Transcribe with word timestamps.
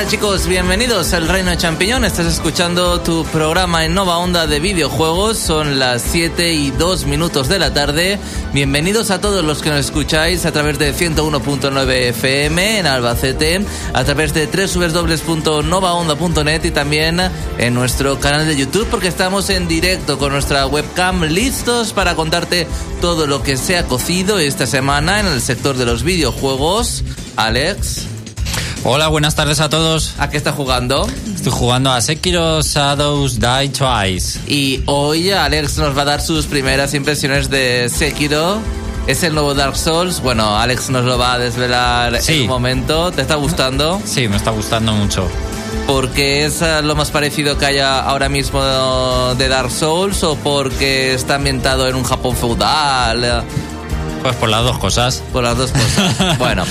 ¿Qué 0.00 0.06
tal 0.06 0.12
chicos? 0.12 0.46
Bienvenidos 0.46 1.12
al 1.12 1.28
Reino 1.28 1.50
de 1.50 1.58
Champiñón. 1.58 2.06
Estás 2.06 2.24
escuchando 2.24 3.02
tu 3.02 3.22
programa 3.26 3.84
en 3.84 3.92
Nova 3.92 4.16
Onda 4.16 4.46
de 4.46 4.58
videojuegos. 4.58 5.36
Son 5.36 5.78
las 5.78 6.00
7 6.00 6.54
y 6.54 6.70
2 6.70 7.04
minutos 7.04 7.50
de 7.50 7.58
la 7.58 7.74
tarde. 7.74 8.18
Bienvenidos 8.54 9.10
a 9.10 9.20
todos 9.20 9.44
los 9.44 9.60
que 9.60 9.68
nos 9.68 9.80
escucháis 9.80 10.46
a 10.46 10.52
través 10.52 10.78
de 10.78 10.94
101.9 10.94 12.08
FM 12.08 12.78
en 12.78 12.86
Albacete, 12.86 13.60
a 13.92 14.04
través 14.04 14.32
de 14.32 14.46
www.novaonda.net 14.46 16.64
y 16.64 16.70
también 16.70 17.20
en 17.58 17.74
nuestro 17.74 18.18
canal 18.18 18.46
de 18.46 18.56
YouTube 18.56 18.86
porque 18.90 19.08
estamos 19.08 19.50
en 19.50 19.68
directo 19.68 20.18
con 20.18 20.32
nuestra 20.32 20.66
webcam 20.66 21.24
listos 21.24 21.92
para 21.92 22.14
contarte 22.14 22.66
todo 23.02 23.26
lo 23.26 23.42
que 23.42 23.58
se 23.58 23.76
ha 23.76 23.84
cocido 23.84 24.38
esta 24.38 24.66
semana 24.66 25.20
en 25.20 25.26
el 25.26 25.42
sector 25.42 25.76
de 25.76 25.84
los 25.84 26.04
videojuegos. 26.04 27.04
Alex. 27.36 28.06
Hola, 28.82 29.08
buenas 29.08 29.34
tardes 29.34 29.60
a 29.60 29.68
todos. 29.68 30.14
¿A 30.18 30.30
qué 30.30 30.38
está 30.38 30.52
jugando? 30.52 31.06
Estoy 31.34 31.52
jugando 31.52 31.92
a 31.92 32.00
Sekiro 32.00 32.62
Shadows 32.62 33.38
Die 33.38 33.68
Twice. 33.68 34.40
Y 34.46 34.82
hoy 34.86 35.30
Alex 35.30 35.76
nos 35.76 35.96
va 35.96 36.02
a 36.02 36.04
dar 36.06 36.22
sus 36.22 36.46
primeras 36.46 36.94
impresiones 36.94 37.50
de 37.50 37.90
Sekiro. 37.94 38.58
Es 39.06 39.22
el 39.22 39.34
nuevo 39.34 39.52
Dark 39.52 39.76
Souls. 39.76 40.22
Bueno, 40.22 40.56
Alex 40.56 40.88
nos 40.88 41.04
lo 41.04 41.18
va 41.18 41.34
a 41.34 41.38
desvelar 41.38 42.18
en 42.26 42.40
un 42.40 42.46
momento. 42.46 43.12
¿Te 43.12 43.20
está 43.20 43.34
gustando? 43.34 44.00
Sí, 44.06 44.28
me 44.28 44.36
está 44.36 44.50
gustando 44.50 44.92
mucho. 44.92 45.28
¿Porque 45.86 46.46
es 46.46 46.62
eh, 46.62 46.80
lo 46.82 46.94
más 46.96 47.10
parecido 47.10 47.58
que 47.58 47.66
haya 47.66 48.00
ahora 48.00 48.30
mismo 48.30 48.62
de 49.34 49.48
Dark 49.48 49.70
Souls 49.70 50.22
o 50.24 50.36
porque 50.36 51.12
está 51.12 51.34
ambientado 51.34 51.86
en 51.86 51.96
un 51.96 52.04
Japón 52.04 52.34
feudal? 52.34 53.44
Pues 54.22 54.36
por 54.36 54.48
las 54.48 54.64
dos 54.64 54.78
cosas. 54.78 55.22
Por 55.34 55.44
las 55.44 55.58
dos 55.58 55.70
cosas. 55.70 56.38
bueno. 56.38 56.64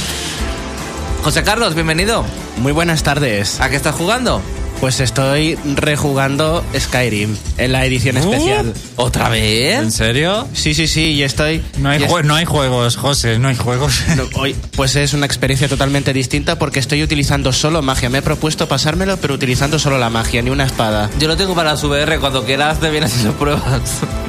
José 1.24 1.44
Carlos, 1.44 1.76
bienvenido. 1.76 2.26
Muy 2.58 2.72
buenas 2.72 3.04
tardes. 3.04 3.60
¿A 3.60 3.70
qué 3.70 3.76
estás 3.76 3.96
jugando? 3.96 4.42
Pues 4.80 5.02
estoy 5.02 5.56
rejugando 5.76 6.64
Skyrim 6.80 7.36
en 7.58 7.74
la 7.74 7.86
edición 7.86 8.16
Uh. 8.16 8.20
especial. 8.20 8.74
¿Otra 8.96 9.28
vez? 9.28 9.78
¿En 9.78 9.92
serio? 9.92 10.48
Sí, 10.54 10.74
sí, 10.74 10.88
sí, 10.88 11.02
y 11.12 11.24
estoy... 11.24 11.62
No 11.80 11.90
hay, 11.90 12.00
y 12.00 12.04
es- 12.06 12.10
jue- 12.10 12.24
no 12.24 12.36
hay 12.36 12.46
juegos, 12.46 12.96
José, 12.96 13.38
no 13.40 13.50
hay 13.50 13.58
juegos. 13.58 14.02
no, 14.16 14.24
hoy, 14.40 14.56
pues 14.78 14.96
es 14.96 15.14
una 15.14 15.26
experiencia 15.26 15.68
totalmente 15.68 16.14
distinta 16.14 16.58
porque 16.58 16.80
estoy 16.80 17.04
utilizando 17.04 17.52
solo 17.52 17.82
magia. 17.82 18.10
Me 18.10 18.20
he 18.20 18.22
propuesto 18.22 18.70
pasármelo, 18.70 19.18
pero 19.18 19.34
utilizando 19.34 19.78
solo 19.80 19.98
la 19.98 20.10
magia, 20.10 20.42
ni 20.42 20.50
una 20.50 20.64
espada. 20.64 21.10
Yo 21.20 21.28
lo 21.28 21.36
tengo 21.36 21.54
para 21.54 21.76
su 21.76 21.90
VR. 21.90 22.18
Cuando 22.20 22.46
quieras 22.46 22.80
te 22.80 22.90
vienes 22.90 23.14
y 23.20 23.24
lo 23.26 23.34
pruebas. 23.34 23.82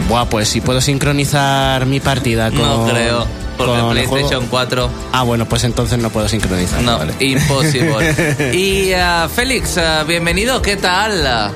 Buah, 0.09 0.25
pues 0.29 0.49
si 0.49 0.61
puedo 0.61 0.81
sincronizar 0.81 1.87
mi 1.87 2.01
partida 2.01 2.51
con... 2.51 2.59
no 2.63 2.89
creo. 2.89 3.40
Porque 3.67 3.81
con 3.81 3.97
el 3.97 4.05
PlayStation 4.05 4.41
juego- 4.41 4.51
4 4.51 4.91
Ah, 5.13 5.23
bueno, 5.23 5.47
pues 5.47 5.65
entonces 5.65 5.99
no 5.99 6.11
puedo 6.11 6.29
sincronizar. 6.29 6.83
No, 6.83 6.99
vale. 6.99 7.15
imposible. 7.21 8.53
y 8.57 8.93
ah, 8.93 9.29
Félix, 9.35 9.79
ah, 9.79 10.05
bienvenido, 10.07 10.61
¿qué 10.63 10.77
tal? 10.77 11.53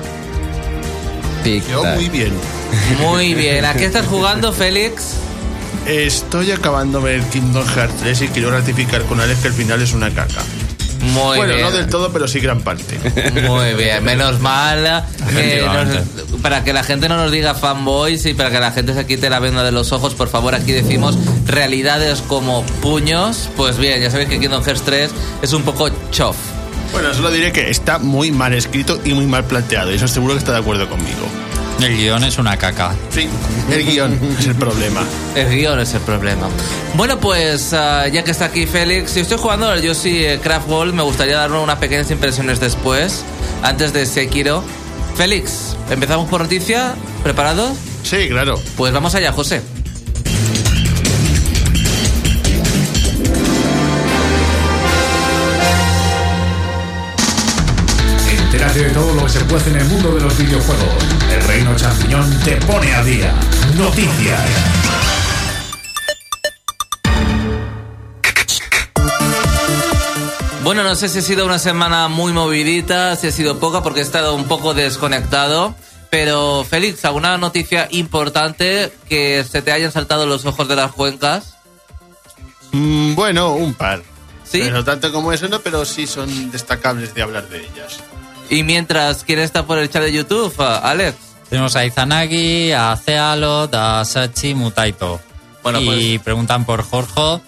Yo 1.69 1.83
muy 1.95 2.09
bien. 2.09 2.33
Muy 3.01 3.33
bien, 3.35 3.65
¿a 3.65 3.73
qué 3.75 3.85
estás 3.85 4.07
jugando, 4.07 4.51
Félix? 4.51 5.17
Estoy 5.85 6.51
acabándome 6.51 7.13
el 7.13 7.23
Kingdom 7.25 7.65
Hearts 7.67 7.93
3 8.01 8.21
y 8.23 8.27
quiero 8.29 8.49
ratificar 8.49 9.03
con 9.03 9.21
Alex 9.21 9.41
que 9.41 9.47
el 9.49 9.53
final 9.53 9.81
es 9.81 9.93
una 9.93 10.09
caca. 10.09 10.41
Muy 11.13 11.37
bueno, 11.37 11.53
bien. 11.53 11.61
no 11.65 11.71
del 11.71 11.87
todo, 11.87 12.11
pero 12.11 12.27
sí 12.27 12.39
gran 12.39 12.61
parte. 12.61 12.97
Muy 13.47 13.73
bien, 13.73 14.03
menos 14.03 14.39
mal 14.39 15.05
que 15.17 15.23
Efectivamente. 15.57 16.01
nos- 16.31 16.41
para 16.41 16.63
que 16.63 16.73
la 16.73 16.83
gente 16.83 17.07
no 17.09 17.17
nos 17.17 17.31
diga 17.31 17.53
fanboys 17.55 18.25
y 18.25 18.33
para 18.33 18.49
que 18.51 18.59
la 18.59 18.71
gente 18.71 18.93
se 18.93 19.05
quite 19.05 19.29
la 19.29 19.39
venda 19.39 19.63
de 19.63 19.71
los 19.71 19.91
ojos, 19.91 20.13
por 20.15 20.27
favor, 20.29 20.53
aquí 20.55 20.71
decimos 20.71 21.17
realidades 21.45 22.21
como 22.21 22.63
puños. 22.81 23.49
Pues 23.55 23.77
bien, 23.77 24.01
ya 24.01 24.11
sabéis 24.11 24.29
que 24.29 24.39
Kingdom 24.39 24.63
Hearts 24.63 24.81
3 24.83 25.11
es 25.41 25.53
un 25.53 25.63
poco 25.63 25.89
chof. 26.11 26.35
Bueno, 26.91 27.13
solo 27.13 27.31
diré 27.31 27.51
que 27.51 27.69
está 27.69 27.97
muy 27.99 28.31
mal 28.31 28.53
escrito 28.53 28.99
y 29.03 29.13
muy 29.13 29.25
mal 29.25 29.43
planteado, 29.45 29.91
y 29.91 29.95
eso 29.95 30.07
seguro 30.07 30.33
que 30.33 30.39
está 30.39 30.53
de 30.53 30.59
acuerdo 30.59 30.87
conmigo. 30.89 31.27
El 31.81 31.97
guion 31.97 32.23
es 32.23 32.37
una 32.37 32.57
caca. 32.57 32.95
Sí, 33.09 33.27
el 33.69 33.85
guion 33.85 34.19
es 34.39 34.47
el 34.47 34.55
problema. 34.55 35.03
El 35.35 35.49
guion 35.49 35.79
es 35.79 35.93
el 35.93 36.01
problema. 36.01 36.47
Bueno, 36.95 37.19
pues 37.19 37.73
ah, 37.73 38.07
ya 38.07 38.23
que 38.23 38.31
está 38.31 38.45
aquí 38.45 38.65
Félix, 38.65 39.11
si 39.11 39.19
estoy 39.19 39.37
jugando 39.37 39.67
al 39.69 39.81
Yoshi 39.81 40.25
eh, 40.25 40.39
Craft 40.41 40.69
World, 40.69 40.93
me 40.93 41.03
gustaría 41.03 41.37
darle 41.37 41.57
unas 41.59 41.77
pequeñas 41.77 42.09
impresiones 42.11 42.59
después, 42.59 43.23
antes 43.61 43.93
de 43.93 44.05
Sekiro. 44.05 44.63
Félix, 45.15 45.75
empezamos 45.89 46.29
por 46.29 46.41
noticia. 46.41 46.95
¿Preparados? 47.23 47.77
Sí, 48.03 48.29
claro. 48.29 48.59
Pues 48.77 48.93
vamos 48.93 49.15
allá, 49.15 49.31
José. 49.31 49.61
Entérate 58.29 58.83
de 58.83 58.89
todo 58.91 59.04
que 59.25 59.31
se 59.31 59.45
puede 59.45 59.69
en 59.71 59.77
el 59.77 59.85
mundo 59.85 60.13
de 60.13 60.21
los 60.21 60.37
videojuegos. 60.37 61.03
El 61.31 61.41
Reino 61.47 61.75
Champiñón 61.75 62.39
te 62.41 62.57
pone 62.57 62.93
a 62.93 63.03
día. 63.03 63.33
Noticias. 63.75 64.41
Bueno, 70.63 70.83
no 70.83 70.93
sé 70.95 71.09
si 71.09 71.19
ha 71.19 71.21
sido 71.23 71.45
una 71.45 71.57
semana 71.57 72.07
muy 72.07 72.33
movidita, 72.33 73.15
si 73.15 73.27
ha 73.27 73.31
sido 73.31 73.57
poca, 73.59 73.81
porque 73.81 74.01
he 74.01 74.03
estado 74.03 74.35
un 74.35 74.45
poco 74.45 74.75
desconectado. 74.75 75.73
Pero, 76.11 76.63
Félix, 76.63 77.03
¿alguna 77.05 77.37
noticia 77.39 77.87
importante 77.91 78.93
que 79.09 79.43
se 79.43 79.63
te 79.63 79.71
hayan 79.71 79.91
saltado 79.91 80.27
los 80.27 80.45
ojos 80.45 80.67
de 80.67 80.75
las 80.75 80.91
cuencas? 80.91 81.55
Mm, 82.73 83.15
bueno, 83.15 83.53
un 83.53 83.73
par. 83.73 84.03
¿Sí? 84.43 84.69
No 84.69 84.83
tanto 84.83 85.11
como 85.11 85.33
eso, 85.33 85.47
no, 85.47 85.61
pero 85.61 85.83
sí 85.83 86.05
son 86.05 86.51
destacables 86.51 87.15
de 87.15 87.23
hablar 87.23 87.49
de 87.49 87.61
ellas. 87.61 88.03
Y 88.49 88.63
mientras, 88.63 89.23
¿quién 89.23 89.39
está 89.39 89.65
por 89.65 89.77
el 89.79 89.89
chat 89.89 90.03
de 90.03 90.11
YouTube? 90.13 90.53
Ah, 90.59 90.81
Alex. 90.83 91.17
Tenemos 91.49 91.75
a 91.75 91.85
Izanagi, 91.85 92.71
a 92.71 92.95
Cealot, 92.97 93.73
a 93.73 94.03
Sachi, 94.05 94.53
Mutaito. 94.55 95.19
Bueno, 95.63 95.79
y 95.81 95.85
pues- 95.85 96.21
preguntan 96.23 96.65
por 96.65 96.83
Jorge. 96.83 97.41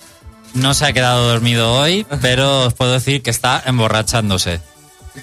No 0.53 0.73
se 0.73 0.85
ha 0.85 0.94
quedado 0.94 1.27
dormido 1.27 1.71
hoy, 1.73 2.05
pero 2.21 2.65
os 2.65 2.73
puedo 2.73 2.94
decir 2.94 3.21
que 3.21 3.29
está 3.29 3.61
emborrachándose. 3.65 4.61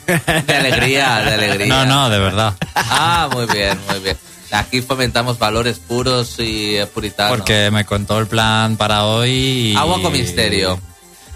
De 0.06 0.54
alegría, 0.56 1.18
de 1.20 1.34
alegría. 1.34 1.66
No, 1.66 1.84
no, 1.86 2.10
de 2.10 2.18
verdad. 2.18 2.54
Ah, 2.74 3.28
muy 3.32 3.46
bien, 3.46 3.78
muy 3.88 4.00
bien. 4.00 4.16
Aquí 4.50 4.82
fomentamos 4.82 5.38
valores 5.38 5.78
puros 5.80 6.34
y 6.38 6.76
puritanos. 6.92 7.36
Porque 7.38 7.70
me 7.72 7.84
contó 7.84 8.18
el 8.18 8.26
plan 8.26 8.76
para 8.76 9.04
hoy. 9.06 9.30
y- 9.72 9.76
Agua 9.76 10.00
con 10.02 10.12
misterio. 10.12 10.78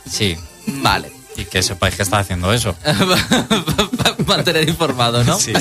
Sí. 0.09 0.37
Vale. 0.67 1.11
Y 1.39 1.45
que 1.45 1.63
sepáis 1.63 1.95
que 1.95 2.03
está 2.03 2.19
haciendo 2.19 2.53
eso. 2.53 2.75
Mantener 4.27 4.69
informado, 4.69 5.23
¿no? 5.25 5.39
Sí. 5.39 5.53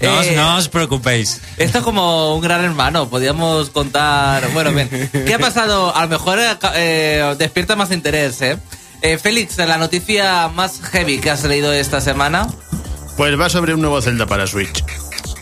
No, 0.00 0.18
os- 0.20 0.26
Eh, 0.26 0.36
no 0.36 0.56
os 0.56 0.68
preocupéis. 0.68 1.40
Esto 1.56 1.78
es 1.78 1.84
como 1.84 2.34
un 2.36 2.40
gran 2.40 2.64
hermano, 2.64 3.08
podríamos 3.10 3.70
contar. 3.70 4.48
Bueno, 4.52 4.70
bien. 4.72 4.88
¿Qué 5.12 5.34
ha 5.34 5.38
pasado? 5.40 5.94
A 5.94 6.02
lo 6.02 6.08
mejor 6.08 6.38
eh, 6.38 6.56
eh, 6.76 7.34
despierta 7.36 7.74
más 7.74 7.90
interés, 7.90 8.40
¿eh? 8.42 8.58
Eh, 9.02 9.18
Félix, 9.18 9.58
la 9.58 9.76
noticia 9.76 10.48
más 10.48 10.80
heavy 10.92 11.18
que 11.18 11.30
has 11.30 11.42
leído 11.44 11.72
esta 11.72 12.00
semana. 12.00 12.46
Pues 13.16 13.38
va 13.38 13.48
sobre 13.50 13.74
un 13.74 13.80
nuevo 13.80 14.00
Zelda 14.00 14.24
para 14.26 14.46
Switch. 14.46 14.84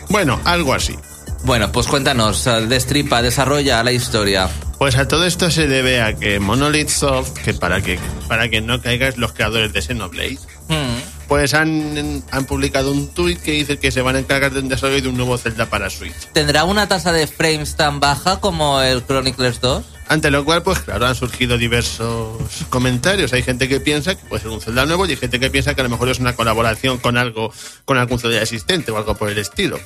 Bueno, 0.09 0.39
algo 0.43 0.73
así. 0.73 0.95
Bueno, 1.43 1.71
pues 1.71 1.85
cuéntanos, 1.85 2.47
eh, 2.47 2.65
destripa, 2.67 3.21
desarrolla 3.21 3.83
la 3.83 3.91
historia. 3.91 4.49
Pues 4.77 4.95
a 4.95 5.07
todo 5.07 5.25
esto 5.25 5.49
se 5.49 5.67
debe 5.67 6.01
a 6.01 6.15
que 6.15 6.39
Monolith 6.39 6.89
Soft, 6.89 7.33
que 7.43 7.53
para 7.53 7.81
que, 7.81 7.99
para 8.27 8.47
que 8.49 8.61
no 8.61 8.81
caigas 8.81 9.17
los 9.17 9.33
creadores 9.33 9.73
de 9.73 9.81
Xenoblade, 9.81 10.37
Hmm. 10.69 10.99
pues 11.29 11.53
han, 11.53 12.23
han 12.29 12.45
publicado 12.45 12.91
un 12.91 13.07
tuit 13.07 13.39
que 13.41 13.53
dice 13.53 13.77
que 13.79 13.89
se 13.91 14.01
van 14.01 14.17
a 14.17 14.19
encargar 14.19 14.51
de 14.51 14.59
un 14.59 14.67
desarrollo 14.67 15.01
de 15.01 15.07
un 15.07 15.15
nuevo 15.15 15.37
Zelda 15.37 15.65
para 15.67 15.89
Switch. 15.89 16.13
¿Tendrá 16.33 16.65
una 16.65 16.87
tasa 16.87 17.13
de 17.13 17.25
frames 17.25 17.75
tan 17.75 17.99
baja 18.01 18.41
como 18.41 18.81
el 18.81 19.01
Chronicles 19.05 19.61
2? 19.61 19.85
Ante 20.09 20.29
lo 20.31 20.45
cual, 20.45 20.63
pues 20.63 20.79
claro, 20.79 21.05
han 21.05 21.15
surgido 21.15 21.57
diversos 21.57 22.37
comentarios. 22.69 23.33
Hay 23.33 23.43
gente 23.43 23.67
que 23.67 23.79
piensa 23.79 24.15
que 24.15 24.25
puede 24.25 24.41
ser 24.41 24.51
un 24.51 24.61
Zelda 24.61 24.85
nuevo 24.85 25.05
y 25.05 25.11
hay 25.11 25.17
gente 25.17 25.39
que 25.39 25.49
piensa 25.49 25.73
que 25.73 25.81
a 25.81 25.83
lo 25.85 25.89
mejor 25.89 26.09
es 26.09 26.19
una 26.19 26.35
colaboración 26.35 26.97
con 26.97 27.17
algo, 27.17 27.51
con 27.85 27.97
algún 27.97 28.19
Zelda 28.19 28.41
existente 28.41 28.91
o 28.91 28.97
algo 28.97 29.15
por 29.15 29.29
el 29.29 29.37
estilo. 29.37 29.79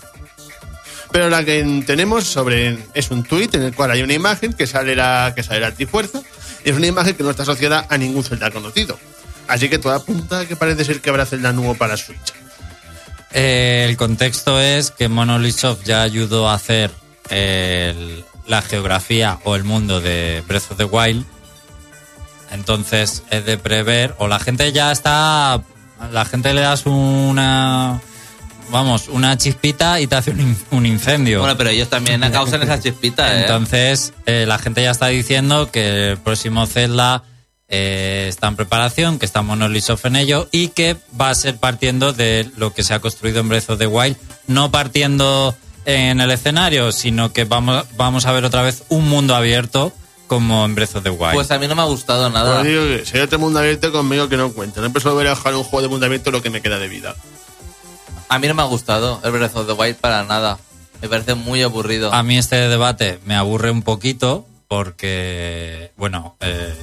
Pero 1.12 1.30
la 1.30 1.44
que 1.44 1.84
tenemos 1.86 2.26
sobre 2.26 2.78
es 2.94 3.12
un 3.12 3.24
tuit 3.24 3.54
en 3.56 3.64
el 3.64 3.76
cual 3.76 3.92
hay 3.92 4.02
una 4.02 4.14
imagen 4.14 4.54
que 4.54 4.66
sale 4.66 4.96
la, 4.96 5.34
que 5.36 5.44
sale 5.44 5.60
la 5.60 5.74
Trifuerza 5.74 6.22
y 6.64 6.70
es 6.70 6.76
una 6.76 6.88
imagen 6.88 7.16
que 7.16 7.24
no 7.24 7.32
está 7.32 7.44
asociada 7.44 7.86
a 7.90 7.98
ningún 7.98 8.24
Zelda 8.24 8.50
conocido. 8.52 8.98
Así 9.48 9.70
que 9.70 9.78
todo 9.78 9.94
apunta 9.94 10.40
a 10.40 10.46
que 10.46 10.56
parece 10.56 10.86
ser 10.86 11.02
que 11.02 11.10
habrá 11.10 11.26
Zelda 11.26 11.52
nuevo 11.52 11.76
para 11.76 11.98
Switch. 11.98 12.34
Eh, 13.34 13.86
el 13.90 13.98
contexto 13.98 14.60
es 14.60 14.92
que 14.92 15.08
Monolith 15.08 15.56
Soft 15.56 15.84
ya 15.84 16.02
ayudó 16.02 16.50
a 16.50 16.56
hacer 16.56 16.92
la 18.48 18.62
geografía 18.62 19.40
o 19.46 19.56
el 19.56 19.64
mundo 19.64 20.02
de 20.02 20.44
Breath 20.48 20.72
of 20.72 20.78
the 20.78 20.84
Wild. 20.84 21.26
Entonces 22.52 23.24
es 23.30 23.46
de 23.46 23.58
prever, 23.58 24.14
o 24.18 24.28
la 24.28 24.40
gente 24.40 24.72
ya 24.74 24.92
está, 24.92 25.62
la 26.12 26.26
gente 26.26 26.54
le 26.54 26.62
das 26.62 26.86
una, 26.86 28.02
vamos, 28.70 29.08
una 29.10 29.38
chispita 29.38 30.00
y 30.00 30.08
te 30.08 30.16
hace 30.16 30.32
un, 30.32 30.40
in- 30.42 30.58
un 30.72 30.86
incendio. 30.86 31.40
Bueno, 31.40 31.58
pero 31.58 31.70
ellos 31.70 31.90
también 31.90 32.22
causan 32.32 32.62
esa 32.64 32.80
chispita, 32.80 33.36
¿eh? 33.36 33.42
Entonces, 33.42 34.14
eh, 34.26 34.46
la 34.48 34.58
gente 34.60 34.84
ya 34.84 34.92
está 34.92 35.08
diciendo 35.08 35.72
que 35.72 36.12
el 36.12 36.18
próximo 36.18 36.66
Zelda 36.68 37.24
eh, 37.68 38.26
está 38.30 38.48
en 38.48 38.56
preparación, 38.56 39.18
que 39.20 39.26
está 39.26 39.42
Monolith 39.42 39.86
en 40.04 40.16
ello 40.16 40.48
y 40.52 40.70
que 40.70 40.98
va 41.20 41.30
a 41.30 41.36
ser 41.36 41.58
partiendo 41.58 42.12
de 42.14 42.50
lo 42.58 42.74
que 42.74 42.84
se 42.84 42.94
ha 42.94 43.00
construido 43.00 43.40
en 43.40 43.50
Breath 43.50 43.70
of 43.70 43.80
the 43.80 43.88
Wild, 43.88 44.18
no 44.48 44.72
partiendo 44.72 45.56
en 45.86 46.22
el 46.22 46.30
escenario, 46.32 46.92
sino 46.92 47.34
que 47.34 47.46
vamos, 47.46 47.86
vamos 47.98 48.26
a 48.26 48.32
ver 48.34 48.46
otra 48.46 48.62
vez 48.62 48.84
un 48.90 49.08
mundo 49.10 49.36
abierto 49.36 49.94
como 50.28 50.64
en 50.64 50.76
Breath 50.76 50.96
of 50.96 51.04
the 51.04 51.10
Wild. 51.10 51.34
Pues 51.34 51.52
a 51.52 51.60
mí 51.60 51.68
no 51.68 51.76
me 51.76 51.82
ha 51.82 51.86
gustado 51.86 52.30
nada. 52.30 52.62
Pues 52.62 52.68
digo 52.68 52.84
que 52.84 53.30
si 53.30 53.38
mundo 53.38 53.60
abierto 53.60 53.92
conmigo 53.92 54.30
que 54.30 54.38
no 54.38 54.52
cuenta. 54.54 54.80
No 54.80 54.86
empiezo 54.88 55.10
a 55.10 55.14
volver 55.14 55.28
a 55.28 55.36
jugar 55.36 55.56
un 55.56 55.64
juego 55.64 55.82
de 55.82 55.88
mundo 55.90 56.06
abierto 56.06 56.32
lo 56.32 56.42
que 56.42 56.50
me 56.50 56.62
queda 56.62 56.80
de 56.80 56.88
vida. 56.88 57.16
A 58.32 58.40
mí 58.40 58.48
no 58.48 58.54
me 58.54 58.62
ha 58.62 58.66
gustado 58.66 59.20
el 59.26 59.32
Breath 59.32 59.58
of 59.58 59.68
the 59.68 59.74
Wild 59.74 59.98
para 59.98 60.24
nada. 60.24 60.58
Me 61.02 61.10
parece 61.10 61.36
muy 61.36 61.64
aburrido. 61.64 62.14
A 62.14 62.24
mí 62.24 62.38
este 62.38 62.56
debate 62.70 63.20
me 63.26 63.36
aburre 63.36 63.72
un 63.72 63.82
poquito 63.82 64.46
porque, 64.70 65.92
bueno, 65.98 66.38
eh, 66.40 66.74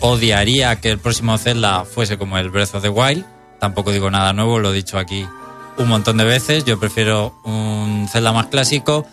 odiaría 0.00 0.80
que 0.80 0.88
el 0.88 0.98
próximo 0.98 1.36
Zelda 1.36 1.84
fuese 1.84 2.16
como 2.16 2.38
el 2.38 2.48
Breath 2.48 2.76
of 2.76 2.82
the 2.82 2.88
Wild. 2.88 3.26
Tampoco 3.60 3.92
digo 3.92 4.10
nada 4.10 4.32
nuevo, 4.32 4.58
lo 4.58 4.72
he 4.72 4.76
dicho 4.76 4.98
aquí 4.98 5.26
un 5.76 5.86
montón 5.86 6.16
de 6.16 6.24
veces. 6.24 6.64
Yo 6.64 6.80
prefiero 6.80 7.34
un 7.44 8.08
Zelda 8.10 8.32
más 8.32 8.46
clásico. 8.46 9.06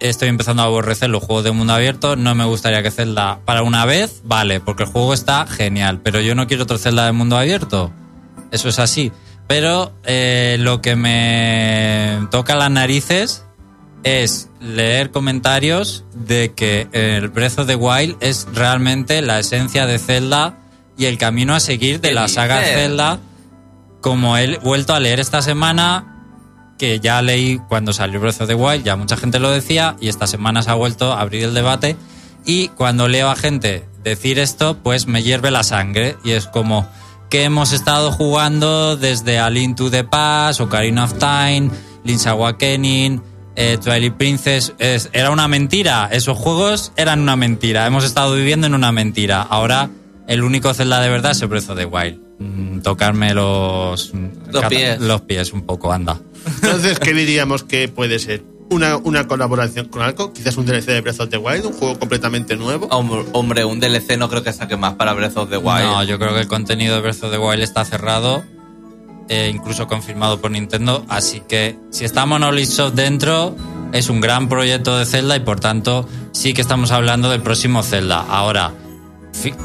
Estoy 0.00 0.28
empezando 0.28 0.60
a 0.60 0.66
aborrecer 0.66 1.08
los 1.08 1.24
juegos 1.24 1.44
de 1.44 1.52
mundo 1.52 1.72
abierto. 1.72 2.14
No 2.14 2.34
me 2.34 2.44
gustaría 2.44 2.82
que 2.82 2.90
Zelda, 2.90 3.38
para 3.46 3.62
una 3.62 3.86
vez, 3.86 4.20
vale, 4.24 4.60
porque 4.60 4.82
el 4.82 4.90
juego 4.90 5.14
está 5.14 5.46
genial. 5.46 6.02
Pero 6.02 6.20
yo 6.20 6.34
no 6.34 6.46
quiero 6.46 6.64
otro 6.64 6.76
Zelda 6.76 7.06
de 7.06 7.12
mundo 7.12 7.38
abierto. 7.38 7.90
Eso 8.50 8.68
es 8.68 8.78
así. 8.78 9.10
Pero 9.50 9.92
eh, 10.04 10.58
lo 10.60 10.80
que 10.80 10.94
me 10.94 12.28
toca 12.30 12.54
las 12.54 12.70
narices 12.70 13.44
es 14.04 14.48
leer 14.60 15.10
comentarios 15.10 16.04
de 16.14 16.52
que 16.54 16.86
el 16.92 17.30
Breath 17.30 17.58
of 17.58 17.66
the 17.66 17.74
Wild 17.74 18.16
es 18.20 18.46
realmente 18.54 19.20
la 19.22 19.40
esencia 19.40 19.86
de 19.86 19.98
Zelda 19.98 20.56
y 20.96 21.06
el 21.06 21.18
camino 21.18 21.56
a 21.56 21.58
seguir 21.58 22.00
de 22.00 22.10
¿Qué 22.10 22.14
la 22.14 22.28
saga? 22.28 22.62
Zelda, 22.62 23.18
como 24.00 24.38
he 24.38 24.56
vuelto 24.58 24.94
a 24.94 25.00
leer 25.00 25.18
esta 25.18 25.42
semana, 25.42 26.28
que 26.78 27.00
ya 27.00 27.20
leí 27.20 27.58
cuando 27.68 27.92
salió 27.92 28.20
Breath 28.20 28.42
of 28.42 28.46
the 28.46 28.54
Wild, 28.54 28.84
ya 28.84 28.94
mucha 28.94 29.16
gente 29.16 29.40
lo 29.40 29.50
decía, 29.50 29.96
y 30.00 30.10
esta 30.10 30.28
semana 30.28 30.62
se 30.62 30.70
ha 30.70 30.74
vuelto 30.74 31.12
a 31.12 31.22
abrir 31.22 31.42
el 31.42 31.54
debate, 31.54 31.96
y 32.46 32.68
cuando 32.68 33.08
leo 33.08 33.28
a 33.28 33.34
gente 33.34 33.84
decir 34.04 34.38
esto, 34.38 34.78
pues 34.80 35.08
me 35.08 35.24
hierve 35.24 35.50
la 35.50 35.64
sangre, 35.64 36.16
y 36.22 36.30
es 36.30 36.46
como 36.46 36.86
que 37.30 37.44
hemos 37.44 37.72
estado 37.72 38.10
jugando 38.12 38.96
desde 38.96 39.38
A 39.38 39.48
Link 39.50 39.76
to 39.76 39.90
the 39.90 40.04
Past, 40.04 40.60
Ocarina 40.60 41.04
of 41.04 41.14
Time, 41.18 41.70
Link's 42.04 42.26
Awakening, 42.26 43.22
eh, 43.56 43.78
Twilight 43.82 44.14
Princess, 44.16 44.74
es- 44.78 45.08
era 45.12 45.30
una 45.30 45.46
mentira. 45.48 46.08
Esos 46.12 46.36
juegos 46.36 46.92
eran 46.96 47.20
una 47.20 47.36
mentira. 47.36 47.86
Hemos 47.86 48.04
estado 48.04 48.34
viviendo 48.34 48.66
en 48.66 48.74
una 48.74 48.90
mentira. 48.92 49.42
Ahora 49.42 49.90
el 50.26 50.42
único 50.42 50.74
Zelda 50.74 51.00
de 51.00 51.08
verdad 51.08 51.32
es 51.32 51.42
el 51.42 51.48
Breath 51.48 51.70
of 51.70 51.78
the 51.78 51.86
Wild. 51.86 52.18
Mm, 52.40 52.80
tocarme 52.80 53.34
los, 53.34 54.12
Los 54.50 54.64
pies. 54.66 54.98
los 55.00 55.20
pies 55.22 55.52
un 55.52 55.62
poco, 55.62 55.92
anda. 55.92 56.18
Entonces, 56.62 56.98
¿qué 56.98 57.12
diríamos 57.12 57.64
que 57.64 57.86
puede 57.88 58.18
ser? 58.18 58.42
Una, 58.70 58.96
una 58.98 59.26
colaboración 59.26 59.88
con 59.88 60.02
algo, 60.02 60.32
quizás 60.32 60.56
un 60.56 60.64
DLC 60.64 60.86
de 60.86 61.00
Breath 61.00 61.20
of 61.20 61.28
the 61.28 61.36
Wild, 61.36 61.66
un 61.66 61.72
juego 61.72 61.98
completamente 61.98 62.56
nuevo. 62.56 62.86
Hombre, 62.86 63.64
un 63.64 63.80
DLC 63.80 64.16
no 64.16 64.28
creo 64.28 64.44
que 64.44 64.52
saque 64.52 64.76
más 64.76 64.94
para 64.94 65.12
Breath 65.12 65.36
of 65.36 65.50
the 65.50 65.56
Wild. 65.56 65.82
No, 65.82 66.04
yo 66.04 66.18
creo 66.18 66.34
que 66.34 66.40
el 66.40 66.48
contenido 66.48 66.94
de 66.94 67.00
Breath 67.00 67.24
of 67.24 67.32
the 67.32 67.38
Wild 67.38 67.62
está 67.62 67.84
cerrado, 67.84 68.44
eh, 69.28 69.50
incluso 69.52 69.88
confirmado 69.88 70.40
por 70.40 70.52
Nintendo. 70.52 71.04
Así 71.08 71.40
que 71.40 71.76
si 71.90 72.04
está 72.04 72.26
Monolith 72.26 72.68
Soft 72.68 72.94
dentro, 72.94 73.56
es 73.92 74.08
un 74.08 74.20
gran 74.20 74.48
proyecto 74.48 74.96
de 74.96 75.04
Zelda 75.04 75.36
y 75.36 75.40
por 75.40 75.58
tanto 75.58 76.08
sí 76.32 76.54
que 76.54 76.60
estamos 76.60 76.92
hablando 76.92 77.28
del 77.28 77.42
próximo 77.42 77.82
Zelda. 77.82 78.24
Ahora, 78.28 78.72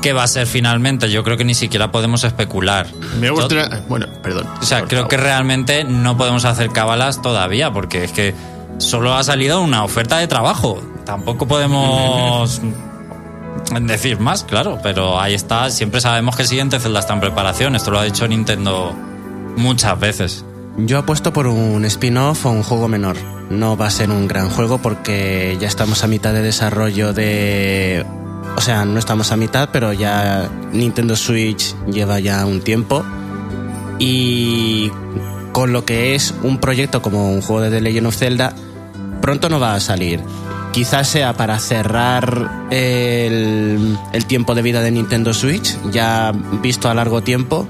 ¿qué 0.02 0.14
va 0.14 0.24
a 0.24 0.28
ser 0.28 0.48
finalmente? 0.48 1.12
Yo 1.12 1.24
creo 1.24 1.38
que 1.38 1.46
ni 1.46 1.54
siquiera 1.54 1.92
podemos 1.92 2.24
especular. 2.24 2.88
Me 3.20 3.30
gustaría. 3.30 3.84
Bueno, 3.88 4.08
perdón. 4.24 4.48
O 4.62 4.66
sea, 4.66 4.84
creo 4.86 5.02
favor. 5.02 5.10
que 5.10 5.18
realmente 5.18 5.84
no 5.84 6.18
podemos 6.18 6.46
hacer 6.46 6.72
cábalas 6.72 7.22
todavía, 7.22 7.72
porque 7.72 8.06
es 8.06 8.12
que 8.12 8.34
solo 8.78 9.14
ha 9.14 9.24
salido 9.24 9.62
una 9.62 9.84
oferta 9.84 10.18
de 10.18 10.28
trabajo. 10.28 10.82
Tampoco 11.06 11.48
podemos 11.48 12.62
decir 13.82 14.20
más, 14.20 14.44
claro, 14.44 14.80
pero 14.82 15.20
ahí 15.20 15.34
está. 15.34 15.70
Siempre 15.70 16.02
sabemos 16.02 16.36
que 16.36 16.44
el 16.44 16.48
siguiente 16.48 16.80
Zelda 16.80 17.00
está 17.00 17.14
en 17.14 17.20
preparación. 17.20 17.76
Esto 17.76 17.92
lo 17.92 18.00
ha 18.00 18.04
dicho 18.04 18.28
Nintendo 18.28 18.94
muchas 19.58 20.00
veces. 20.00 20.46
Yo 20.78 21.00
apuesto 21.00 21.32
por 21.32 21.48
un 21.48 21.86
spin-off 21.86 22.46
o 22.46 22.52
un 22.52 22.64
juego 22.64 22.88
menor. 22.88 23.16
No 23.50 23.78
va 23.78 23.88
a 23.88 23.92
ser 23.92 24.10
un 24.10 24.28
gran 24.28 24.50
juego 24.50 24.80
porque 24.80 25.58
ya 25.60 25.68
estamos 25.68 26.04
a 26.04 26.08
mitad 26.08 26.34
de 26.34 26.42
desarrollo 26.42 27.14
de... 27.14 28.06
O 28.58 28.62
sea, 28.62 28.86
no 28.86 29.00
estamos 29.00 29.32
a 29.32 29.38
mitad, 29.38 29.70
pero 29.72 29.94
ya 29.94 30.50
Nintendo 30.72 31.16
Switch 31.16 31.76
lleva 31.88 32.20
ya 32.20 32.46
un 32.46 32.62
tiempo. 32.62 33.06
Y 34.00 34.92
con 35.52 35.72
lo 35.72 35.86
que 35.86 36.16
es 36.16 36.34
un 36.44 36.58
proyecto 36.58 37.02
como 37.02 37.32
un 37.32 37.42
juego 37.42 37.62
de 37.62 37.70
The 37.70 37.82
Legend 37.82 38.08
of 38.08 38.16
Zelda, 38.18 38.54
pronto 39.26 39.50
no 39.50 39.60
va 39.60 39.74
a 39.74 39.80
salir. 39.80 40.22
Quizás 40.72 41.08
sea 41.08 41.34
para 41.34 41.58
cerrar 41.58 42.68
el, 42.70 43.98
el 44.14 44.26
tiempo 44.26 44.54
de 44.54 44.62
vida 44.62 44.82
de 44.82 44.92
Nintendo 44.92 45.34
Switch, 45.34 45.76
ya 45.92 46.32
visto 46.62 46.90
a 46.90 46.94
largo 46.94 47.22
tiempo, 47.22 47.68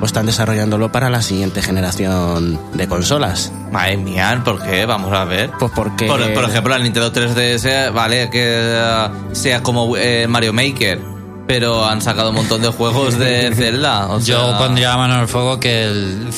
o 0.00 0.06
están 0.06 0.24
desarrollándolo 0.24 0.90
para 0.90 1.10
la 1.10 1.20
siguiente 1.20 1.60
generación 1.60 2.58
de 2.72 2.88
consolas. 2.88 3.52
Madre 3.70 3.98
mía, 3.98 4.40
¿por 4.42 4.62
qué? 4.62 4.86
Vamos 4.86 5.12
a 5.12 5.24
ver. 5.26 5.50
Pues 5.58 5.72
porque... 5.74 6.06
Por, 6.06 6.32
por 6.32 6.44
ejemplo, 6.44 6.70
la 6.76 6.82
Nintendo 6.82 7.12
3DS, 7.12 7.92
vale, 7.92 8.30
que 8.30 8.42
eh, 8.46 9.08
sea 9.32 9.62
como 9.62 9.94
eh, 9.98 10.26
Mario 10.26 10.54
Maker, 10.54 11.00
pero 11.46 11.84
han 11.84 12.00
sacado 12.00 12.30
un 12.30 12.36
montón 12.36 12.62
de 12.62 12.68
juegos 12.68 13.18
de 13.18 13.52
Zelda. 13.56 14.06
o 14.08 14.20
Yo 14.20 14.48
sea- 14.50 14.58
pondría 14.58 14.88
la 14.90 14.96
mano 14.96 15.14
en 15.16 15.20
el 15.20 15.28
fuego 15.28 15.60
que 15.60 15.82
el 15.84 16.32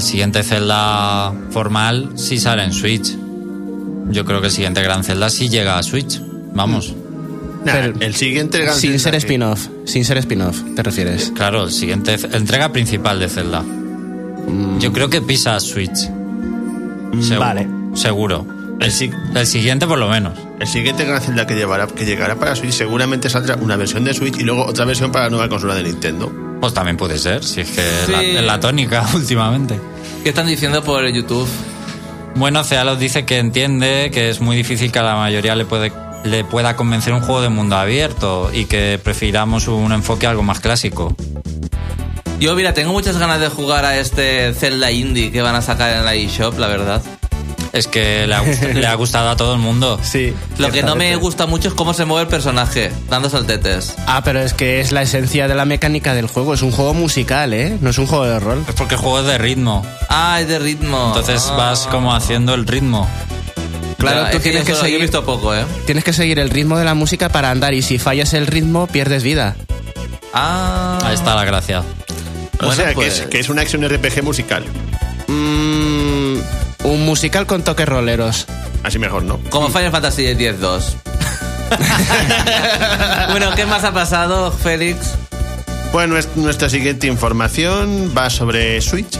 siguiente 0.00 0.42
Zelda 0.42 1.32
formal 1.50 2.12
sí 2.16 2.38
sale 2.40 2.64
en 2.64 2.72
Switch. 2.72 3.16
Yo 4.10 4.24
creo 4.24 4.40
que 4.40 4.46
el 4.46 4.52
siguiente 4.52 4.82
gran 4.82 5.04
Zelda 5.04 5.28
sí 5.30 5.48
llega 5.48 5.78
a 5.78 5.82
Switch. 5.82 6.20
Vamos. 6.54 6.94
Nah, 7.64 7.72
Pero- 7.72 7.94
el 8.00 8.14
siguiente 8.14 8.58
gran 8.58 8.74
Sin 8.76 8.90
Zelda 8.92 9.02
ser 9.02 9.12
que- 9.12 9.18
spin-off, 9.18 9.66
sin 9.84 10.04
ser 10.04 10.18
spin-off, 10.18 10.62
¿te 10.76 10.82
refieres? 10.82 11.32
Claro, 11.34 11.64
el 11.64 11.72
siguiente 11.72 12.16
entrega 12.32 12.72
principal 12.72 13.18
de 13.18 13.28
Zelda. 13.28 13.64
Yo 14.78 14.92
creo 14.92 15.10
que 15.10 15.20
pisa 15.20 15.58
Switch. 15.60 16.08
Seguro, 17.20 17.40
vale. 17.40 17.68
Seguro. 17.94 18.46
El, 18.80 18.92
si- 18.92 19.10
El 19.34 19.46
siguiente 19.46 19.86
por 19.86 19.98
lo 19.98 20.08
menos. 20.08 20.38
el 20.60 20.66
siguiente 20.66 21.04
gran 21.04 21.20
Zelda 21.20 21.46
que, 21.46 21.54
llevará, 21.56 21.86
que 21.88 22.04
llegará 22.06 22.36
para 22.36 22.54
Switch 22.54 22.72
seguramente 22.72 23.28
saldrá 23.28 23.56
una 23.56 23.76
versión 23.76 24.04
de 24.04 24.14
Switch 24.14 24.38
y 24.38 24.44
luego 24.44 24.64
otra 24.64 24.84
versión 24.84 25.10
para 25.10 25.24
la 25.24 25.30
nueva 25.30 25.48
consola 25.48 25.74
de 25.74 25.82
Nintendo. 25.82 26.32
Pues 26.60 26.72
también 26.74 26.96
puede 26.96 27.18
ser, 27.18 27.42
si 27.44 27.60
es 27.60 27.70
que 27.70 27.82
Sí. 28.06 28.12
la, 28.12 28.22
es 28.22 28.44
la 28.44 28.60
tónica 28.60 29.04
últimamente. 29.14 29.78
¿Qué 30.22 30.28
están 30.30 30.46
diciendo 30.46 30.82
por 30.82 31.04
YouTube? 31.08 31.48
Bueno, 32.38 32.62
Cealos 32.62 33.00
dice 33.00 33.24
que 33.24 33.38
entiende 33.38 34.12
que 34.12 34.30
es 34.30 34.40
muy 34.40 34.56
difícil 34.56 34.92
que 34.92 35.00
a 35.00 35.02
la 35.02 35.16
mayoría 35.16 35.56
le, 35.56 35.64
puede, 35.64 35.90
le 36.22 36.44
pueda 36.44 36.76
convencer 36.76 37.12
un 37.12 37.20
juego 37.20 37.42
de 37.42 37.48
mundo 37.48 37.74
abierto 37.74 38.52
y 38.54 38.66
que 38.66 39.00
prefiramos 39.02 39.66
un 39.66 39.90
enfoque 39.90 40.28
algo 40.28 40.44
más 40.44 40.60
clásico. 40.60 41.16
Yo, 42.38 42.54
mira, 42.54 42.74
tengo 42.74 42.92
muchas 42.92 43.18
ganas 43.18 43.40
de 43.40 43.48
jugar 43.48 43.84
a 43.84 43.98
este 43.98 44.54
Zelda 44.54 44.92
Indie 44.92 45.32
que 45.32 45.42
van 45.42 45.56
a 45.56 45.62
sacar 45.62 45.96
en 45.96 46.04
la 46.04 46.14
eShop, 46.14 46.56
la 46.60 46.68
verdad. 46.68 47.02
Es 47.72 47.86
que 47.86 48.26
le 48.26 48.34
ha, 48.34 48.42
gust- 48.42 48.72
le 48.74 48.86
ha 48.86 48.94
gustado 48.94 49.28
a 49.30 49.36
todo 49.36 49.52
el 49.54 49.60
mundo. 49.60 50.00
Sí. 50.08 50.32
Lo 50.58 50.70
que 50.70 50.82
no 50.82 50.96
me 50.96 51.14
gusta 51.16 51.46
mucho 51.46 51.68
es 51.68 51.74
cómo 51.74 51.92
se 51.94 52.04
mueve 52.04 52.22
el 52.22 52.28
personaje, 52.28 52.90
dando 53.10 53.28
saltetes. 53.28 53.94
Ah, 54.06 54.22
pero 54.24 54.40
es 54.40 54.54
que 54.54 54.80
es 54.80 54.90
la 54.92 55.02
esencia 55.02 55.48
de 55.48 55.54
la 55.54 55.64
mecánica 55.66 56.14
del 56.14 56.26
juego. 56.28 56.54
Es 56.54 56.62
un 56.62 56.70
juego 56.72 56.94
musical, 56.94 57.52
¿eh? 57.52 57.76
No 57.80 57.90
es 57.90 57.98
un 57.98 58.06
juego 58.06 58.24
de 58.24 58.40
rol. 58.40 58.64
Es 58.68 58.74
porque 58.74 58.94
el 58.94 59.00
juego 59.00 59.20
es 59.20 59.26
de 59.26 59.36
ritmo. 59.38 59.84
Ah, 60.08 60.38
es 60.40 60.48
de 60.48 60.58
ritmo. 60.58 61.08
Entonces 61.08 61.46
Ah. 61.52 61.56
vas 61.56 61.86
como 61.88 62.14
haciendo 62.14 62.54
el 62.54 62.66
ritmo. 62.66 63.08
Claro, 63.98 64.22
Ya, 64.24 64.30
tú 64.30 64.36
es 64.38 64.42
tienes 64.44 64.64
que 64.64 64.74
seguir- 64.74 64.96
he 64.98 65.02
visto 65.02 65.24
poco, 65.24 65.54
¿eh? 65.54 65.64
Tienes 65.84 66.04
que 66.04 66.12
seguir 66.12 66.38
el 66.38 66.50
ritmo 66.50 66.78
de 66.78 66.84
la 66.84 66.94
música 66.94 67.28
para 67.28 67.50
andar 67.50 67.74
y 67.74 67.82
si 67.82 67.98
fallas 67.98 68.32
el 68.32 68.46
ritmo 68.46 68.86
pierdes 68.86 69.22
vida. 69.24 69.56
Ah. 70.32 70.98
Ahí 71.04 71.14
está 71.14 71.34
la 71.34 71.44
gracia. 71.44 71.80
O 71.80 72.66
Bueno, 72.66 72.74
sea, 72.74 72.92
pues- 72.94 73.14
que, 73.14 73.22
es, 73.22 73.26
que 73.28 73.40
es 73.40 73.48
una 73.48 73.62
acción 73.62 73.82
RPG 73.84 74.22
musical. 74.22 74.64
Mm, 76.88 76.92
un 76.92 77.04
musical 77.04 77.46
con 77.46 77.62
toques 77.62 77.88
roleros. 77.88 78.46
Así 78.82 78.98
mejor, 78.98 79.22
¿no? 79.22 79.38
Como 79.50 79.68
Final 79.68 79.90
Fantasy 79.90 80.26
X-2. 80.26 80.82
bueno, 83.30 83.50
¿qué 83.54 83.66
más 83.66 83.84
ha 83.84 83.92
pasado, 83.92 84.50
Félix? 84.52 85.14
Bueno, 85.92 86.16
nues- 86.16 86.28
nuestra 86.36 86.68
siguiente 86.68 87.06
información 87.06 88.12
va 88.16 88.30
sobre 88.30 88.80
Switch, 88.80 89.18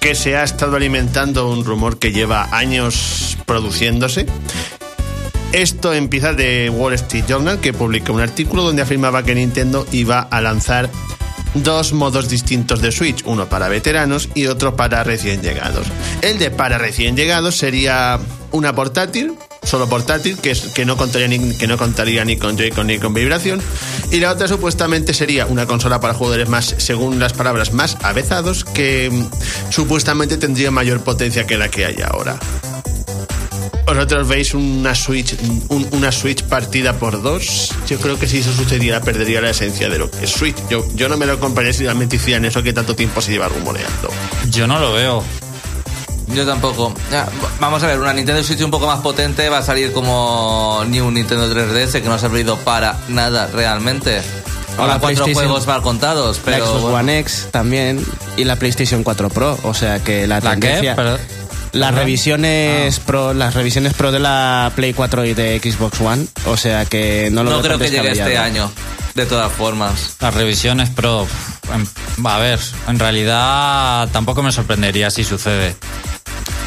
que 0.00 0.14
se 0.14 0.36
ha 0.36 0.44
estado 0.44 0.76
alimentando 0.76 1.48
un 1.48 1.64
rumor 1.64 1.98
que 1.98 2.12
lleva 2.12 2.48
años 2.52 3.36
produciéndose. 3.46 4.26
Esto 5.52 5.92
empieza 5.94 6.32
de 6.32 6.70
Wall 6.70 6.94
Street 6.94 7.24
Journal, 7.28 7.60
que 7.60 7.72
publicó 7.72 8.12
un 8.12 8.20
artículo 8.20 8.62
donde 8.62 8.82
afirmaba 8.82 9.22
que 9.22 9.34
Nintendo 9.34 9.86
iba 9.92 10.20
a 10.20 10.40
lanzar 10.40 10.90
dos 11.62 11.92
modos 11.92 12.28
distintos 12.28 12.80
de 12.80 12.92
Switch, 12.92 13.22
uno 13.26 13.48
para 13.48 13.68
veteranos 13.68 14.28
y 14.34 14.46
otro 14.46 14.76
para 14.76 15.04
recién 15.04 15.42
llegados. 15.42 15.86
El 16.22 16.38
de 16.38 16.50
para 16.50 16.78
recién 16.78 17.16
llegados 17.16 17.56
sería 17.56 18.18
una 18.52 18.74
portátil 18.74 19.34
solo 19.66 19.88
portátil, 19.88 20.38
que, 20.38 20.52
es, 20.52 20.60
que, 20.60 20.84
no 20.84 20.96
contaría 20.96 21.28
ni, 21.28 21.56
que 21.56 21.66
no 21.66 21.76
contaría 21.76 22.24
ni 22.24 22.36
con 22.36 22.56
Joy-Con 22.56 22.86
ni 22.86 22.98
con 22.98 23.12
vibración. 23.12 23.60
Y 24.10 24.20
la 24.20 24.30
otra 24.30 24.48
supuestamente 24.48 25.12
sería 25.12 25.46
una 25.46 25.66
consola 25.66 26.00
para 26.00 26.14
jugadores 26.14 26.48
más, 26.48 26.74
según 26.78 27.18
las 27.18 27.32
palabras, 27.32 27.72
más 27.72 27.98
avezados, 28.02 28.64
que 28.64 29.10
mm, 29.10 29.70
supuestamente 29.70 30.36
tendría 30.36 30.70
mayor 30.70 31.02
potencia 31.02 31.46
que 31.46 31.58
la 31.58 31.68
que 31.68 31.84
hay 31.84 31.96
ahora. 32.02 32.38
¿Vosotros 33.86 34.26
veis 34.26 34.52
una 34.52 34.94
Switch, 34.96 35.34
un- 35.68 35.86
una 35.92 36.10
Switch 36.10 36.42
partida 36.42 36.94
por 36.94 37.22
dos? 37.22 37.72
Yo 37.88 37.98
creo 37.98 38.18
que 38.18 38.26
si 38.26 38.38
eso 38.38 38.52
sucediera 38.52 39.00
perdería 39.00 39.40
la 39.40 39.50
esencia 39.50 39.88
de 39.88 39.98
lo 39.98 40.10
que 40.10 40.24
es 40.24 40.30
Switch. 40.30 40.56
Yo, 40.68 40.84
yo 40.96 41.08
no 41.08 41.16
me 41.16 41.24
lo 41.24 41.38
compraría 41.38 41.72
si 41.72 41.84
realmente 41.84 42.16
hicieran 42.16 42.44
eso 42.44 42.62
que 42.64 42.72
tanto 42.72 42.96
tiempo 42.96 43.20
se 43.20 43.30
lleva 43.30 43.48
rumoreando. 43.48 44.08
Yo 44.50 44.66
no 44.66 44.80
lo 44.80 44.92
veo. 44.92 45.22
Yo 46.34 46.44
tampoco. 46.44 46.92
Ya, 47.12 47.28
vamos 47.60 47.80
a 47.84 47.86
ver, 47.86 48.00
una 48.00 48.12
Nintendo 48.12 48.42
Switch 48.42 48.60
un 48.62 48.72
poco 48.72 48.88
más 48.88 48.98
potente 48.98 49.48
va 49.48 49.58
a 49.58 49.62
salir 49.62 49.92
como 49.92 50.82
ni 50.88 50.98
un 51.00 51.14
Nintendo 51.14 51.48
3DS 51.48 51.92
que 52.02 52.08
no 52.08 52.14
ha 52.14 52.18
servido 52.18 52.56
para 52.58 52.98
nada 53.08 53.46
realmente. 53.46 54.20
O 54.76 54.80
Ahora 54.82 54.94
la 54.94 54.98
cuatro 55.00 55.26
juegos 55.32 55.66
mal 55.68 55.80
contados, 55.82 56.38
la 56.38 56.42
pero 56.44 56.66
Xbox 56.66 56.80
bueno. 56.82 56.96
One 56.98 57.18
X 57.20 57.48
también 57.52 58.04
y 58.36 58.42
la 58.42 58.56
PlayStation 58.56 59.04
4 59.04 59.30
Pro. 59.30 59.56
O 59.62 59.72
sea 59.74 60.00
que 60.02 60.26
la, 60.26 60.40
¿La 60.40 60.50
tendencia... 60.50 60.96
Las 61.76 61.90
Ajá. 61.90 61.98
revisiones 62.00 62.98
pro, 63.00 63.34
las 63.34 63.54
revisiones 63.54 63.92
pro 63.94 64.10
de 64.10 64.18
la 64.18 64.72
Play 64.74 64.94
4 64.94 65.24
y 65.26 65.34
de 65.34 65.60
Xbox 65.60 66.00
One, 66.00 66.26
o 66.46 66.56
sea 66.56 66.86
que 66.86 67.28
no 67.30 67.44
lo 67.44 67.50
no 67.50 67.60
creo 67.60 67.78
que 67.78 67.90
llegue 67.90 68.12
este 68.12 68.38
año, 68.38 68.70
de 69.14 69.26
todas 69.26 69.52
formas. 69.52 70.16
Las 70.20 70.32
revisiones 70.34 70.88
pro. 70.90 71.26
em, 71.74 71.86
A 72.24 72.38
ver, 72.38 72.58
en 72.88 72.98
realidad 72.98 74.08
tampoco 74.10 74.42
me 74.42 74.52
sorprendería 74.52 75.10
si 75.10 75.22
sucede. 75.22 75.76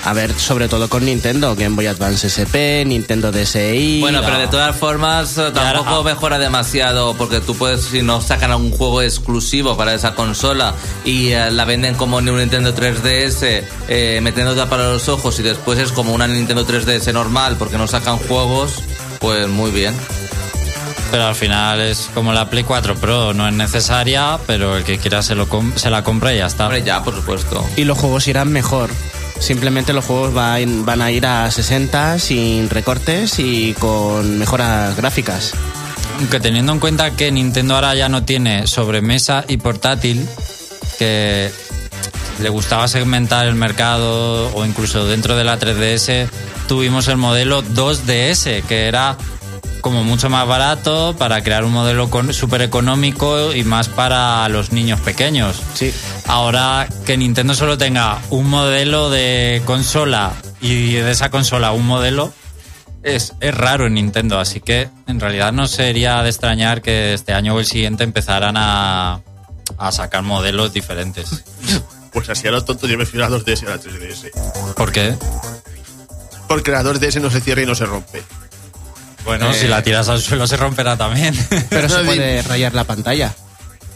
A 0.10 0.14
ver, 0.14 0.34
sobre 0.40 0.68
todo 0.68 0.90
con 0.90 1.06
Nintendo, 1.06 1.56
Game 1.56 1.76
Boy 1.76 1.86
Advance 1.86 2.26
SP, 2.34 2.82
Nintendo 2.84 3.32
DSi. 3.32 4.00
Bueno, 4.02 4.22
pero 4.26 4.40
de 4.40 4.48
todas 4.48 4.76
formas 4.76 5.38
eh, 5.38 5.52
tampoco 5.54 5.90
ahora- 5.90 6.14
mejora 6.14 6.40
demasiado 6.40 7.14
porque 7.14 7.42
tú 7.42 7.56
puedes, 7.56 7.82
si 7.86 8.02
no 8.02 8.20
sacan 8.20 8.50
algún 8.50 8.72
juego 8.72 9.04
exclusivo 9.04 9.78
para 9.78 9.94
esa 9.94 10.16
consola 10.16 10.74
y 11.06 11.28
eh, 11.34 11.52
la 11.52 11.64
venden 11.66 11.94
como 11.94 12.18
un 12.18 12.26
Nintendo 12.26 12.74
3DS 12.74 13.64
eh, 13.88 14.20
metiéndote 14.24 14.66
para 14.66 14.90
los 14.92 15.08
ojos 15.10 15.40
y 15.40 15.44
después 15.44 15.78
es 15.78 15.92
como 15.92 16.12
una 16.14 16.28
Nintendo 16.28 16.66
3DS 16.66 17.14
normal 17.14 17.56
porque 17.60 17.78
no 17.78 17.86
sacan 17.88 18.18
juegos, 18.18 18.82
pues 19.20 19.48
muy 19.48 19.70
bien. 19.70 19.94
Pero 21.12 21.26
al 21.28 21.36
final 21.36 21.82
es 21.82 22.10
como 22.16 22.34
la 22.34 22.50
Play 22.50 22.64
4 22.64 22.96
Pro, 22.96 23.34
no 23.36 23.48
es 23.48 23.54
necesaria, 23.54 24.40
pero 24.48 24.78
el 24.78 24.84
que 24.84 24.98
quiera 24.98 25.22
se, 25.22 25.36
lo 25.36 25.48
com- 25.48 25.74
se 25.76 25.90
la 25.92 26.04
compra 26.04 26.34
y 26.34 26.38
ya 26.38 26.48
está. 26.48 26.66
Hombre, 26.66 26.82
ya, 26.84 27.04
por 27.04 27.16
supuesto. 27.16 27.64
Y 27.78 27.84
los 27.84 27.98
juegos 27.98 28.28
irán 28.28 28.52
mejor. 28.52 28.90
Simplemente 29.40 29.94
los 29.94 30.06
juegos 30.06 30.34
van, 30.34 30.86
van 30.86 31.02
a 31.02 31.12
ir 31.12 31.26
a 31.26 31.50
60 31.50 32.20
sin 32.20 32.70
recortes 32.70 33.40
y 33.40 33.74
con 33.74 34.38
mejoras 34.38 34.96
gráficas. 34.98 35.54
Aunque 36.20 36.40
teniendo 36.40 36.74
en 36.74 36.80
cuenta 36.80 37.12
que 37.12 37.32
Nintendo 37.32 37.76
ahora 37.76 37.96
ya 37.96 38.10
no 38.10 38.24
tiene 38.24 38.68
sobremesa 38.68 39.46
y 39.48 39.58
portátil, 39.58 40.28
que 40.98 41.50
le 42.42 42.50
gustaba 42.50 42.88
segmentar 42.88 43.48
el 43.48 43.56
mercado 43.56 44.54
o 44.54 44.66
incluso 44.66 45.06
dentro 45.06 45.36
de 45.36 45.44
la 45.46 45.58
3DS, 45.58 46.28
tuvimos 46.68 47.08
el 47.08 47.18
modelo 47.18 47.64
2DS, 47.64 48.64
que 48.64 48.88
era 48.88 49.18
como 49.82 50.04
mucho 50.04 50.30
más 50.30 50.48
barato 50.48 51.16
para 51.18 51.42
crear 51.44 51.64
un 51.64 51.74
modelo 51.74 52.10
súper 52.34 52.62
económico 52.62 53.54
y 53.54 53.64
más 53.64 53.90
para 53.90 54.48
los 54.50 54.72
niños 54.72 55.00
pequeños. 55.02 55.62
Sí. 55.74 55.94
Ahora 56.28 56.88
que 57.06 57.18
Nintendo 57.18 57.54
solo 57.54 57.78
tenga 57.78 58.20
un 58.30 58.50
modelo 58.50 59.10
de 59.10 59.62
consola 59.66 60.34
y 60.62 60.94
de 60.94 61.12
esa 61.12 61.30
consola 61.30 61.72
un 61.72 61.86
modelo, 61.86 62.34
es, 63.04 63.34
es 63.40 63.56
raro 63.56 63.88
en 63.88 63.94
Nintendo, 63.96 64.40
así 64.40 64.60
que 64.60 64.90
en 65.08 65.20
realidad 65.20 65.54
no 65.54 65.68
sería 65.68 66.22
de 66.22 66.30
extrañar 66.30 66.82
que 66.82 67.14
este 67.14 67.34
año 67.34 67.56
o 67.56 67.60
el 67.60 67.66
siguiente 67.66 68.04
empezaran 68.04 68.56
a, 68.58 69.22
a 69.78 69.92
sacar 69.92 70.24
modelos 70.24 70.74
diferentes. 70.74 71.44
Pues 72.12 72.28
así 72.28 72.48
a 72.48 72.52
lo 72.52 72.66
tonto 72.66 72.88
yo 72.88 72.98
me 72.98 73.06
fui 73.06 73.22
a 73.22 73.30
la 73.30 73.38
2DS 73.38 73.62
y 73.62 73.66
a 73.68 73.70
la 73.70 73.80
3DS. 73.80 74.74
¿Por 74.74 74.92
qué? 74.92 75.16
Porque 76.48 76.72
la 76.72 76.82
2DS 76.84 77.22
no 77.22 77.30
se 77.30 77.40
cierra 77.40 77.62
y 77.62 77.68
no 77.68 77.76
se 77.76 77.86
rompe. 77.86 78.24
Bueno, 79.26 79.52
Eh. 79.52 79.54
si 79.54 79.68
la 79.68 79.82
tiras 79.84 80.10
al 80.10 80.22
suelo 80.22 80.48
se 80.48 80.58
romperá 80.58 80.98
también. 80.98 81.36
Pero 81.70 81.88
No, 81.88 81.98
se 82.00 82.04
puede 82.04 82.42
rayar 82.42 82.74
la 82.74 82.84
pantalla. 82.86 83.34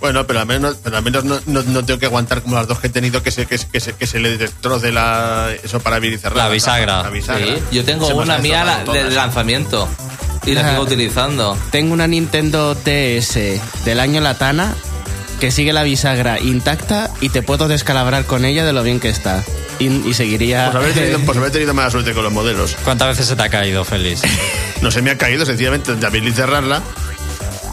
Bueno, 0.01 0.27
pero 0.27 0.41
al 0.41 0.45
menos, 0.45 0.75
pero 0.83 0.97
al 0.97 1.03
menos 1.03 1.23
no, 1.23 1.39
no- 1.45 1.63
no 1.63 1.85
tengo 1.85 1.97
que 1.97 2.07
aguantar 2.07 2.41
como 2.41 2.57
las 2.57 2.67
dos 2.67 2.77
que 2.81 2.87
he 2.87 2.89
tenido 2.89 3.23
que 3.23 3.31
se, 3.31 3.45
que, 3.45 3.57
se- 3.57 3.67
que 3.69 3.79
se, 3.79 3.93
que 3.93 4.05
se 4.05 4.19
le 4.19 4.37
destroce 4.37 4.91
la, 4.91 5.47
eso 5.63 5.79
para 5.79 6.01
cerrar. 6.01 6.35
La 6.35 6.49
bisagra. 6.49 7.03
La 7.03 7.09
bisagra. 7.09 7.45
Sí, 7.45 7.63
yo 7.71 7.85
tengo 7.85 8.05
Se 8.07 8.13
una 8.13 8.37
mía 8.39 8.65
la- 8.65 8.83
del 8.91 9.15
lanzamiento 9.15 9.87
y 10.45 10.55
la 10.55 10.71
sigo 10.71 10.81
utilizando. 10.83 11.57
Tengo 11.71 11.93
una 11.93 12.05
Nintendo 12.05 12.75
DS 12.75 13.61
del 13.85 13.99
año 14.01 14.19
Latana 14.19 14.73
que 15.39 15.51
sigue 15.51 15.73
la 15.73 15.83
bisagra 15.83 16.39
intacta 16.39 17.09
y 17.21 17.29
te 17.29 17.41
puedo 17.41 17.67
descalabrar 17.67 18.25
con 18.25 18.45
ella 18.45 18.65
de 18.65 18.73
lo 18.73 18.83
bien 18.83 18.99
que 18.99 19.09
está. 19.09 19.43
Y, 19.79 19.87
y 20.07 20.13
seguiría... 20.13 20.69
Pues 20.71 20.83
haber, 20.83 20.93
tenido, 20.93 21.19
pues 21.19 21.37
haber 21.37 21.51
tenido 21.51 21.73
mala 21.73 21.89
suerte 21.89 22.13
con 22.13 22.23
los 22.23 22.31
modelos. 22.31 22.75
¿Cuántas 22.83 23.09
veces 23.09 23.27
se 23.27 23.35
te 23.35 23.43
ha 23.43 23.49
caído, 23.49 23.83
Félix? 23.83 24.21
No 24.81 24.91
se 24.91 25.01
me 25.01 25.11
ha 25.11 25.17
caído, 25.17 25.45
sencillamente 25.45 25.95
de 25.95 26.05
abrir 26.05 26.25
y 26.25 26.31
cerrarla. 26.33 26.81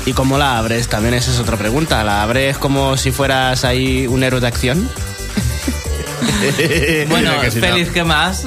¿Y 0.07 0.13
cómo 0.13 0.39
la 0.39 0.59
abres? 0.59 0.87
También 0.89 1.15
esa 1.15 1.33
es 1.33 1.39
otra 1.41 1.57
pregunta. 1.57 2.05
¿La 2.05 2.23
abres 2.23 2.57
como 2.57 2.97
si 2.97 3.11
fueras 3.11 3.65
ahí 3.65 4.07
un 4.07 4.23
héroe 4.23 4.41
de 4.41 4.47
acción? 4.47 4.89
Bueno, 7.09 7.31
Mira 7.31 7.41
que 7.43 7.51
si 7.51 7.61
no. 7.61 7.67
feliz, 7.67 7.89
¿qué 7.93 8.05
más? 8.05 8.45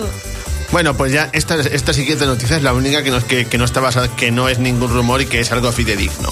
Bueno, 0.72 0.96
pues 0.98 1.12
ya 1.12 1.30
esta, 1.34 1.56
esta 1.56 1.94
siguiente 1.94 2.26
noticia 2.26 2.58
es 2.58 2.64
la 2.64 2.74
única 2.74 3.04
que 3.04 3.12
no, 3.12 3.26
que, 3.26 3.46
que 3.46 3.58
no 3.58 3.66
está 3.66 3.80
basada, 3.82 4.08
que 4.16 4.32
no 4.32 4.50
es 4.50 4.58
ningún 4.60 4.92
rumor 4.92 5.22
y 5.22 5.26
que 5.28 5.40
es 5.40 5.52
algo 5.52 5.72
fidedigno. 5.72 6.30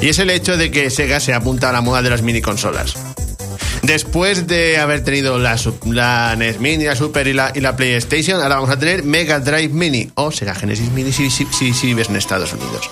Y 0.00 0.08
es 0.08 0.18
el 0.18 0.30
hecho 0.30 0.56
de 0.56 0.70
que 0.70 0.90
Sega 0.90 1.20
se 1.20 1.34
apunta 1.34 1.68
a 1.68 1.72
la 1.72 1.80
moda 1.82 2.02
de 2.02 2.10
las 2.10 2.22
mini 2.22 2.40
consolas. 2.40 2.94
Después 3.82 4.46
de 4.46 4.78
haber 4.78 5.02
tenido 5.04 5.38
la, 5.38 5.56
la 5.86 6.36
NES 6.36 6.60
Mini, 6.60 6.84
la 6.84 6.94
Super 6.96 7.26
y 7.26 7.32
la, 7.32 7.50
y 7.54 7.60
la 7.60 7.76
PlayStation, 7.76 8.40
ahora 8.40 8.56
vamos 8.56 8.70
a 8.70 8.78
tener 8.78 9.02
Mega 9.04 9.40
Drive 9.40 9.70
Mini 9.70 10.10
o 10.16 10.30
Sega 10.30 10.54
Genesis 10.54 10.90
Mini 10.92 11.12
si, 11.12 11.30
si, 11.30 11.46
si- 11.46 11.72
si 11.72 11.86
vives 11.86 12.08
en 12.10 12.16
Estados 12.16 12.52
Unidos. 12.52 12.90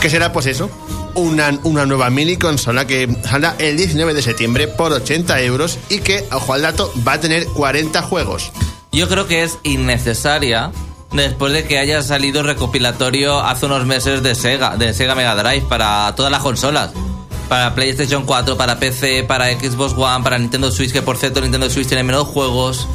Que 0.00 0.10
será 0.10 0.32
pues 0.32 0.46
eso, 0.46 0.68
una, 1.14 1.56
una 1.62 1.86
nueva 1.86 2.10
mini 2.10 2.36
consola 2.36 2.86
que 2.86 3.08
saldrá 3.28 3.54
el 3.58 3.76
19 3.76 4.14
de 4.14 4.22
septiembre 4.22 4.66
por 4.68 4.92
80 4.92 5.40
euros 5.42 5.78
y 5.88 5.98
que, 6.00 6.24
ojo 6.32 6.52
al 6.52 6.62
dato, 6.62 6.92
va 7.06 7.14
a 7.14 7.20
tener 7.20 7.46
40 7.46 8.02
juegos. 8.02 8.50
Yo 8.92 9.08
creo 9.08 9.26
que 9.28 9.44
es 9.44 9.58
innecesaria 9.62 10.72
después 11.12 11.52
de 11.52 11.64
que 11.64 11.78
haya 11.78 12.02
salido 12.02 12.42
recopilatorio 12.42 13.40
hace 13.40 13.66
unos 13.66 13.86
meses 13.86 14.22
de 14.22 14.34
Sega, 14.34 14.76
de 14.76 14.92
Sega 14.94 15.14
Mega 15.14 15.34
Drive 15.34 15.62
para 15.68 16.12
todas 16.16 16.30
las 16.32 16.42
consolas. 16.42 16.90
Para 17.48 17.74
PlayStation 17.76 18.24
4, 18.24 18.56
para 18.56 18.78
PC, 18.80 19.22
para 19.22 19.46
Xbox 19.52 19.92
One, 19.96 20.24
para 20.24 20.36
Nintendo 20.38 20.70
Switch, 20.72 20.92
que 20.92 21.02
por 21.02 21.16
cierto 21.16 21.40
Nintendo 21.40 21.70
Switch 21.70 21.86
tiene 21.86 22.02
menos 22.02 22.26
juegos 22.26 22.88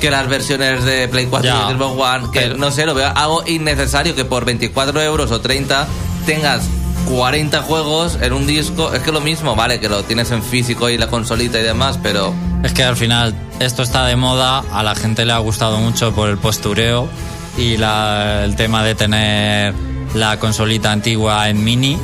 que 0.00 0.08
las 0.10 0.28
versiones 0.28 0.84
de 0.84 1.08
Play 1.08 1.26
4 1.26 1.50
Ya, 1.50 1.68
y 1.68 1.74
Xbox 1.74 2.00
One, 2.00 2.30
que 2.32 2.40
pero- 2.42 2.56
no 2.58 2.70
sé, 2.70 2.86
lo 2.86 2.94
veo 2.94 3.10
algo 3.14 3.42
innecesario 3.46 4.14
que 4.14 4.24
por 4.24 4.44
24 4.44 5.02
euros 5.02 5.32
o 5.32 5.40
30 5.40 5.88
tengas 6.26 6.62
40 7.08 7.62
juegos 7.62 8.16
en 8.20 8.32
un 8.34 8.46
disco, 8.46 8.92
es 8.92 9.02
que 9.02 9.10
lo 9.10 9.20
mismo, 9.20 9.56
vale, 9.56 9.80
que 9.80 9.88
lo 9.88 10.04
tienes 10.04 10.30
en 10.30 10.44
físico 10.44 10.88
y 10.90 10.96
la 10.98 11.08
consolita 11.08 11.58
y 11.58 11.62
demás, 11.64 11.98
pero 12.00 12.32
Es 12.62 12.72
que 12.72 12.84
al 12.84 12.96
final 12.96 13.34
esto 13.58 13.82
está 13.82 14.04
de 14.06 14.14
moda, 14.14 14.62
a 14.72 14.82
la 14.84 14.94
gente 14.94 15.24
le 15.24 15.32
ha 15.32 15.38
gustado 15.38 15.78
mucho 15.78 16.12
por 16.12 16.28
el 16.28 16.38
postureo 16.38 17.08
y 17.58 17.76
la- 17.76 18.44
el 18.44 18.56
tema 18.56 18.82
de 18.84 18.94
tener 18.94 19.74
la 20.14 20.38
consolita 20.38 20.92
antigua 20.92 21.48
en 21.48 21.62
mini. 21.64 21.98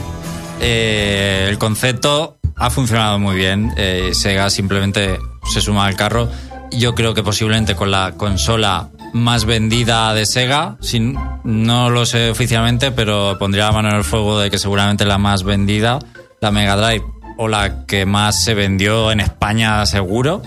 Eh, 0.60 1.46
el 1.48 1.58
concepto 1.58 2.36
ha 2.56 2.70
funcionado 2.70 3.18
muy 3.18 3.36
bien, 3.36 3.72
eh, 3.76 4.10
Sega 4.12 4.50
simplemente 4.50 5.18
se 5.52 5.60
suma 5.60 5.86
al 5.86 5.96
carro. 5.96 6.28
Yo 6.70 6.94
creo 6.94 7.14
que 7.14 7.22
posiblemente 7.22 7.74
con 7.76 7.90
la 7.90 8.12
consola 8.16 8.88
más 9.12 9.44
vendida 9.44 10.12
de 10.14 10.26
Sega, 10.26 10.76
sin, 10.80 11.16
no 11.44 11.90
lo 11.90 12.04
sé 12.06 12.30
oficialmente, 12.30 12.90
pero 12.90 13.36
pondría 13.38 13.66
la 13.66 13.72
mano 13.72 13.90
en 13.90 13.96
el 13.96 14.04
fuego 14.04 14.38
de 14.40 14.50
que 14.50 14.58
seguramente 14.58 15.04
la 15.04 15.18
más 15.18 15.44
vendida, 15.44 15.98
la 16.40 16.50
Mega 16.50 16.76
Drive 16.76 17.04
o 17.36 17.48
la 17.48 17.84
que 17.86 18.06
más 18.06 18.42
se 18.42 18.54
vendió 18.54 19.10
en 19.12 19.20
España 19.20 19.84
seguro. 19.86 20.42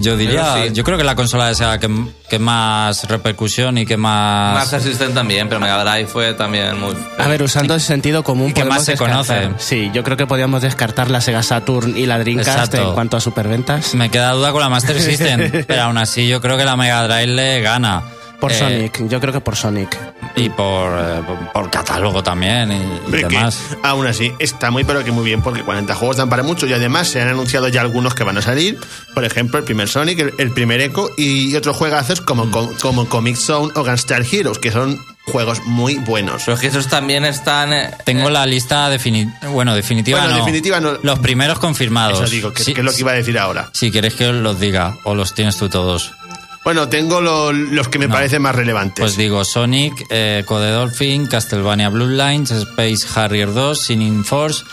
Yo 0.00 0.16
diría, 0.16 0.54
sí. 0.66 0.72
yo 0.72 0.84
creo 0.84 0.98
que 0.98 1.04
la 1.04 1.14
consola 1.14 1.46
de 1.48 1.54
Sega 1.54 1.78
que, 1.78 1.88
que 2.28 2.38
más 2.38 3.04
repercusión 3.08 3.78
y 3.78 3.86
que 3.86 3.96
más... 3.96 4.54
Master 4.54 4.80
System 4.82 5.14
también, 5.14 5.48
pero 5.48 5.60
Mega 5.60 5.82
Drive 5.84 6.06
fue 6.06 6.34
también 6.34 6.78
muy... 6.80 6.94
A 7.18 7.28
ver, 7.28 7.42
usando 7.42 7.74
el 7.74 7.80
sentido 7.80 8.22
común, 8.22 8.50
y 8.50 8.52
que 8.52 8.64
más 8.64 8.84
se 8.84 8.92
descartar- 8.92 9.24
conoce. 9.26 9.50
Sí, 9.58 9.90
yo 9.94 10.02
creo 10.04 10.16
que 10.16 10.26
podríamos 10.26 10.62
descartar 10.62 11.10
la 11.10 11.20
Sega 11.20 11.42
Saturn 11.42 11.96
y 11.96 12.06
la 12.06 12.18
Dreamcast 12.18 12.48
Exacto. 12.74 12.88
en 12.88 12.94
cuanto 12.94 13.16
a 13.16 13.20
superventas. 13.20 13.94
Me 13.94 14.10
queda 14.10 14.32
duda 14.32 14.52
con 14.52 14.60
la 14.60 14.68
Master 14.68 15.00
System, 15.00 15.64
pero 15.66 15.82
aún 15.82 15.98
así 15.98 16.28
yo 16.28 16.40
creo 16.40 16.56
que 16.56 16.64
la 16.64 16.76
Mega 16.76 17.06
Drive 17.06 17.26
le 17.26 17.60
gana. 17.60 18.02
Por 18.40 18.52
Eh, 18.52 18.54
Sonic, 18.58 19.08
yo 19.08 19.20
creo 19.20 19.32
que 19.32 19.40
por 19.40 19.56
Sonic. 19.56 19.98
Y 20.36 20.48
por, 20.50 20.92
eh, 20.96 21.20
por- 21.52 21.70
catálogo 21.70 22.22
también 22.22 22.70
y, 22.70 22.76
y 23.08 23.22
demás. 23.22 23.60
aún 23.82 24.06
así, 24.06 24.32
está 24.38 24.70
muy 24.70 24.84
pero 24.84 25.02
que 25.04 25.10
muy 25.10 25.24
bien 25.24 25.42
porque 25.42 25.62
40 25.64 25.94
juegos 25.96 26.16
dan 26.18 26.28
para 26.28 26.42
mucho 26.44 26.66
y 26.66 26.72
además 26.72 27.08
se 27.08 27.20
han 27.20 27.28
anunciado 27.28 27.66
ya 27.68 27.80
algunos 27.80 28.14
que 28.14 28.22
van 28.24 28.38
a 28.38 28.42
salir. 28.42 28.78
Por 29.14 29.24
ejemplo, 29.24 29.58
el 29.58 29.64
primer 29.64 29.88
Sonic, 29.88 30.18
el, 30.20 30.34
el 30.38 30.52
primer 30.52 30.80
Echo 30.80 31.10
y 31.16 31.54
otros 31.56 31.76
juegazos 31.76 32.20
como, 32.20 32.46
Mm. 32.46 32.50
como, 32.52 32.74
como 32.80 33.08
Comic 33.08 33.36
Zone 33.36 33.72
o 33.74 33.84
Gunstar 33.84 34.22
Heroes, 34.30 34.58
que 34.58 34.70
son 34.70 34.98
juegos 35.26 35.60
muy 35.66 35.96
buenos. 35.96 36.42
Pero 36.44 36.54
es 36.54 36.60
que 36.60 36.68
esos 36.68 36.86
también 36.88 37.24
están. 37.24 37.72
eh, 37.72 37.90
Tengo 38.04 38.30
la 38.30 38.46
lista 38.46 38.88
definitiva. 38.88 39.48
Bueno, 39.50 39.74
definitiva 39.74 40.20
Bueno, 40.20 40.34
no. 40.34 40.38
definitiva 40.44 40.80
no. 40.80 40.92
Los 41.02 41.18
primeros 41.18 41.58
confirmados. 41.58 42.20
Eso 42.20 42.30
digo, 42.30 42.52
que, 42.52 42.62
Si- 42.62 42.72
que 42.72 42.80
es 42.80 42.84
lo 42.84 42.92
que 42.92 43.00
iba 43.00 43.10
a 43.10 43.14
decir 43.14 43.36
ahora. 43.38 43.68
Si 43.72 43.90
quieres 43.90 44.14
que 44.14 44.28
os 44.28 44.34
los 44.36 44.58
diga, 44.60 44.96
o 45.04 45.14
los 45.16 45.34
tienes 45.34 45.56
tú 45.56 45.68
todos. 45.68 46.12
Bueno, 46.68 46.90
tengo 46.90 47.22
lo- 47.22 47.50
los 47.50 47.88
que 47.88 47.98
me 47.98 48.08
No. 48.08 48.12
parecen 48.12 48.42
más 48.42 48.54
relevantes. 48.54 49.02
Pues 49.02 49.16
digo, 49.16 49.42
Sonic, 49.42 50.04
eh, 50.10 50.44
Code 50.46 50.70
Dolphin, 50.70 51.26
Castlevania 51.26 51.88
Bloodlines, 51.88 52.50
Space 52.50 53.06
Harrier 53.14 53.54
2, 53.54 53.80
Sinning 53.80 54.22
Force, 54.22 54.64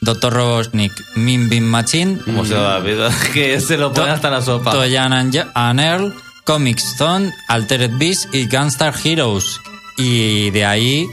Dr. 0.00 0.32
Robotnik, 0.32 0.94
Min 1.14 1.50
Bean 1.50 1.64
Machine, 1.64 2.20
¿Cómo 2.24 2.46
se 2.46 2.54
va 2.54 2.76
a 2.76 2.78
olvidar? 2.78 3.12
Que 3.34 3.60
se 3.60 3.76
lo 3.76 3.92
ponen 3.92 4.12
hasta 4.12 4.30
la 4.30 4.40
sopa. 4.40 4.70
Toyan 4.70 5.12
and, 5.12 5.46
and 5.52 5.78
Earl, 5.78 6.14
Comic 6.44 6.78
Stone, 6.78 7.30
Altered 7.48 7.98
Beast 7.98 8.34
y 8.34 8.46
Gunstar 8.48 8.94
Heroes. 9.04 9.60
Y 9.98 10.48
de 10.52 10.64
ahí, 10.64 11.06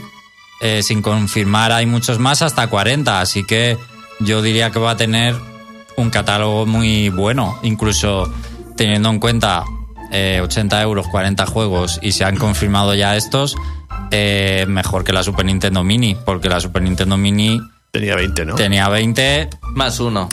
eh, 0.62 0.82
sin 0.82 1.02
confirmar, 1.02 1.70
hay 1.70 1.84
muchos 1.84 2.18
más, 2.18 2.40
hasta 2.40 2.66
40. 2.68 3.20
Así 3.20 3.44
que 3.44 3.76
yo 4.20 4.40
diría 4.40 4.70
que 4.70 4.78
va 4.78 4.92
a 4.92 4.96
tener 4.96 5.34
un 5.98 6.08
catálogo 6.08 6.64
muy 6.64 7.10
bueno. 7.10 7.60
Incluso 7.62 8.32
teniendo 8.74 9.10
en 9.10 9.18
cuenta 9.18 9.64
eh, 10.10 10.40
80 10.42 10.82
euros, 10.82 11.06
40 11.08 11.46
juegos 11.46 11.98
y 12.02 12.12
se 12.12 12.24
han 12.24 12.36
confirmado 12.36 12.94
ya 12.94 13.16
estos, 13.16 13.56
eh, 14.10 14.64
mejor 14.68 15.04
que 15.04 15.12
la 15.12 15.22
Super 15.22 15.44
Nintendo 15.46 15.82
Mini. 15.84 16.16
Porque 16.24 16.48
la 16.48 16.60
Super 16.60 16.82
Nintendo 16.82 17.16
Mini 17.16 17.60
Tenía 17.90 18.14
20, 18.14 18.44
¿no? 18.44 18.54
tenía 18.54 18.88
20 18.88 19.50
Más 19.74 19.98
uno. 20.00 20.28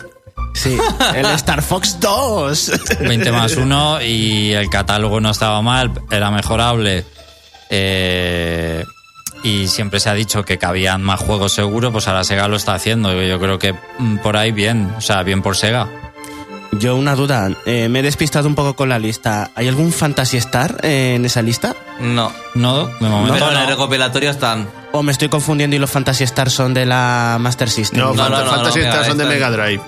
Sí, 0.53 0.77
el 1.15 1.25
Star 1.27 1.61
Fox 1.61 1.99
2. 1.99 2.71
20 2.99 3.31
más 3.31 3.55
1 3.55 4.01
y 4.03 4.53
el 4.53 4.69
catálogo 4.69 5.19
no 5.19 5.31
estaba 5.31 5.61
mal, 5.61 5.91
era 6.11 6.31
mejorable. 6.31 7.05
eh, 7.69 8.83
y 9.43 9.67
siempre 9.67 9.99
se 9.99 10.09
ha 10.09 10.13
dicho 10.13 10.43
que 10.43 10.57
cabían 10.57 11.03
más 11.03 11.19
juegos 11.19 11.53
seguro, 11.53 11.91
pues 11.91 12.07
ahora 12.07 12.23
Sega 12.23 12.47
lo 12.47 12.57
está 12.57 12.73
haciendo. 12.73 13.13
Yo 13.21 13.39
creo 13.39 13.59
que 13.59 13.73
mm, 13.99 14.17
por 14.17 14.35
ahí 14.35 14.51
bien, 14.51 14.91
o 14.97 15.01
sea, 15.01 15.23
bien 15.23 15.41
por 15.41 15.55
Sega. 15.55 15.87
Yo 16.73 16.95
una 16.95 17.15
duda, 17.15 17.49
eh, 17.65 17.87
me 17.89 17.99
he 17.99 18.01
despistado 18.03 18.47
un 18.47 18.55
poco 18.55 18.75
con 18.75 18.89
la 18.89 18.99
lista. 18.99 19.51
¿Hay 19.55 19.67
algún 19.67 19.91
Fantasy 19.93 20.37
Star 20.37 20.77
eh, 20.83 21.13
en 21.15 21.25
esa 21.25 21.41
lista? 21.41 21.75
No. 21.99 22.31
No, 22.55 22.87
de 22.87 23.07
momento 23.09 23.33
Pero 23.33 23.51
en 23.51 23.57
el 23.57 23.67
recopilatorio 23.67 24.29
están. 24.31 24.67
¿O 24.91 25.01
me 25.03 25.11
estoy 25.11 25.29
confundiendo 25.29 25.75
y 25.75 25.79
los 25.79 25.89
Fantasy 25.89 26.23
Star 26.25 26.49
son 26.49 26.73
de 26.73 26.85
la 26.85 27.37
Master 27.39 27.69
System? 27.69 27.99
No, 27.99 28.13
No, 28.13 28.23
Fant- 28.25 28.29
no, 28.31 28.43
no, 28.45 28.51
Fantasy 28.51 28.79
no, 28.79 28.85
Star 28.85 29.05
son 29.05 29.17
de 29.17 29.25
Mega 29.25 29.49
Drive. 29.51 29.81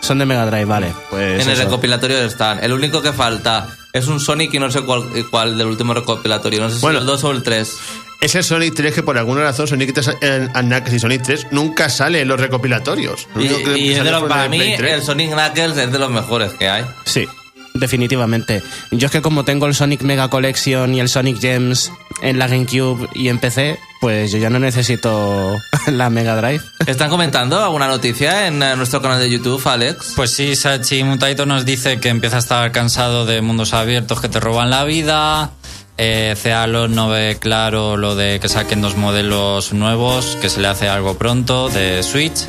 Son 0.00 0.18
de 0.18 0.26
Mega 0.26 0.46
Drive, 0.46 0.64
vale. 0.66 0.92
Pues 1.10 1.42
en 1.42 1.48
el 1.48 1.54
eso. 1.54 1.64
recopilatorio 1.64 2.18
están. 2.18 2.62
El 2.62 2.72
único 2.72 3.02
que 3.02 3.12
falta 3.12 3.66
es 3.92 4.06
un 4.06 4.20
Sonic 4.20 4.54
y 4.54 4.58
no 4.58 4.70
sé 4.70 4.82
cuál, 4.82 5.04
cuál 5.30 5.56
del 5.58 5.66
último 5.66 5.92
recopilatorio. 5.94 6.60
No 6.60 6.68
sé 6.70 6.78
Bueno. 6.80 6.98
si 6.98 7.02
el 7.02 7.06
2 7.06 7.24
o 7.24 7.30
el 7.32 7.42
3. 7.42 7.76
Ese 8.20 8.42
Sonic 8.42 8.74
3 8.74 8.94
que 8.94 9.02
por 9.02 9.16
alguna 9.16 9.42
razón 9.42 9.68
Sonic 9.68 9.92
3 9.94 10.08
and 10.22 10.50
and 10.56 10.68
Knuckles 10.72 10.94
y 10.94 10.98
Sonic 10.98 11.22
3 11.22 11.46
nunca 11.52 11.88
sale 11.88 12.20
en 12.22 12.28
los 12.28 12.40
recopilatorios. 12.40 13.28
Lo 13.34 13.42
Y, 13.42 13.46
único 13.48 13.72
que 13.72 13.78
y 13.78 13.92
es 13.92 14.02
de 14.04 14.10
los- 14.10 14.24
para 14.24 14.44
el 14.44 14.50
mí, 14.50 14.56
Play 14.58 14.76
3. 14.76 14.92
el 14.94 15.02
Sonic 15.02 15.32
Knuckles 15.32 15.76
es 15.76 15.92
de 15.92 15.98
los 15.98 16.10
mejores 16.10 16.52
que 16.54 16.68
hay. 16.68 16.84
Sí, 17.04 17.26
definitivamente. 17.74 18.62
Yo 18.90 19.06
es 19.06 19.12
que 19.12 19.22
como 19.22 19.44
tengo 19.44 19.66
el 19.66 19.74
Sonic 19.74 20.02
Mega 20.02 20.28
Collection 20.28 20.94
y 20.94 21.00
el 21.00 21.08
Sonic 21.08 21.40
Gems 21.40 21.92
en 22.22 22.38
la 22.40 22.48
GameCube 22.48 23.08
y 23.14 23.28
en 23.28 23.38
PC, 23.38 23.78
pues 24.00 24.32
yo 24.32 24.38
ya 24.38 24.50
no 24.50 24.58
necesito 24.58 25.56
la 25.86 26.10
Mega 26.10 26.34
Drive. 26.36 26.62
¿Están 26.86 27.10
comentando 27.10 27.62
alguna 27.62 27.86
noticia 27.86 28.48
en 28.48 28.60
eh, 28.62 28.74
nuestro 28.74 29.00
canal 29.00 29.20
de 29.20 29.30
YouTube, 29.30 29.64
Alex? 29.66 30.14
Pues 30.16 30.32
sí, 30.32 30.56
Sachi 30.56 31.04
Mutaito 31.04 31.46
nos 31.46 31.64
dice 31.64 32.00
que 32.00 32.08
empieza 32.08 32.36
a 32.36 32.40
estar 32.40 32.72
cansado 32.72 33.26
de 33.26 33.40
mundos 33.42 33.72
abiertos 33.74 34.20
que 34.20 34.28
te 34.28 34.40
roban 34.40 34.70
la 34.70 34.82
vida. 34.84 35.52
Eh, 36.00 36.36
Cealon 36.40 36.94
no 36.94 37.08
ve 37.08 37.38
claro 37.40 37.96
lo 37.96 38.14
de 38.14 38.38
que 38.38 38.48
saquen 38.48 38.80
dos 38.80 38.96
modelos 38.96 39.72
nuevos, 39.72 40.38
que 40.40 40.48
se 40.48 40.60
le 40.60 40.68
hace 40.68 40.88
algo 40.88 41.18
pronto 41.18 41.68
de 41.68 42.04
Switch. 42.04 42.46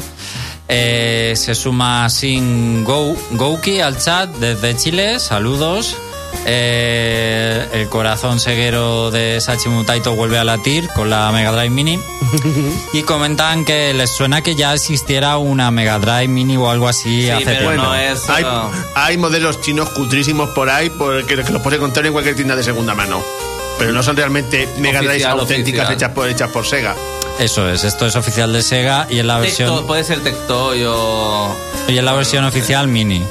Eh, 0.67 1.33
se 1.35 1.55
suma 1.55 2.07
Sin 2.11 2.83
Go, 2.85 3.15
Gouki 3.31 3.79
al 3.79 3.97
chat 3.97 4.29
desde 4.35 4.77
Chile, 4.77 5.19
saludos. 5.19 5.95
Eh, 6.45 7.67
el 7.73 7.89
corazón 7.89 8.39
ceguero 8.39 9.11
de 9.11 9.39
Sachi 9.41 9.69
Mutaito 9.69 10.13
vuelve 10.15 10.37
a 10.39 10.43
latir 10.43 10.87
con 10.95 11.09
la 11.09 11.31
Mega 11.31 11.51
Drive 11.51 11.69
Mini. 11.69 11.99
y 12.93 13.03
comentan 13.03 13.65
que 13.65 13.93
les 13.93 14.09
suena 14.09 14.41
que 14.41 14.55
ya 14.55 14.73
existiera 14.73 15.37
una 15.37 15.71
Mega 15.71 15.99
Drive 15.99 16.27
Mini 16.27 16.57
o 16.57 16.69
algo 16.69 16.87
así 16.87 17.23
Sí, 17.23 17.29
hace 17.29 17.45
pero 17.45 17.59
tiempo. 17.71 17.83
no 17.83 17.95
es. 17.95 18.29
Hay, 18.29 18.43
uh, 18.43 18.71
hay 18.95 19.17
modelos 19.17 19.61
chinos 19.61 19.89
cutrísimos 19.89 20.49
por 20.49 20.69
ahí 20.69 20.89
porque 20.89 21.43
que 21.43 21.51
los 21.51 21.61
puedes 21.61 21.77
encontrar 21.77 22.05
en 22.05 22.13
cualquier 22.13 22.35
tienda 22.35 22.55
de 22.55 22.63
segunda 22.63 22.93
mano. 22.93 23.21
Pero 23.77 23.91
no 23.93 24.03
son 24.03 24.15
realmente 24.17 24.67
Mega 24.77 24.99
Drives 24.99 25.11
Oficial, 25.25 25.39
auténticas 25.39 25.85
oficial. 25.85 25.93
hechas 25.95 26.11
por, 26.11 26.29
hechas 26.29 26.49
por 26.51 26.65
Sega. 26.65 26.95
Eso 27.39 27.69
es, 27.69 27.85
esto 27.85 28.05
es 28.05 28.15
oficial 28.17 28.51
de 28.51 28.61
Sega 28.61 29.07
y 29.09 29.19
es 29.19 29.25
la 29.25 29.35
Tecto- 29.39 29.41
versión 29.41 29.87
puede 29.87 30.03
ser 30.03 30.19
Tectoy 30.21 30.83
o. 30.85 31.55
y 31.87 31.97
es 31.97 32.03
la 32.03 32.11
versión 32.13 32.43
oficial 32.43 32.89
Mini 32.89 33.23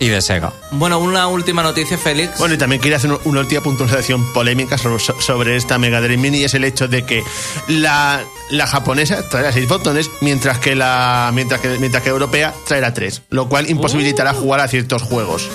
y 0.00 0.08
de 0.08 0.20
Sega. 0.22 0.52
Bueno, 0.72 0.98
una 0.98 1.28
última 1.28 1.62
noticia, 1.62 1.96
Félix. 1.98 2.38
Bueno, 2.38 2.54
y 2.54 2.58
también 2.58 2.80
quería 2.80 2.96
hacer 2.96 3.12
una 3.24 3.40
última 3.40 3.60
puntualización 3.60 4.32
polémica 4.32 4.78
sobre, 4.78 4.98
sobre 4.98 5.56
esta 5.56 5.78
Mega 5.78 6.00
Drive 6.00 6.16
Mini 6.16 6.38
y 6.38 6.44
es 6.44 6.54
el 6.54 6.64
hecho 6.64 6.88
de 6.88 7.04
que 7.04 7.22
la, 7.68 8.24
la 8.50 8.66
japonesa 8.66 9.28
traerá 9.28 9.52
seis 9.52 9.68
botones 9.68 10.10
mientras 10.22 10.58
que 10.58 10.74
la 10.74 11.30
mientras 11.34 11.60
que, 11.60 11.78
mientras 11.78 12.02
que 12.02 12.08
europea 12.08 12.52
traerá 12.66 12.92
tres, 12.94 13.22
lo 13.30 13.48
cual 13.48 13.68
imposibilitará 13.70 14.32
jugar 14.34 14.60
a 14.60 14.68
ciertos 14.68 15.02
juegos. 15.02 15.48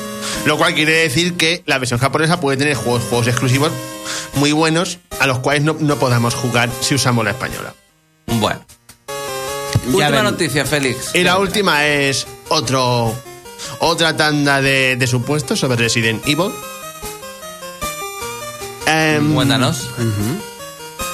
Lo 0.45 0.58
cual 0.58 0.75
quiere 0.75 0.93
decir 0.93 1.34
que 1.34 1.63
la 1.65 1.79
versión 1.79 1.99
japonesa 1.99 2.39
puede 2.39 2.58
tener 2.58 2.75
juegos, 2.75 3.03
juegos 3.10 3.27
exclusivos 3.27 3.71
muy 4.36 4.51
buenos 4.51 4.99
a 5.19 5.25
los 5.25 5.39
cuales 5.39 5.63
no, 5.63 5.75
no 5.79 5.95
podamos 5.97 6.36
jugar 6.36 6.69
si 6.81 6.93
usamos 6.95 7.25
la 7.25 7.31
española. 7.31 7.73
Bueno. 8.27 8.63
Ya 9.08 9.89
Última 9.91 10.10
ven. 10.10 10.23
noticia, 10.23 10.65
Félix. 10.65 11.15
Y 11.15 11.23
la 11.23 11.38
última 11.39 11.86
es 11.88 12.27
otro 12.49 13.13
otra 13.79 14.15
tanda 14.15 14.61
de, 14.61 14.95
de 14.95 15.07
supuestos 15.07 15.59
sobre 15.59 15.77
Resident 15.77 16.21
Evil. 16.27 16.51
Em, 18.87 19.33
Cuéntanos. 19.33 19.89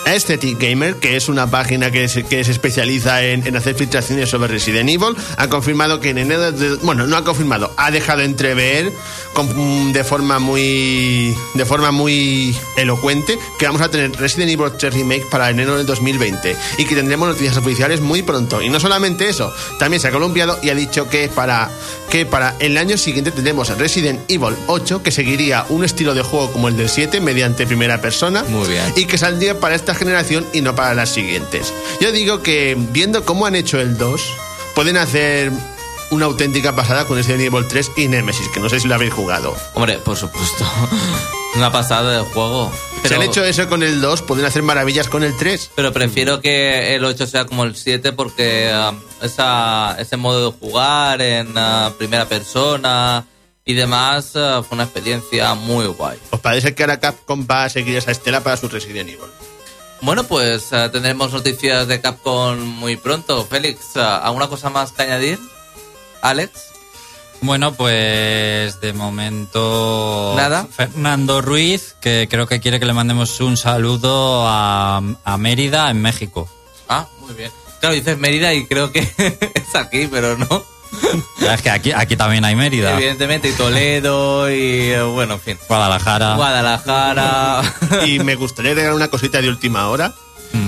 Aesthetic 0.06 0.60
Gamer, 0.60 0.96
que 0.96 1.16
es 1.16 1.30
una 1.30 1.50
página 1.50 1.92
que 1.92 2.08
se, 2.08 2.24
que 2.24 2.44
se 2.44 2.52
especializa 2.52 3.24
en, 3.24 3.46
en 3.46 3.56
hacer 3.56 3.76
filtraciones 3.76 4.30
sobre 4.30 4.48
Resident 4.52 4.90
Evil, 4.90 5.16
ha 5.38 5.48
confirmado 5.48 6.00
que 6.00 6.10
en 6.10 6.18
enero 6.18 6.52
de- 6.52 6.76
bueno, 6.78 7.08
no 7.08 7.16
ha 7.18 7.24
confirmado, 7.24 7.72
ha 7.78 7.92
dejado 7.92 8.22
entrever 8.22 8.92
con- 9.34 9.94
de 9.94 10.04
forma 10.04 10.40
muy 10.40 11.36
de 11.54 11.66
forma 11.66 11.92
muy 11.92 12.56
elocuente 12.78 13.38
que 13.60 13.66
vamos 13.68 13.82
a 13.82 13.90
tener 13.90 14.12
Resident 14.14 14.52
Evil 14.52 14.72
3 14.78 14.94
Remake 14.94 15.26
para 15.30 15.50
enero 15.50 15.78
del 15.78 15.86
2020 15.86 16.56
y 16.78 16.86
que 16.86 16.96
tendremos 16.96 17.28
noticias 17.30 17.56
oficiales 17.58 18.02
muy 18.02 18.22
pronto. 18.24 18.62
Y 18.62 18.70
no 18.70 18.80
solamente 18.80 19.30
eso, 19.30 19.54
también 19.80 20.02
se 20.02 20.08
ha 20.08 20.12
columpiado 20.12 20.58
y 20.64 20.70
ha 20.70 20.76
dicho 20.76 21.08
que 21.10 21.30
para 21.30 21.70
que 22.10 22.26
para 22.26 22.56
el 22.60 22.78
año 22.78 22.98
siguiente 22.98 23.32
tendremos 23.32 23.70
Resident 23.78 24.20
Evil 24.30 24.56
8 24.68 25.02
que 25.04 25.12
seguiría 25.12 25.66
un 25.70 25.86
estilo 25.86 26.14
de 26.14 26.22
juego 26.24 26.52
como 26.52 26.68
el 26.68 26.76
del 26.76 26.90
7 26.90 27.22
mediante 27.22 27.66
primera 27.66 28.02
persona 28.02 28.44
Muy 28.50 28.68
bien. 28.68 28.84
y 28.98 29.06
que 29.06 29.18
saldría 29.18 29.60
para 29.60 29.76
esta 29.76 29.91
generación 29.96 30.46
y 30.54 30.62
no 30.62 30.76
para 30.76 30.94
las 30.94 31.10
siguientes. 31.10 31.74
Yo 32.00 32.12
digo 32.12 32.42
que 32.42 32.76
viendo 32.92 33.26
cómo 33.26 33.46
han 33.46 33.56
hecho 33.56 33.80
el 33.80 33.98
2, 33.98 34.22
pueden 34.76 34.98
hacer 34.98 35.52
una 36.12 36.26
auténtica 36.26 36.76
pasada 36.76 37.06
con 37.06 37.18
Resident 37.18 37.42
Evil 37.42 37.68
3 37.68 37.92
y 37.96 38.08
Nemesis, 38.08 38.50
que 38.50 38.60
no 38.60 38.70
sé 38.70 38.80
si 38.80 38.88
lo 38.88 38.96
habéis 38.96 39.14
jugado. 39.14 39.56
Hombre, 39.74 39.98
por 40.00 40.18
supuesto. 40.18 40.66
Una 41.56 41.72
pasada 41.72 42.12
del 42.14 42.26
juego. 42.26 42.72
si 42.72 43.02
Pero, 43.04 43.16
han 43.16 43.22
hecho 43.24 43.44
eso 43.44 43.68
con 43.68 43.84
el 43.84 44.00
2, 44.00 44.22
pueden 44.22 44.46
hacer 44.46 44.62
maravillas 44.62 45.10
con 45.10 45.24
el 45.24 45.36
3. 45.36 45.72
pero 45.76 45.92
prefiero 45.92 46.40
que 46.40 46.96
el 46.96 47.04
8 47.04 47.28
sea 47.28 47.46
como 47.46 47.64
el 47.64 47.76
7 47.76 48.14
porque 48.14 48.70
ah, 48.74 48.94
esa, 49.22 49.96
ese 50.00 50.18
modo 50.18 50.52
de 50.52 50.58
jugar 50.58 51.22
en 51.22 51.58
ah, 51.58 51.92
primera 51.98 52.26
persona 52.28 53.26
y 53.66 53.74
demás 53.74 54.34
ah, 54.36 54.64
fue 54.68 54.76
una 54.76 54.84
experiencia 54.84 55.54
muy 55.56 55.86
guay. 55.88 56.18
¿Os 56.30 56.40
parece 56.40 56.74
que 56.74 56.84
ahora 56.84 57.00
Capcom 57.00 57.46
va 57.50 57.66
a 57.66 57.70
seguir 57.70 57.98
esa 57.98 58.12
estela 58.12 58.42
para 58.42 58.58
su 58.58 58.70
Resident 58.70 59.10
Evil? 59.10 59.30
Bueno, 60.02 60.24
pues 60.24 60.74
ah, 60.74 60.92
tendremos 60.92 61.32
noticias 61.32 61.88
de 61.88 62.02
Capcom 62.02 62.58
muy 62.60 62.98
pronto. 62.98 63.46
Félix, 63.46 63.96
ah, 63.98 64.18
¿alguna 64.18 64.48
cosa 64.48 64.70
más 64.70 64.92
que 64.92 65.04
añadir? 65.04 65.40
Alex. 66.22 66.72
Bueno, 67.42 67.74
pues 67.74 68.80
de 68.82 68.94
momento 68.94 70.34
Nada. 70.36 70.68
Fernando 70.70 71.42
Ruiz, 71.42 71.96
que 72.00 72.28
creo 72.30 72.48
que 72.48 72.60
quiere 72.60 72.80
que 72.80 72.86
le 72.86 72.94
mandemos 72.94 73.40
un 73.42 73.58
saludo 73.58 74.48
a, 74.48 75.02
a 75.24 75.38
Mérida 75.38 75.90
en 75.90 76.02
México. 76.02 76.48
Ah, 76.88 77.08
muy 77.20 77.34
bien. 77.34 77.52
Claro, 77.80 77.96
dices 77.96 78.18
Mérida 78.18 78.54
y 78.54 78.66
creo 78.66 78.92
que 78.92 79.00
es 79.56 79.76
aquí, 79.76 80.08
pero 80.08 80.38
no. 80.38 80.64
Ya 81.40 81.54
Es 81.56 81.62
que 81.62 81.70
aquí, 81.70 81.92
aquí 81.92 82.16
también 82.16 82.44
hay 82.46 82.56
Mérida, 82.56 82.94
Evidentemente, 82.94 83.50
y 83.50 83.54
Toledo 83.54 84.50
y 84.50 84.92
eh, 84.92 85.02
bueno, 85.02 85.36
en 85.36 85.40
fin. 85.42 85.58
Guadalajara. 85.68 86.36
Guadalajara. 86.36 87.62
Y 88.06 88.20
me 88.20 88.36
gustaría 88.36 88.74
regalar 88.74 88.96
una 88.96 89.08
cosita 89.10 89.42
de 89.42 89.50
última 89.50 89.88
hora. 89.90 90.14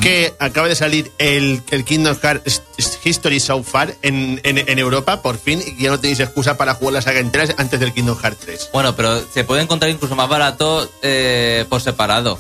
Que 0.02 0.34
acaba 0.40 0.70
de 0.70 0.76
salir 0.76 1.12
el, 1.18 1.62
el 1.70 1.84
Kingdom 1.84 2.16
Hearts 2.18 2.62
History 3.04 3.42
So 3.42 3.64
Far 3.64 3.94
en, 4.02 4.40
en, 4.44 4.58
en 4.58 4.80
Europa, 4.80 5.22
por 5.22 5.38
fin, 5.38 5.62
y 5.66 5.82
ya 5.84 5.90
no 5.90 6.00
tenéis 6.00 6.22
excusa 6.22 6.56
para 6.56 6.74
jugar 6.74 6.94
la 6.94 7.02
saga 7.02 7.20
entera 7.20 7.54
antes 7.58 7.82
del 7.82 7.94
Kingdom 7.94 8.18
Hearts 8.18 8.40
3. 8.46 8.70
bueno, 8.72 8.96
pero 8.96 9.22
se 9.34 9.44
puede 9.44 9.62
encontrar 9.62 9.92
incluso 9.92 10.16
más 10.16 10.30
barato 10.30 10.90
eh, 11.02 11.66
por 11.68 11.82
separado. 11.82 12.40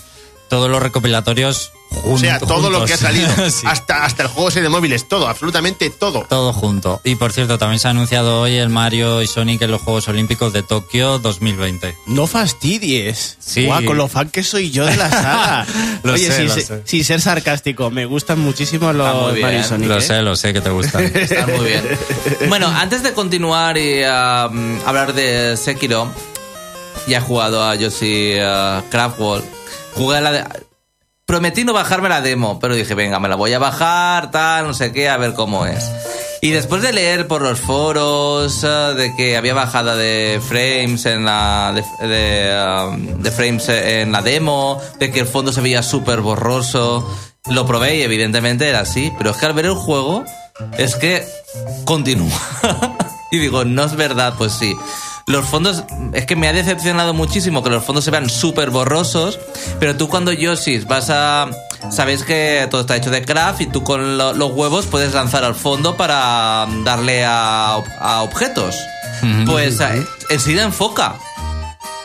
Todos 0.54 0.70
los 0.70 0.84
recopilatorios 0.84 1.72
juntos. 1.90 2.12
O 2.14 2.18
sea, 2.20 2.40
todo 2.40 2.70
lo 2.70 2.86
que 2.86 2.94
ha 2.94 2.98
salido. 2.98 3.28
Sí. 3.50 3.66
hasta, 3.66 4.06
hasta 4.06 4.22
el 4.24 4.30
juego 4.30 4.50
ese 4.50 4.62
de 4.62 4.70
móviles, 4.70 5.08
todo, 5.08 5.28
absolutamente 5.28 5.90
todo. 5.90 6.26
Todo 6.30 6.54
junto. 6.54 7.02
Y 7.04 7.16
por 7.16 7.32
cierto, 7.34 7.58
también 7.58 7.80
se 7.80 7.88
ha 7.88 7.92
anunciado 7.92 8.42
hoy 8.42 8.54
el 8.56 8.70
Mario 8.70 9.24
y 9.24 9.28
Sonic 9.28 9.64
en 9.64 9.72
los 9.72 9.82
Juegos 9.82 10.08
Olímpicos 10.08 10.54
de 10.54 10.62
Tokio 10.62 11.18
2020. 11.18 11.96
No 12.06 12.28
fastidies. 12.28 13.38
Sí. 13.40 13.66
Guau, 13.66 13.84
con 13.84 13.98
lo 13.98 14.08
fan 14.08 14.30
que 14.30 14.44
soy 14.44 14.70
yo 14.70 14.86
de 14.86 14.96
la 14.96 15.10
saga. 15.10 15.66
Lo 16.04 16.14
Oye, 16.14 16.28
sé, 16.28 16.38
sin, 16.38 16.48
lo 16.50 16.54
se- 16.54 16.62
sé. 16.62 16.82
sin 16.86 17.04
ser 17.04 17.20
sarcástico, 17.22 17.90
me 17.90 18.06
gustan 18.06 18.38
muchísimo 18.40 18.94
los 18.94 19.34
bien. 19.34 19.46
Mario 19.46 19.60
y 19.62 19.64
Sonic. 19.64 19.90
Lo 19.90 19.98
¿eh? 19.98 20.02
sé, 20.02 20.22
lo 20.22 20.36
sé 20.36 20.54
que 20.54 20.62
te 20.62 20.70
gustan. 20.70 21.04
Está 21.16 21.48
muy 21.48 21.66
bien. 21.66 21.84
Bueno, 22.50 22.68
antes 22.68 23.02
de 23.02 23.14
continuar 23.14 23.78
y 23.78 24.04
um, 24.04 24.80
hablar 24.86 25.14
de 25.14 25.58
Sekiro, 25.58 26.12
ya 27.08 27.18
he 27.18 27.22
jugado 27.22 27.64
a 27.64 27.74
Yoshi 27.76 28.36
uh, 28.40 28.82
Craftwall. 28.90 29.44
Jugué 29.96 30.22
la 30.22 30.32
de... 30.32 30.44
Prometí 31.26 31.64
no 31.64 31.74
bajarme 31.74 32.10
la 32.10 32.22
demo, 32.22 32.60
pero 32.60 32.76
dije, 32.76 32.96
venga, 32.96 33.20
me 33.20 33.30
la 33.30 33.36
voy 33.36 33.54
a 33.54 33.60
bajar, 33.60 34.30
tal, 34.30 34.68
no 34.68 34.74
sé 34.74 34.92
qué, 34.92 35.08
a 35.08 35.18
ver 35.18 35.34
cómo 35.34 35.66
es. 35.66 35.90
Y 36.42 36.52
después 36.52 36.82
de 36.82 36.92
leer 36.92 37.26
por 37.26 37.42
los 37.42 37.62
foros 37.62 38.66
eh, 38.66 38.68
de 38.68 39.16
que 39.16 39.38
había 39.38 39.54
bajada 39.54 39.96
de 39.96 40.42
frames 40.46 41.06
en 41.06 41.24
la 41.24 41.72
de, 41.74 42.08
de, 42.08 42.88
um, 42.90 43.22
de 43.22 43.32
frames 43.32 43.70
en 43.70 44.12
la 44.12 44.22
demo, 44.22 44.82
de 45.00 45.10
que 45.10 45.22
el 45.22 45.28
fondo 45.28 45.54
se 45.54 45.62
veía 45.62 45.82
súper 45.82 46.20
borroso, 46.20 47.10
lo 47.50 47.66
probé 47.66 47.96
y 47.96 48.02
evidentemente 48.02 48.68
era 48.68 48.82
así, 48.82 49.10
pero 49.18 49.32
es 49.32 49.38
que 49.38 49.46
al 49.46 49.54
ver 49.54 49.68
el 49.68 49.76
juego 49.76 50.26
es 50.78 50.96
que 50.96 51.26
continúa. 51.86 52.38
y 53.32 53.40
digo, 53.40 53.64
no 53.64 53.86
es 53.86 53.96
verdad, 53.96 54.34
pues 54.38 54.52
sí. 54.52 54.76
Los 55.28 55.46
fondos, 55.46 55.84
es 56.14 56.26
que 56.26 56.36
me 56.36 56.48
ha 56.50 56.54
decepcionado 56.54 57.14
muchísimo 57.14 57.64
que 57.64 57.70
los 57.70 57.84
fondos 57.86 58.04
se 58.04 58.12
vean 58.12 58.30
súper 58.30 58.72
borrosos, 58.72 59.40
pero 59.80 59.96
tú 59.96 60.10
cuando 60.10 60.32
Yoshi 60.34 60.80
vas 60.80 61.10
a... 61.10 61.50
Sabéis 61.92 62.24
que 62.24 62.68
todo 62.72 62.82
está 62.82 62.96
hecho 62.98 63.10
de 63.10 63.24
craft 63.26 63.62
y 63.62 63.66
tú 63.68 63.84
con 63.84 64.18
lo- 64.18 64.34
los 64.34 64.52
huevos 64.52 64.86
puedes 64.86 65.14
lanzar 65.14 65.44
al 65.44 65.56
fondo 65.56 65.96
para 65.98 66.66
darle 66.84 67.24
a, 67.26 67.76
a 68.00 68.22
objetos. 68.22 68.76
Pues 69.46 69.80
enseguida 70.30 70.64
enfoca. 70.64 71.16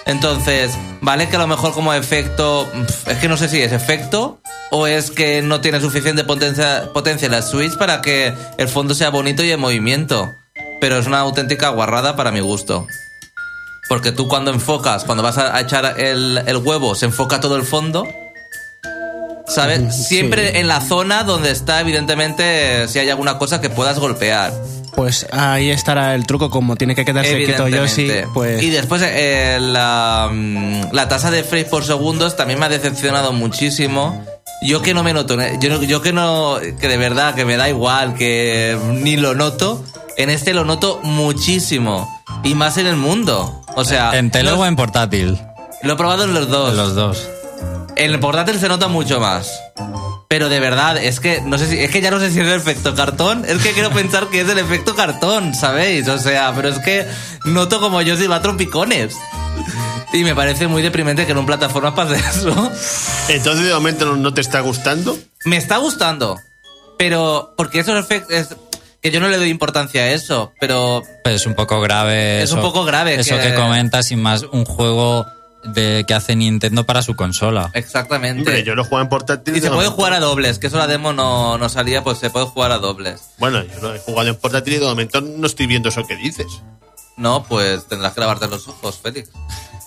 Entonces, 0.07 0.73
vale 1.01 1.29
que 1.29 1.37
a 1.37 1.39
lo 1.41 1.47
mejor 1.47 1.73
como 1.75 1.93
efecto, 1.95 2.71
es 3.07 3.19
que 3.19 3.29
no 3.29 3.37
sé 3.37 3.49
si 3.49 3.61
es 3.61 3.73
efecto 3.73 4.41
o 4.71 4.87
es 4.87 5.11
que 5.11 5.43
no 5.43 5.61
tiene 5.61 5.81
suficiente 5.81 6.25
potencia, 6.25 6.91
potencia 6.95 7.29
la 7.29 7.43
Switch 7.43 7.77
para 7.77 8.01
que 8.01 8.33
el 8.57 8.69
fondo 8.69 8.95
sea 8.95 9.11
bonito 9.11 9.45
y 9.45 9.51
en 9.51 9.61
movimiento. 9.61 10.29
Pero 10.81 10.99
es 10.99 11.07
una 11.07 11.21
auténtica 11.21 11.69
guarrada 11.71 12.17
para 12.17 12.31
mi 12.31 12.41
gusto. 12.41 12.87
Porque 13.89 14.13
tú 14.13 14.29
cuando 14.29 14.51
enfocas, 14.51 15.05
cuando 15.05 15.23
vas 15.23 15.39
a 15.39 15.59
echar 15.61 15.99
el, 15.99 16.43
el 16.47 16.57
huevo, 16.59 16.95
se 16.95 17.07
enfoca 17.07 17.41
todo 17.41 17.57
el 17.57 17.63
fondo. 17.63 18.07
¿Sabes? 19.47 20.07
Siempre 20.07 20.61
en 20.61 20.69
la 20.69 20.81
zona 20.83 21.25
donde 21.25 21.51
está, 21.51 21.81
evidentemente, 21.81 22.87
si 22.87 22.99
hay 22.99 23.09
alguna 23.09 23.39
cosa 23.39 23.61
que 23.63 23.71
puedas 23.71 23.99
golpear. 23.99 24.53
Pues 24.95 25.27
ahí 25.31 25.71
estará 25.71 26.15
el 26.15 26.27
truco, 26.27 26.51
como 26.51 26.77
tiene 26.77 26.95
que 26.95 27.05
quedarse 27.05 27.45
quieto 27.45 27.69
Yoshi, 27.69 28.11
pues... 28.35 28.63
Y 28.63 28.71
después 28.71 29.01
eh, 29.05 29.59
la, 29.61 30.29
mm, 30.31 30.93
la 30.93 31.09
tasa 31.09 31.31
de 31.31 31.45
frames 31.45 31.69
por 31.69 31.85
segundos 31.85 32.37
también 32.37 32.59
me 32.59 32.67
ha 32.67 32.69
decepcionado 32.69 33.33
muchísimo. 33.33 34.25
Yo 34.61 34.83
que 34.83 34.95
no 34.95 35.05
me 35.05 35.13
noto, 35.13 35.41
¿eh? 35.41 35.57
yo, 35.61 35.81
yo 35.83 36.03
que 36.03 36.13
no, 36.13 36.59
que 36.81 36.89
de 36.89 36.97
verdad, 36.97 37.35
que 37.35 37.45
me 37.45 37.57
da 37.57 37.69
igual, 37.69 38.15
que 38.15 38.77
ni 38.91 39.17
lo 39.17 39.35
noto, 39.37 39.85
en 40.17 40.31
este 40.31 40.53
lo 40.53 40.65
noto 40.65 40.99
muchísimo. 41.05 42.09
Y 42.43 42.55
más 42.57 42.77
en 42.77 42.89
el 42.89 42.97
mundo. 42.97 43.63
O 43.77 43.85
sea, 43.85 44.17
¿En 44.19 44.31
tele 44.31 44.53
o 44.53 44.65
en 44.67 44.77
portátil? 44.77 45.39
lo 45.83 45.93
he 45.93 45.97
probado 45.97 46.25
en 46.25 46.35
los 46.35 46.49
dos. 46.49 46.75
Los 46.75 46.95
dos. 46.95 47.29
En 47.97 48.13
el 48.13 48.21
portátil 48.21 48.59
se 48.59 48.69
nota 48.69 48.89
mucho 48.89 49.21
más. 49.21 49.51
Pero 50.29 50.49
de 50.49 50.61
verdad, 50.61 50.99
es 50.99 51.21
que 51.21 51.41
no 51.41 51.57
sé 51.57 51.69
si 51.69 51.79
es 51.79 51.91
que 51.91 52.01
ya 52.03 52.11
no 52.11 52.21
sé 52.21 52.31
si 52.31 52.41
es 52.41 52.47
el 52.47 52.55
efecto 52.55 52.95
cartón, 52.95 53.45
es 53.49 53.63
que 53.63 53.73
quiero 53.73 53.91
pensar 53.91 54.29
que 54.29 54.43
es 54.43 54.49
el 54.49 54.59
efecto 54.59 54.95
cartón, 54.95 55.55
¿sabéis? 55.55 56.07
O 56.09 56.19
sea, 56.19 56.53
pero 56.55 56.69
es 56.69 56.79
que 56.81 57.07
noto 57.45 57.81
como 57.81 58.03
yo 58.03 58.17
si 58.17 58.27
va 58.27 58.37
a 58.37 58.43
trompicones. 58.43 59.17
Y 60.13 60.25
me 60.25 60.35
parece 60.35 60.67
muy 60.69 60.83
deprimente 60.83 61.25
que 61.27 61.33
en 61.33 61.39
un 61.39 61.47
plataforma 61.47 61.95
pase 61.95 62.17
eso. 62.37 62.71
Entonces, 63.29 63.67
de 63.67 63.75
momento, 63.75 64.17
no 64.17 64.35
te 64.35 64.41
está 64.41 64.61
gustando. 64.61 65.19
Me 65.45 65.57
está 65.57 65.79
gustando, 65.79 66.39
pero 66.99 67.55
porque 67.57 67.81
esos 67.81 67.99
efectos 67.99 68.57
que 69.03 69.11
yo 69.11 69.21
no 69.21 69.29
le 69.29 69.37
doy 69.37 69.49
importancia 69.49 70.03
a 70.03 70.09
eso, 70.11 70.53
pero 70.61 71.03
Pues 71.25 71.37
es 71.37 71.47
un 71.47 71.55
poco 71.55 71.81
grave. 71.81 72.39
Es 72.39 72.45
eso- 72.51 72.57
un 72.57 72.63
poco 72.63 72.85
grave 72.85 73.15
Eso 73.21 73.37
que- 73.37 73.43
que, 73.51 73.55
comentas 73.55 74.11
y 74.11 74.17
más 74.17 74.43
un 74.43 74.65
juego 74.65 75.27
de 75.65 76.05
que 76.07 76.15
hace 76.15 76.37
Nintendo 76.37 76.85
para 76.87 77.03
su 77.03 77.15
consola. 77.17 77.71
exactamente. 77.75 78.41
Hombre, 78.41 78.63
yo 78.65 78.75
lo 78.75 78.85
juego 78.85 79.03
en 79.03 79.09
portátil. 79.09 79.57
y 79.57 79.61
se 79.61 79.71
puede 79.71 79.89
jugar 79.89 80.13
a 80.13 80.21
dobles, 80.21 80.59
que 80.59 80.69
eso 80.69 80.79
la 80.79 80.87
demo 80.87 81.13
no, 81.13 81.59
no 81.59 81.69
salía, 81.69 82.03
pues 82.05 82.19
se 82.19 82.31
puede 82.31 82.47
jugar 82.47 82.71
a 82.73 82.79
dobles. 82.79 83.31
Bueno, 83.39 83.63
yo 83.65 83.81
lo 83.81 83.95
he 83.95 83.99
jugado 83.99 84.29
en 84.29 84.37
portátil 84.37 84.75
y 84.75 84.79
de 84.79 84.87
momento 84.87 85.21
no 85.21 85.47
estoy 85.47 85.67
viendo 85.67 85.89
eso 85.89 86.07
que 86.07 86.17
dices. 86.17 86.47
No, 87.17 87.45
pues 87.45 87.87
tendrás 87.89 88.13
que 88.15 88.21
lavarte 88.21 88.47
los 88.47 88.67
ojos, 88.69 89.01
Félix. 89.03 89.31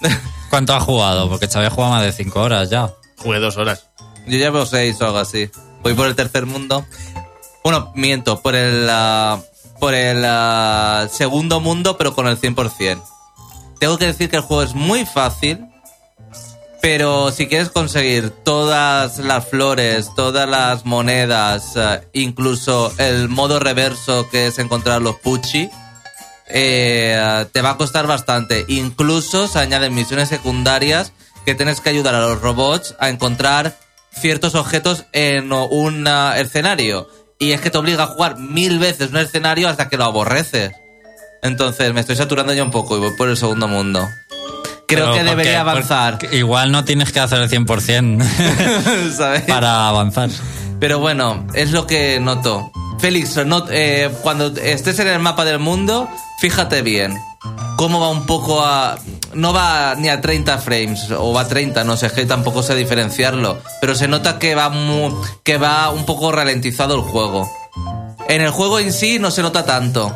¿Cuánto 0.49 0.73
has 0.75 0.83
jugado? 0.83 1.29
Porque 1.29 1.45
ha 1.45 1.69
jugado 1.69 1.93
más 1.93 2.03
de 2.03 2.11
5 2.11 2.41
horas 2.41 2.69
ya. 2.69 2.91
Jugué 3.17 3.39
dos 3.39 3.55
horas. 3.57 3.87
Yo 4.27 4.37
ya 4.37 4.49
veo 4.51 4.65
seis 4.65 4.99
o 5.01 5.05
algo 5.05 5.19
así. 5.19 5.49
Voy 5.81 5.93
por 5.93 6.07
el 6.07 6.15
tercer 6.15 6.45
mundo. 6.45 6.85
Bueno, 7.63 7.91
miento, 7.95 8.41
por 8.41 8.55
el, 8.55 8.87
ah, 8.89 9.39
por 9.79 9.93
el 9.93 10.23
ah, 10.25 11.07
segundo 11.11 11.59
mundo, 11.59 11.97
pero 11.97 12.13
con 12.15 12.27
el 12.27 12.39
100%. 12.39 13.03
Tengo 13.79 13.97
que 13.97 14.07
decir 14.07 14.29
que 14.29 14.37
el 14.37 14.41
juego 14.41 14.63
es 14.63 14.73
muy 14.73 15.05
fácil, 15.05 15.65
pero 16.81 17.31
si 17.31 17.47
quieres 17.47 17.69
conseguir 17.69 18.31
todas 18.31 19.19
las 19.19 19.47
flores, 19.47 20.09
todas 20.15 20.49
las 20.49 20.85
monedas, 20.85 21.77
ah, 21.77 22.01
incluso 22.13 22.91
el 22.97 23.29
modo 23.29 23.59
reverso 23.59 24.29
que 24.29 24.47
es 24.47 24.57
encontrar 24.57 25.01
los 25.01 25.17
puchi, 25.17 25.69
eh, 26.47 27.45
te 27.51 27.61
va 27.61 27.71
a 27.71 27.77
costar 27.77 28.07
bastante. 28.07 28.65
Incluso 28.67 29.47
se 29.47 29.59
añaden 29.59 29.93
misiones 29.93 30.29
secundarias 30.29 31.13
que 31.45 31.55
tienes 31.55 31.79
que 31.81 31.89
ayudar 31.89 32.15
a 32.15 32.21
los 32.21 32.41
robots 32.41 32.95
a 32.99 33.09
encontrar 33.09 33.77
ciertos 34.11 34.55
objetos 34.55 35.05
en 35.13 35.51
un 35.53 36.07
escenario. 36.35 37.07
Y 37.41 37.53
es 37.53 37.59
que 37.61 37.71
te 37.71 37.77
obliga 37.79 38.03
a 38.03 38.07
jugar 38.07 38.37
mil 38.37 38.77
veces 38.77 39.09
un 39.09 39.17
escenario 39.17 39.67
hasta 39.67 39.89
que 39.89 39.97
lo 39.97 40.03
aborreces. 40.05 40.73
Entonces 41.41 41.91
me 41.91 41.99
estoy 42.01 42.15
saturando 42.15 42.53
ya 42.53 42.63
un 42.63 42.69
poco 42.69 42.95
y 42.95 42.99
voy 42.99 43.15
por 43.17 43.29
el 43.29 43.35
segundo 43.35 43.67
mundo. 43.67 44.07
Creo 44.87 45.05
Pero 45.05 45.13
que 45.13 45.19
¿por 45.21 45.29
debería 45.29 45.61
avanzar. 45.61 46.19
Igual 46.31 46.71
no 46.71 46.85
tienes 46.85 47.11
que 47.11 47.19
hacer 47.19 47.41
el 47.41 47.49
100% 47.49 49.11
¿sabes? 49.17 49.41
para 49.47 49.87
avanzar. 49.87 50.29
Pero 50.79 50.99
bueno, 50.99 51.47
es 51.55 51.71
lo 51.71 51.87
que 51.87 52.19
noto. 52.19 52.71
Félix, 52.99 53.43
no- 53.43 53.65
eh, 53.71 54.11
cuando 54.21 54.47
estés 54.57 54.99
en 54.99 55.07
el 55.07 55.17
mapa 55.17 55.43
del 55.43 55.57
mundo, 55.57 56.07
fíjate 56.41 56.83
bien. 56.83 57.17
Cómo 57.75 57.99
va 58.01 58.09
un 58.11 58.27
poco 58.27 58.61
a... 58.63 58.99
No 59.33 59.53
va 59.53 59.95
ni 59.95 60.09
a 60.09 60.19
30 60.21 60.57
frames, 60.59 61.09
o 61.11 61.33
va 61.33 61.41
a 61.41 61.47
30, 61.47 61.83
no 61.83 61.95
sé, 61.97 62.07
es 62.07 62.13
que 62.13 62.25
tampoco 62.25 62.63
sé 62.63 62.75
diferenciarlo. 62.75 63.59
Pero 63.79 63.95
se 63.95 64.07
nota 64.07 64.39
que 64.39 64.55
va, 64.55 64.69
mu- 64.69 65.21
que 65.43 65.57
va 65.57 65.89
un 65.89 66.05
poco 66.05 66.31
ralentizado 66.31 66.95
el 66.95 67.01
juego. 67.01 67.49
En 68.27 68.41
el 68.41 68.51
juego 68.51 68.79
en 68.79 68.91
sí 68.93 69.19
no 69.19 69.31
se 69.31 69.41
nota 69.41 69.65
tanto. 69.65 70.15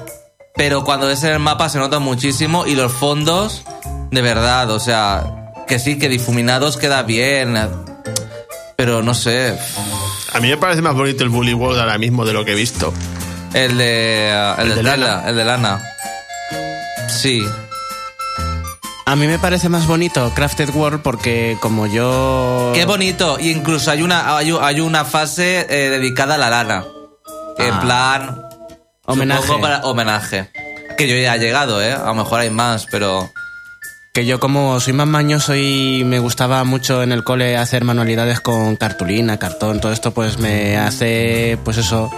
Pero 0.55 0.83
cuando 0.85 1.09
es 1.09 1.23
en 1.23 1.31
el 1.33 1.39
mapa 1.39 1.67
se 1.69 1.79
nota 1.79 1.99
muchísimo 1.99 2.65
y 2.65 2.75
los 2.75 2.91
fondos, 2.93 3.63
de 4.11 4.21
verdad, 4.21 4.69
o 4.71 4.79
sea, 4.79 5.51
que 5.67 5.79
sí, 5.79 5.97
que 5.99 6.07
difuminados 6.09 6.77
queda 6.77 7.03
bien. 7.03 7.57
Pero 8.77 9.01
no 9.01 9.13
sé, 9.13 9.57
A 10.33 10.39
mí 10.39 10.49
me 10.49 10.57
parece 10.57 10.81
más 10.81 10.95
bonito 10.95 11.23
el 11.23 11.29
Bully 11.29 11.53
World 11.53 11.79
ahora 11.79 11.97
mismo 11.97 12.25
de 12.25 12.33
lo 12.33 12.43
que 12.45 12.51
he 12.51 12.55
visto. 12.55 12.93
El 13.53 13.77
de. 13.77 14.31
uh, 14.57 14.61
el, 14.61 14.69
El 14.71 14.75
de, 14.77 14.83
lana. 14.83 15.23
el 15.27 15.35
de 15.37 15.45
lana. 15.45 15.81
Sí. 17.07 17.41
A 19.07 19.15
mí 19.15 19.27
me 19.27 19.37
parece 19.37 19.69
más 19.69 19.85
bonito 19.85 20.31
Crafted 20.33 20.71
World 20.73 21.01
porque 21.03 21.57
como 21.61 21.85
yo... 21.85 22.71
Qué 22.73 22.85
bonito. 22.85 23.37
Y 23.39 23.51
incluso 23.51 23.91
hay 23.91 24.01
una, 24.01 24.35
hay, 24.35 24.51
hay 24.59 24.79
una 24.79 25.05
fase 25.05 25.59
eh, 25.69 25.89
dedicada 25.91 26.35
a 26.35 26.37
la 26.39 26.49
lana. 26.49 26.85
En 27.59 27.73
Ah. 27.73 27.81
plan. 27.81 28.41
Homenaje. 29.05 29.53
para 29.61 29.81
homenaje. 29.85 30.49
Que 30.97 31.07
yo 31.07 31.15
ya 31.15 31.35
he 31.35 31.39
llegado, 31.39 31.83
¿eh? 31.83 31.93
A 31.93 32.05
lo 32.05 32.15
mejor 32.15 32.39
hay 32.39 32.49
más, 32.49 32.87
pero. 32.89 33.29
Que 34.15 34.25
yo 34.25 34.39
como 34.39 34.79
soy 34.79 34.93
más 34.93 35.05
mañoso 35.07 35.55
y 35.55 36.03
me 36.05 36.17
gustaba 36.19 36.63
mucho 36.63 37.03
en 37.03 37.11
el 37.11 37.23
cole 37.23 37.57
hacer 37.57 37.83
manualidades 37.83 38.39
con 38.39 38.75
cartulina, 38.77 39.37
cartón, 39.37 39.79
todo 39.81 39.91
esto 39.91 40.11
pues 40.11 40.39
me 40.39 40.77
hace, 40.77 41.59
pues 41.65 41.77
eso, 41.77 42.09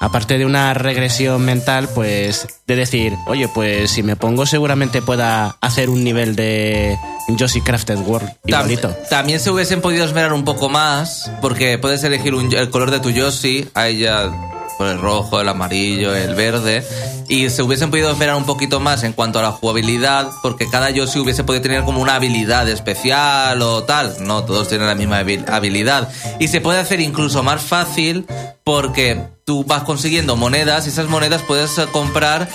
aparte 0.00 0.38
de 0.38 0.44
una 0.46 0.74
regresión 0.74 1.42
mental, 1.44 1.88
pues 1.94 2.46
de 2.66 2.76
decir, 2.76 3.14
oye, 3.26 3.48
pues 3.48 3.90
si 3.90 4.02
me 4.02 4.16
pongo 4.16 4.46
seguramente 4.46 5.02
pueda 5.02 5.56
hacer 5.60 5.88
un 5.90 6.04
nivel 6.04 6.36
de 6.36 6.96
Yoshi 7.28 7.60
Crafted 7.60 7.98
World 7.98 8.28
Tam- 8.28 8.36
igualito. 8.46 8.88
también 9.10 9.40
se 9.40 9.50
hubiesen 9.50 9.80
podido 9.80 10.04
esmerar 10.04 10.32
un 10.32 10.44
poco 10.44 10.68
más, 10.68 11.30
porque 11.40 11.78
puedes 11.78 12.02
elegir 12.04 12.34
un- 12.34 12.52
el 12.54 12.70
color 12.70 12.90
de 12.90 13.00
tu 13.00 13.10
Yoshi. 13.10 13.68
Ahí 13.74 13.98
ya 13.98 14.30
por 14.78 14.86
el 14.88 15.00
rojo, 15.00 15.40
el 15.40 15.48
amarillo, 15.48 16.14
el 16.14 16.34
verde, 16.34 16.84
y 17.28 17.48
se 17.50 17.62
hubiesen 17.62 17.90
podido 17.90 18.10
esperar 18.10 18.36
un 18.36 18.44
poquito 18.44 18.78
más 18.80 19.02
en 19.02 19.12
cuanto 19.12 19.38
a 19.38 19.42
la 19.42 19.52
jugabilidad, 19.52 20.30
porque 20.42 20.68
cada 20.68 20.90
Yoshi 20.90 21.18
hubiese 21.18 21.44
podido 21.44 21.62
tener 21.62 21.82
como 21.84 22.00
una 22.00 22.16
habilidad 22.16 22.68
especial 22.68 23.60
o 23.62 23.84
tal. 23.84 24.14
No, 24.20 24.44
todos 24.44 24.68
tienen 24.68 24.86
la 24.86 24.94
misma 24.94 25.20
habil- 25.22 25.48
habilidad. 25.48 26.08
Y 26.38 26.48
se 26.48 26.60
puede 26.60 26.78
hacer 26.78 27.00
incluso 27.00 27.42
más 27.42 27.62
fácil 27.62 28.26
porque 28.64 29.20
tú 29.44 29.64
vas 29.64 29.82
consiguiendo 29.84 30.36
monedas 30.36 30.86
y 30.86 30.90
esas 30.90 31.06
monedas 31.08 31.42
puedes 31.42 31.76
eh, 31.78 31.86
comprar 31.92 32.48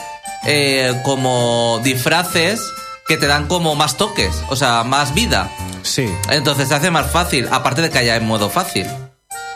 eh, 0.46 0.94
como 1.04 1.80
disfraces 1.84 2.62
que 3.08 3.18
te 3.18 3.28
dan 3.28 3.48
como 3.48 3.76
más 3.76 3.98
toques, 3.98 4.32
o 4.50 4.56
sea, 4.56 4.84
más 4.84 5.14
vida. 5.14 5.52
Sí, 5.84 6.08
Entonces 6.30 6.68
se 6.70 6.76
hace 6.76 6.92
más 6.92 7.10
fácil, 7.12 7.48
aparte 7.52 7.82
de 7.82 7.90
que 7.90 7.98
haya 7.98 8.16
en 8.16 8.26
modo 8.26 8.50
fácil. 8.50 8.86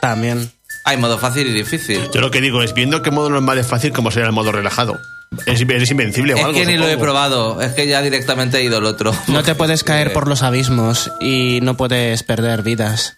también. 0.02 0.52
Hay 0.86 0.98
modo 0.98 1.18
fácil 1.18 1.48
y 1.48 1.52
difícil. 1.52 2.00
Yo 2.14 2.22
lo 2.22 2.30
que 2.32 2.42
digo 2.42 2.62
es, 2.62 2.74
viendo 2.74 3.02
que 3.02 3.10
modo 3.12 3.30
normal 3.30 3.58
es 3.58 3.66
fácil, 3.66 3.92
como 3.92 4.12
será 4.12 4.28
el 4.28 4.32
modo 4.34 4.52
relajado. 4.52 5.00
Es, 5.48 5.60
es 5.62 5.92
invencible 5.92 6.36
o 6.36 6.38
Es 6.38 6.44
algo. 6.44 6.58
que 6.58 6.66
ni 6.68 6.78
lo 6.78 6.88
he 6.88 6.98
probado, 6.98 7.60
es 7.62 7.74
que 7.74 7.88
ya 7.88 8.02
directamente 8.04 8.60
he 8.60 8.64
ido 8.64 8.78
al 8.78 8.86
otro. 8.86 9.12
No 9.28 9.42
te 9.44 9.56
puedes 9.56 9.84
caer 9.84 10.14
por 10.14 10.28
los 10.28 10.44
abismos 10.44 11.12
y 11.20 11.60
no 11.64 11.76
puedes 11.76 12.22
perder 12.22 12.62
vidas. 12.62 13.18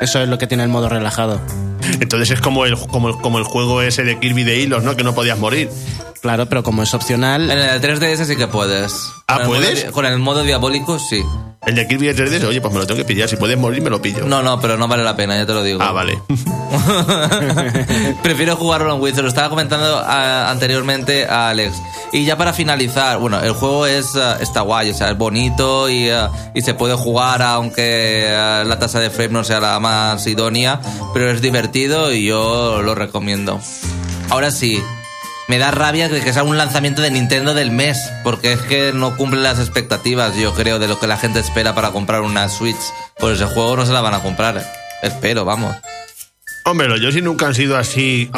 Eso 0.00 0.22
es 0.22 0.28
lo 0.28 0.38
que 0.38 0.46
tiene 0.46 0.62
el 0.62 0.68
modo 0.68 0.88
relajado. 0.88 1.40
Entonces 2.00 2.30
es 2.30 2.40
como 2.40 2.64
el, 2.64 2.78
como, 2.78 3.20
como 3.20 3.38
el 3.38 3.44
juego 3.44 3.82
ese 3.82 4.04
de 4.04 4.18
Kirby 4.20 4.44
de 4.44 4.58
hilos, 4.60 4.84
¿no? 4.84 4.96
Que 4.96 5.02
no 5.02 5.14
podías 5.14 5.38
morir. 5.38 5.68
Claro, 6.22 6.46
pero 6.48 6.62
como 6.62 6.84
es 6.84 6.90
En 6.94 6.96
opcional, 7.00 7.50
el 7.50 7.80
3DS 7.82 8.24
sí 8.24 8.36
que 8.36 8.46
puedes. 8.46 9.10
Ah, 9.26 9.40
Con 9.40 9.42
el 9.42 9.48
modo 9.48 9.60
¿puedes? 9.60 9.84
con 9.90 10.06
el 10.06 10.18
modo 10.20 10.42
diabólico 10.44 10.98
sí. 10.98 11.22
El 11.66 11.74
de 11.74 11.86
Kirby 11.86 12.06
de 12.08 12.16
3D, 12.16 12.44
oye, 12.44 12.60
pues 12.60 12.72
me 12.72 12.80
lo 12.80 12.86
tengo 12.86 12.98
que 12.98 13.04
pillar. 13.04 13.28
Si 13.28 13.36
puedes 13.36 13.58
morir, 13.58 13.82
me 13.82 13.90
lo 13.90 14.00
pillo. 14.02 14.24
No, 14.24 14.42
no, 14.42 14.60
pero 14.60 14.76
no 14.76 14.88
vale 14.88 15.04
la 15.04 15.14
pena, 15.14 15.36
ya 15.36 15.46
te 15.46 15.52
lo 15.52 15.62
digo. 15.62 15.80
Ah, 15.82 15.92
vale. 15.92 16.20
Prefiero 18.22 18.56
jugarlo 18.56 18.94
en 18.94 19.00
Wii, 19.00 19.14
se 19.14 19.22
lo 19.22 19.28
estaba 19.28 19.48
comentando 19.48 20.02
ah, 20.04 20.50
anteriormente 20.50 21.26
a 21.26 21.50
Alex. 21.50 21.74
Y 22.12 22.24
ya 22.24 22.36
para 22.36 22.52
finalizar, 22.52 23.18
bueno, 23.18 23.40
el 23.40 23.52
juego 23.52 23.86
es 23.86 24.16
ah, 24.16 24.38
está 24.40 24.60
guay, 24.62 24.90
o 24.90 24.94
sea, 24.94 25.10
es 25.10 25.18
bonito 25.18 25.88
y, 25.88 26.08
ah, 26.10 26.30
y 26.54 26.62
se 26.62 26.74
puede 26.74 26.94
jugar 26.94 27.42
aunque 27.42 28.28
la 28.30 28.78
tasa 28.78 29.00
de 29.00 29.10
frame 29.10 29.30
no 29.32 29.44
sea 29.44 29.60
la 29.60 29.78
más 29.80 30.26
idónea, 30.26 30.80
pero 31.14 31.30
es 31.30 31.40
divertido 31.40 32.12
y 32.12 32.26
yo 32.26 32.80
lo 32.82 32.94
recomiendo. 32.94 33.60
Ahora 34.30 34.50
sí, 34.50 34.82
me 35.48 35.58
da 35.58 35.70
rabia 35.70 36.08
que 36.08 36.32
sea 36.32 36.44
un 36.44 36.56
lanzamiento 36.56 37.02
de 37.02 37.10
Nintendo 37.10 37.52
del 37.54 37.70
mes, 37.70 37.98
porque 38.24 38.52
es 38.52 38.60
que 38.60 38.92
no 38.94 39.16
cumple 39.16 39.40
las 39.40 39.58
expectativas, 39.58 40.34
yo 40.36 40.54
creo, 40.54 40.78
de 40.78 40.88
lo 40.88 40.98
que 40.98 41.06
la 41.06 41.16
gente 41.16 41.40
espera 41.40 41.74
para 41.74 41.90
comprar 41.90 42.20
una 42.22 42.48
Switch. 42.48 42.76
Pues 43.18 43.40
ese 43.40 43.52
juego 43.52 43.76
no 43.76 43.84
se 43.86 43.92
la 43.92 44.00
van 44.00 44.14
a 44.14 44.20
comprar. 44.22 44.64
Espero, 45.02 45.44
vamos. 45.44 45.74
Hombre, 46.64 46.86
los 46.88 47.00
Yoshi 47.00 47.20
nunca 47.22 47.46
han 47.48 47.56
sido 47.56 47.76
así, 47.76 48.30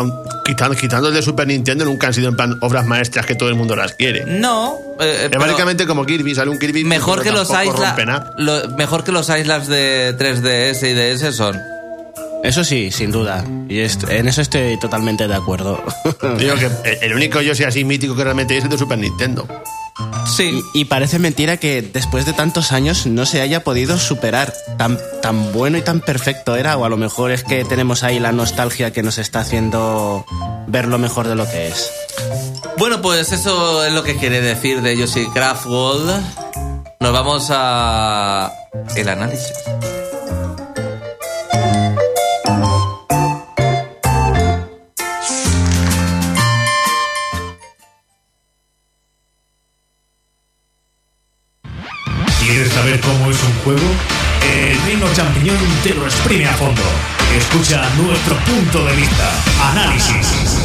quitando, 0.46 0.74
quitando 0.74 1.08
el 1.08 1.14
de 1.14 1.20
Super 1.20 1.46
Nintendo, 1.46 1.84
nunca 1.84 2.06
han 2.06 2.14
sido 2.14 2.30
en 2.30 2.36
plan 2.36 2.56
obras 2.62 2.86
maestras 2.86 3.26
que 3.26 3.34
todo 3.34 3.50
el 3.50 3.54
mundo 3.54 3.76
las 3.76 3.92
quiere. 3.92 4.24
No, 4.24 4.78
eh, 4.98 5.28
Es 5.30 5.38
básicamente 5.38 5.86
como 5.86 6.06
Kirby, 6.06 6.34
sale 6.34 6.50
un 6.50 6.58
Kirby 6.58 6.84
mejor 6.84 7.22
que 7.22 7.30
los 7.30 7.50
Isla, 7.50 8.32
lo- 8.38 8.68
mejor 8.78 9.04
que 9.04 9.12
los 9.12 9.28
Islas 9.28 9.66
de 9.68 10.16
3DS 10.16 10.82
y 10.88 10.94
DS 10.94 11.32
son. 11.36 11.60
Eso 12.44 12.62
sí, 12.64 12.90
sin 12.92 13.10
duda. 13.10 13.44
Y 13.68 13.80
en 13.80 14.28
eso 14.28 14.40
estoy 14.42 14.78
totalmente 14.78 15.26
de 15.26 15.34
acuerdo. 15.34 15.82
Digo 16.38 16.54
que 16.56 16.70
el- 17.02 17.14
único 17.14 17.40
Yoshi 17.40 17.64
así 17.64 17.84
mítico 17.84 18.14
que 18.14 18.24
realmente 18.24 18.56
es 18.56 18.64
el 18.64 18.70
de 18.70 18.78
Super 18.78 18.98
Nintendo. 18.98 19.46
Sí. 20.26 20.60
Y, 20.74 20.80
y 20.80 20.84
parece 20.86 21.18
mentira 21.18 21.56
que 21.58 21.80
después 21.82 22.26
de 22.26 22.32
tantos 22.32 22.72
años 22.72 23.06
no 23.06 23.26
se 23.26 23.40
haya 23.40 23.62
podido 23.64 23.98
superar. 23.98 24.52
Tan, 24.78 24.98
tan 25.22 25.52
bueno 25.52 25.78
y 25.78 25.82
tan 25.82 26.00
perfecto 26.00 26.56
era, 26.56 26.76
o 26.76 26.84
a 26.84 26.88
lo 26.88 26.96
mejor 26.96 27.30
es 27.30 27.44
que 27.44 27.64
tenemos 27.64 28.02
ahí 28.02 28.18
la 28.18 28.32
nostalgia 28.32 28.92
que 28.92 29.02
nos 29.02 29.18
está 29.18 29.40
haciendo 29.40 30.24
ver 30.66 30.86
lo 30.88 30.98
mejor 30.98 31.28
de 31.28 31.34
lo 31.36 31.48
que 31.48 31.68
es. 31.68 31.90
Bueno, 32.78 33.00
pues 33.02 33.32
eso 33.32 33.84
es 33.84 33.92
lo 33.92 34.02
que 34.02 34.16
quiere 34.16 34.40
decir 34.40 34.82
de 34.82 34.96
Yoshi 34.96 35.26
Craft 35.28 35.66
World. 35.66 36.22
Nos 37.00 37.12
vamos 37.12 37.48
a 37.50 38.50
el 38.96 39.08
análisis. 39.08 39.52
Juego? 53.64 53.80
El 54.42 54.80
Reino 54.82 55.06
Champiñón 55.14 55.56
te 55.82 55.94
lo 55.94 56.04
exprime 56.04 56.46
a 56.46 56.52
fondo. 56.54 56.82
Escucha 57.36 57.88
nuestro 57.96 58.36
punto 58.36 58.84
de 58.84 58.96
vista. 58.96 59.30
Análisis. 59.72 60.64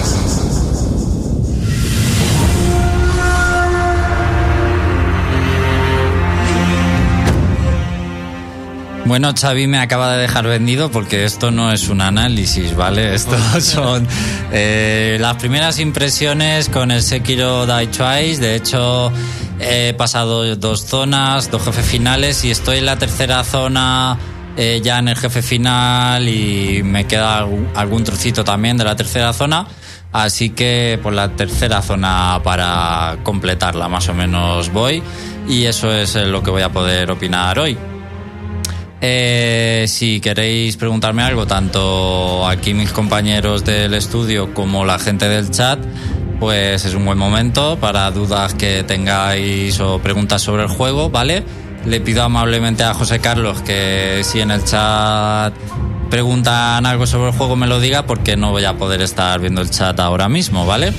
Bueno, 9.06 9.34
Xavi 9.34 9.66
me 9.66 9.80
acaba 9.80 10.14
de 10.14 10.22
dejar 10.22 10.46
vendido 10.46 10.92
porque 10.92 11.24
esto 11.24 11.50
no 11.50 11.72
es 11.72 11.90
un 11.90 12.00
análisis, 12.02 12.76
¿vale? 12.76 13.16
Esto 13.16 13.36
son 13.60 14.08
eh, 14.52 15.18
las 15.20 15.36
primeras 15.38 15.80
impresiones 15.80 16.70
con 16.70 16.92
el 16.92 17.02
Sekiro 17.02 17.66
Die 17.66 17.88
Twice. 17.88 18.40
De 18.40 18.56
hecho, 18.56 19.12
he 19.60 19.94
pasado 19.94 20.56
dos 20.56 20.86
zonas, 20.86 21.52
dos 21.52 21.64
jefes 21.64 21.86
finales 21.86 22.44
y 22.46 22.52
estoy 22.52 22.78
en 22.80 22.86
la 22.86 22.98
tercera 22.98 23.44
zona 23.44 24.18
eh, 24.58 24.82
ya 24.84 25.00
en 25.00 25.08
el 25.10 25.16
jefe 25.16 25.42
final 25.42 26.28
y 26.28 26.82
me 26.84 27.06
queda 27.06 27.46
algún- 27.76 28.04
trocito 28.04 28.44
también 28.44 28.78
de 28.78 28.84
la 28.84 28.96
tercera 28.96 29.34
zona. 29.34 29.68
Así 30.12 30.50
que 30.50 31.00
por 31.04 31.14
la 31.14 31.30
tercera 31.36 31.82
zona 31.84 32.42
para 32.44 33.18
completarla 33.24 33.88
más 33.88 34.10
o 34.10 34.14
menos 34.14 34.72
voy 34.74 35.04
y 35.48 35.66
eso 35.66 35.94
es 35.94 36.16
eh, 36.16 36.26
lo 36.26 36.42
que 36.42 36.50
voy 36.52 36.64
a 36.64 36.70
poder 36.70 37.12
opinar 37.12 37.60
hoy. 37.60 37.78
Eh, 39.02 39.86
si 39.88 40.20
queréis 40.20 40.76
preguntarme 40.76 41.24
algo, 41.24 41.48
tanto 41.48 42.46
aquí 42.48 42.74
mis 42.74 42.92
compañeros 42.92 43.64
del 43.64 43.94
estudio 43.94 44.54
como 44.54 44.84
la 44.84 45.00
gente 45.00 45.30
del 45.30 45.50
chat, 45.52 45.80
pues 46.40 46.86
es 46.86 46.94
un 46.94 47.06
buen 47.06 47.18
momento 47.18 47.78
para 47.80 48.10
dudas 48.12 48.54
que 48.54 48.84
tengáis 48.84 49.80
o 49.80 50.00
preguntas 50.00 50.42
sobre 50.42 50.64
el 50.64 50.70
juego, 50.70 51.10
¿vale? 51.10 51.44
Le 51.86 52.00
pido 52.00 52.24
amablemente 52.24 52.84
a 52.84 52.94
José 52.94 53.20
Carlos 53.20 53.62
que 53.62 54.22
si 54.24 54.40
en 54.40 54.52
el 54.52 54.64
chat 54.64 55.54
preguntan 56.10 56.86
algo 56.86 57.06
sobre 57.06 57.30
el 57.30 57.36
juego 57.36 57.56
me 57.56 57.68
lo 57.68 57.80
diga 57.80 58.06
porque 58.06 58.36
no 58.36 58.52
voy 58.52 58.66
a 58.66 58.78
poder 58.78 59.02
estar 59.02 59.40
viendo 59.40 59.62
el 59.62 59.70
chat 59.70 60.00
ahora 60.00 60.30
mismo, 60.30 60.66
¿vale? 60.66 60.94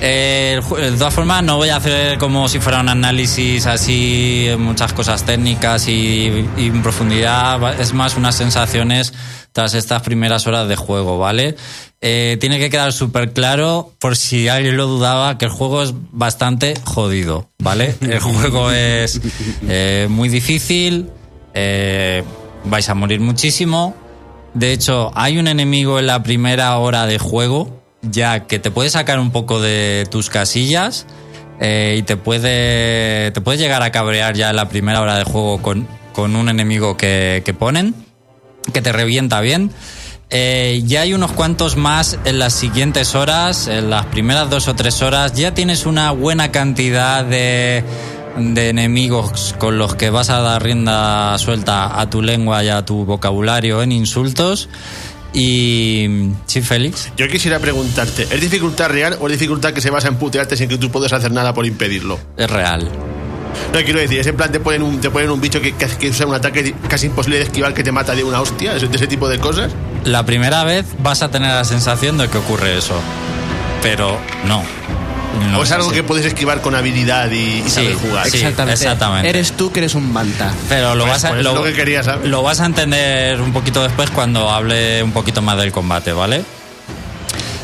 Eh, 0.00 0.60
de 0.78 0.92
todas 0.92 1.14
formas, 1.14 1.42
no 1.42 1.56
voy 1.56 1.70
a 1.70 1.76
hacer 1.76 2.18
como 2.18 2.48
si 2.48 2.58
fuera 2.58 2.80
un 2.80 2.88
análisis 2.88 3.66
así, 3.66 4.48
muchas 4.58 4.92
cosas 4.92 5.24
técnicas 5.24 5.88
y, 5.88 6.46
y 6.56 6.66
en 6.66 6.82
profundidad. 6.82 7.80
Es 7.80 7.94
más 7.94 8.16
unas 8.16 8.34
sensaciones 8.34 9.14
tras 9.56 9.72
estas 9.72 10.02
primeras 10.02 10.46
horas 10.46 10.68
de 10.68 10.76
juego, 10.76 11.16
¿vale? 11.16 11.56
Eh, 12.02 12.36
tiene 12.38 12.58
que 12.58 12.68
quedar 12.68 12.92
súper 12.92 13.32
claro, 13.32 13.90
por 13.98 14.14
si 14.14 14.48
alguien 14.48 14.76
lo 14.76 14.86
dudaba, 14.86 15.38
que 15.38 15.46
el 15.46 15.50
juego 15.50 15.82
es 15.82 15.94
bastante 16.12 16.74
jodido, 16.84 17.48
¿vale? 17.58 17.94
El 18.02 18.20
juego 18.20 18.70
es 18.70 19.18
eh, 19.66 20.08
muy 20.10 20.28
difícil, 20.28 21.08
eh, 21.54 22.22
vais 22.64 22.86
a 22.90 22.94
morir 22.94 23.20
muchísimo. 23.20 23.94
De 24.52 24.72
hecho, 24.72 25.10
hay 25.14 25.38
un 25.38 25.48
enemigo 25.48 25.98
en 25.98 26.06
la 26.06 26.22
primera 26.22 26.76
hora 26.76 27.06
de 27.06 27.18
juego 27.18 27.82
ya 28.02 28.46
que 28.46 28.58
te 28.58 28.70
puede 28.70 28.90
sacar 28.90 29.18
un 29.18 29.30
poco 29.30 29.58
de 29.58 30.06
tus 30.10 30.28
casillas 30.28 31.06
y 31.58 32.02
te 32.02 32.18
puede, 32.18 33.30
te 33.30 33.40
puede 33.40 33.56
llegar 33.56 33.82
a 33.82 33.90
cabrear 33.90 34.34
ya 34.34 34.50
en 34.50 34.56
la 34.56 34.68
primera 34.68 35.00
hora 35.00 35.16
de 35.16 35.24
juego 35.24 35.62
con, 35.62 35.88
con 36.12 36.36
un 36.36 36.50
enemigo 36.50 36.98
que, 36.98 37.42
que 37.42 37.54
ponen, 37.54 38.05
que 38.72 38.82
te 38.82 38.92
revienta 38.92 39.40
bien. 39.40 39.70
Eh, 40.28 40.82
ya 40.84 41.02
hay 41.02 41.14
unos 41.14 41.32
cuantos 41.32 41.76
más 41.76 42.18
en 42.24 42.40
las 42.40 42.52
siguientes 42.52 43.14
horas, 43.14 43.68
en 43.68 43.90
las 43.90 44.06
primeras 44.06 44.50
dos 44.50 44.66
o 44.66 44.74
tres 44.74 45.00
horas, 45.02 45.34
ya 45.34 45.54
tienes 45.54 45.86
una 45.86 46.10
buena 46.10 46.50
cantidad 46.50 47.24
de, 47.24 47.84
de 48.36 48.68
enemigos 48.68 49.54
con 49.58 49.78
los 49.78 49.94
que 49.94 50.10
vas 50.10 50.30
a 50.30 50.40
dar 50.40 50.62
rienda 50.62 51.38
suelta 51.38 52.00
a 52.00 52.10
tu 52.10 52.22
lengua 52.22 52.64
y 52.64 52.68
a 52.68 52.84
tu 52.84 53.04
vocabulario 53.04 53.82
en 53.82 53.92
insultos. 53.92 54.68
Y 55.32 56.30
sí, 56.46 56.62
Félix. 56.62 57.12
Yo 57.16 57.28
quisiera 57.28 57.58
preguntarte, 57.58 58.22
¿es 58.22 58.40
dificultad 58.40 58.88
real 58.88 59.18
o 59.20 59.26
es 59.26 59.32
dificultad 59.32 59.72
que 59.74 59.80
se 59.80 59.90
basa 59.90 60.08
en 60.08 60.16
putearte 60.16 60.56
sin 60.56 60.68
que 60.68 60.78
tú 60.78 60.90
puedas 60.90 61.12
hacer 61.12 61.30
nada 61.30 61.52
por 61.52 61.66
impedirlo? 61.66 62.18
Es 62.36 62.50
real. 62.50 62.88
No, 63.72 63.80
quiero 63.84 63.98
decir, 64.00 64.20
es 64.20 64.26
en 64.26 64.36
plan 64.36 64.50
te 64.52 64.60
ponen 64.60 64.82
un, 64.82 65.00
te 65.00 65.10
ponen 65.10 65.30
un 65.30 65.40
bicho 65.40 65.60
que, 65.60 65.72
que, 65.74 65.86
que 65.86 66.08
usa 66.10 66.26
un 66.26 66.34
ataque 66.34 66.74
casi 66.88 67.06
imposible 67.06 67.38
de 67.38 67.44
esquivar 67.44 67.74
que 67.74 67.82
te 67.82 67.92
mata 67.92 68.14
de 68.14 68.24
una 68.24 68.40
hostia, 68.40 68.72
de 68.72 68.78
ese, 68.78 68.88
de 68.88 68.96
ese 68.96 69.06
tipo 69.06 69.28
de 69.28 69.38
cosas. 69.38 69.72
La 70.04 70.24
primera 70.24 70.64
vez 70.64 70.84
vas 70.98 71.22
a 71.22 71.30
tener 71.30 71.50
la 71.50 71.64
sensación 71.64 72.16
de 72.18 72.28
que 72.28 72.38
ocurre 72.38 72.76
eso. 72.78 72.94
Pero 73.82 74.18
no. 74.46 74.62
No 75.50 75.58
o 75.60 75.62
es 75.64 75.70
algo 75.70 75.88
así. 75.88 75.96
que 75.96 76.02
puedes 76.02 76.24
esquivar 76.24 76.62
con 76.62 76.74
habilidad 76.74 77.30
y, 77.30 77.58
y 77.58 77.62
Sí, 77.64 77.70
saber 77.70 77.94
jugar. 77.94 78.30
sí. 78.30 78.38
exactamente. 78.42 79.28
Eres 79.28 79.52
tú 79.52 79.70
que 79.70 79.80
eres 79.80 79.94
un 79.94 80.10
manta. 80.10 80.50
Pero 80.68 80.94
lo 80.94 81.04
Pues- 81.04 81.12
vas 81.14 81.24
a, 81.24 81.28
pues 81.28 81.40
es 81.40 81.44
lo 81.44 81.62
que 81.62 81.72
quería 81.74 82.02
saber. 82.02 82.26
lo 82.28 82.42
vas 82.42 82.60
a 82.60 82.66
entender 82.66 83.40
un 83.40 83.52
poquito 83.52 83.82
después 83.82 84.10
cuando 84.10 84.50
hable 84.50 85.02
un 85.02 85.12
poquito 85.12 85.42
más 85.42 85.58
del 85.58 85.72
combate, 85.72 86.12
¿vale? 86.12 86.42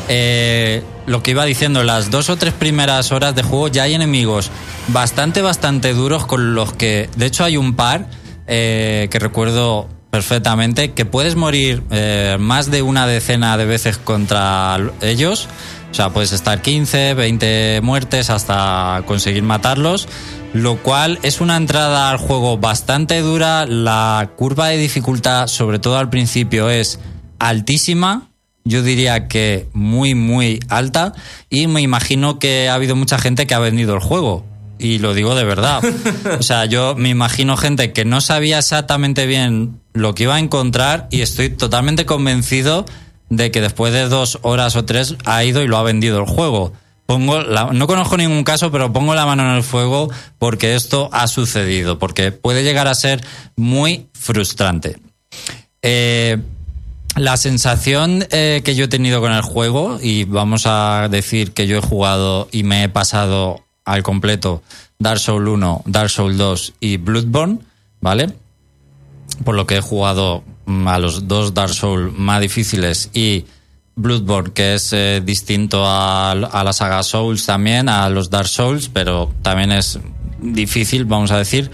Eh, 0.07 0.83
lo 1.05 1.23
que 1.23 1.31
iba 1.31 1.45
diciendo, 1.45 1.83
las 1.83 2.11
dos 2.11 2.29
o 2.29 2.37
tres 2.37 2.53
primeras 2.53 3.11
horas 3.11 3.35
de 3.35 3.43
juego 3.43 3.67
ya 3.67 3.83
hay 3.83 3.93
enemigos 3.93 4.51
bastante, 4.87 5.41
bastante 5.41 5.93
duros 5.93 6.25
con 6.25 6.55
los 6.55 6.73
que, 6.73 7.09
de 7.15 7.25
hecho 7.25 7.43
hay 7.43 7.57
un 7.57 7.75
par 7.75 8.07
eh, 8.47 9.07
que 9.11 9.19
recuerdo 9.19 9.87
perfectamente, 10.13 10.91
que 10.91 11.05
puedes 11.05 11.35
morir 11.35 11.81
eh, 11.89 12.37
más 12.39 12.69
de 12.69 12.83
una 12.83 13.07
decena 13.07 13.57
de 13.57 13.65
veces 13.65 13.97
contra 13.97 14.77
ellos. 15.01 15.47
O 15.89 15.95
sea, 15.95 16.11
puedes 16.11 16.33
estar 16.33 16.61
15, 16.61 17.15
20 17.15 17.81
muertes 17.81 18.29
hasta 18.29 19.01
conseguir 19.07 19.43
matarlos, 19.43 20.07
lo 20.53 20.77
cual 20.77 21.19
es 21.23 21.41
una 21.41 21.57
entrada 21.57 22.11
al 22.11 22.17
juego 22.17 22.57
bastante 22.57 23.21
dura. 23.21 23.65
La 23.65 24.31
curva 24.35 24.67
de 24.67 24.77
dificultad, 24.77 25.47
sobre 25.47 25.79
todo 25.79 25.97
al 25.97 26.11
principio, 26.11 26.69
es 26.69 26.99
altísima. 27.39 28.32
Yo 28.65 28.81
diría 28.81 29.27
que 29.27 29.67
muy, 29.73 30.15
muy 30.15 30.59
alta. 30.69 31.13
Y 31.49 31.67
me 31.67 31.81
imagino 31.81 32.39
que 32.39 32.69
ha 32.69 32.75
habido 32.75 32.95
mucha 32.95 33.17
gente 33.17 33.45
que 33.45 33.53
ha 33.53 33.59
vendido 33.59 33.93
el 33.93 33.99
juego. 33.99 34.45
Y 34.79 34.99
lo 34.99 35.13
digo 35.13 35.35
de 35.35 35.43
verdad. 35.43 35.81
O 36.39 36.43
sea, 36.43 36.65
yo 36.65 36.95
me 36.95 37.09
imagino 37.09 37.57
gente 37.57 37.93
que 37.93 38.05
no 38.05 38.21
sabía 38.21 38.59
exactamente 38.59 39.25
bien 39.25 39.79
lo 39.93 40.15
que 40.15 40.23
iba 40.23 40.35
a 40.35 40.39
encontrar 40.39 41.07
y 41.11 41.21
estoy 41.21 41.49
totalmente 41.49 42.05
convencido 42.05 42.85
de 43.29 43.51
que 43.51 43.61
después 43.61 43.93
de 43.93 44.09
dos 44.09 44.39
horas 44.41 44.75
o 44.75 44.85
tres 44.85 45.15
ha 45.25 45.43
ido 45.43 45.61
y 45.61 45.67
lo 45.67 45.77
ha 45.77 45.83
vendido 45.83 46.19
el 46.19 46.25
juego. 46.25 46.73
Pongo 47.05 47.41
no 47.43 47.87
conozco 47.87 48.17
ningún 48.17 48.43
caso, 48.43 48.71
pero 48.71 48.93
pongo 48.93 49.13
la 49.13 49.25
mano 49.25 49.43
en 49.43 49.55
el 49.55 49.63
fuego 49.63 50.09
porque 50.39 50.75
esto 50.75 51.09
ha 51.11 51.27
sucedido, 51.27 51.99
porque 51.99 52.31
puede 52.31 52.63
llegar 52.63 52.87
a 52.87 52.95
ser 52.95 53.21
muy 53.55 54.07
frustrante. 54.13 54.97
Eh, 55.81 56.37
la 57.15 57.37
sensación 57.37 58.25
eh, 58.31 58.61
que 58.63 58.75
yo 58.75 58.85
he 58.85 58.87
tenido 58.87 59.21
con 59.21 59.31
el 59.31 59.41
juego, 59.41 59.99
y 60.01 60.23
vamos 60.23 60.63
a 60.65 61.07
decir 61.09 61.53
que 61.53 61.67
yo 61.67 61.77
he 61.77 61.81
jugado 61.81 62.47
y 62.51 62.63
me 62.63 62.83
he 62.83 62.89
pasado 62.89 63.63
al 63.85 64.03
completo 64.03 64.63
Dark 64.99 65.19
Souls 65.19 65.47
1, 65.47 65.83
Dark 65.85 66.09
Souls 66.09 66.37
2 66.37 66.73
y 66.79 66.97
Bloodborne, 66.97 67.59
¿vale? 68.01 68.33
Por 69.43 69.55
lo 69.55 69.67
que 69.67 69.77
he 69.77 69.81
jugado 69.81 70.43
mm, 70.65 70.87
a 70.87 70.99
los 70.99 71.27
dos 71.27 71.53
Dark 71.53 71.73
Souls 71.73 72.13
más 72.17 72.41
difíciles 72.41 73.09
y 73.13 73.45
Bloodborne, 73.95 74.51
que 74.53 74.75
es 74.75 74.91
eh, 74.93 75.21
distinto 75.23 75.85
a, 75.85 76.31
a, 76.31 76.63
la 76.63 76.73
saga 76.73 77.03
Souls 77.03 77.45
también, 77.45 77.89
a 77.89 78.09
los 78.09 78.29
Dark 78.29 78.47
Souls, 78.47 78.89
pero 78.89 79.31
también 79.41 79.71
es 79.71 79.99
difícil, 80.41 81.05
vamos 81.05 81.31
a 81.31 81.37
decir. 81.37 81.69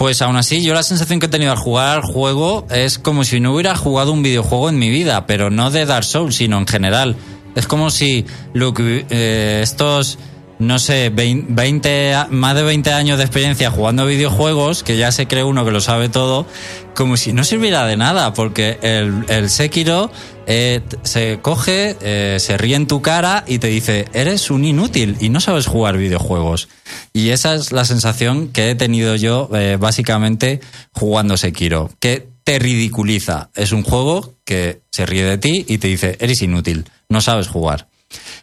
Pues 0.00 0.22
aún 0.22 0.36
así, 0.36 0.62
yo 0.62 0.72
la 0.72 0.82
sensación 0.82 1.20
que 1.20 1.26
he 1.26 1.28
tenido 1.28 1.52
al 1.52 1.58
jugar 1.58 1.98
al 1.98 2.00
juego 2.02 2.66
es 2.70 2.98
como 2.98 3.22
si 3.22 3.38
no 3.38 3.52
hubiera 3.52 3.76
jugado 3.76 4.12
un 4.12 4.22
videojuego 4.22 4.70
en 4.70 4.78
mi 4.78 4.88
vida, 4.88 5.26
pero 5.26 5.50
no 5.50 5.70
de 5.70 5.84
Dark 5.84 6.06
Souls, 6.06 6.36
sino 6.36 6.56
en 6.56 6.66
general. 6.66 7.16
Es 7.54 7.66
como 7.66 7.90
si 7.90 8.24
lo 8.54 8.72
que, 8.72 9.04
eh, 9.10 9.60
estos 9.62 10.18
no 10.60 10.78
sé, 10.78 11.10
20, 11.10 12.14
más 12.28 12.54
de 12.54 12.62
20 12.62 12.92
años 12.92 13.16
de 13.16 13.24
experiencia 13.24 13.70
jugando 13.70 14.04
videojuegos, 14.04 14.82
que 14.82 14.98
ya 14.98 15.10
se 15.10 15.26
cree 15.26 15.42
uno 15.42 15.64
que 15.64 15.70
lo 15.70 15.80
sabe 15.80 16.10
todo, 16.10 16.46
como 16.94 17.16
si 17.16 17.32
no 17.32 17.44
sirviera 17.44 17.86
de 17.86 17.96
nada, 17.96 18.34
porque 18.34 18.78
el, 18.82 19.48
Sekiro 19.48 20.12
eh, 20.46 20.82
se 21.02 21.38
coge, 21.40 21.96
eh, 22.02 22.36
se 22.38 22.58
ríe 22.58 22.76
en 22.76 22.86
tu 22.86 23.00
cara 23.00 23.42
y 23.46 23.58
te 23.58 23.68
dice, 23.68 24.04
eres 24.12 24.50
un 24.50 24.66
inútil 24.66 25.16
y 25.18 25.30
no 25.30 25.40
sabes 25.40 25.66
jugar 25.66 25.96
videojuegos. 25.96 26.68
Y 27.14 27.30
esa 27.30 27.54
es 27.54 27.72
la 27.72 27.86
sensación 27.86 28.48
que 28.48 28.70
he 28.70 28.74
tenido 28.74 29.16
yo 29.16 29.48
eh, 29.54 29.78
básicamente 29.80 30.60
jugando 30.92 31.38
Sekiro, 31.38 31.90
que 32.00 32.28
te 32.44 32.58
ridiculiza. 32.58 33.48
Es 33.54 33.72
un 33.72 33.82
juego 33.82 34.34
que 34.44 34.82
se 34.90 35.06
ríe 35.06 35.24
de 35.24 35.38
ti 35.38 35.64
y 35.66 35.78
te 35.78 35.88
dice, 35.88 36.18
eres 36.20 36.42
inútil, 36.42 36.84
no 37.08 37.22
sabes 37.22 37.48
jugar. 37.48 37.89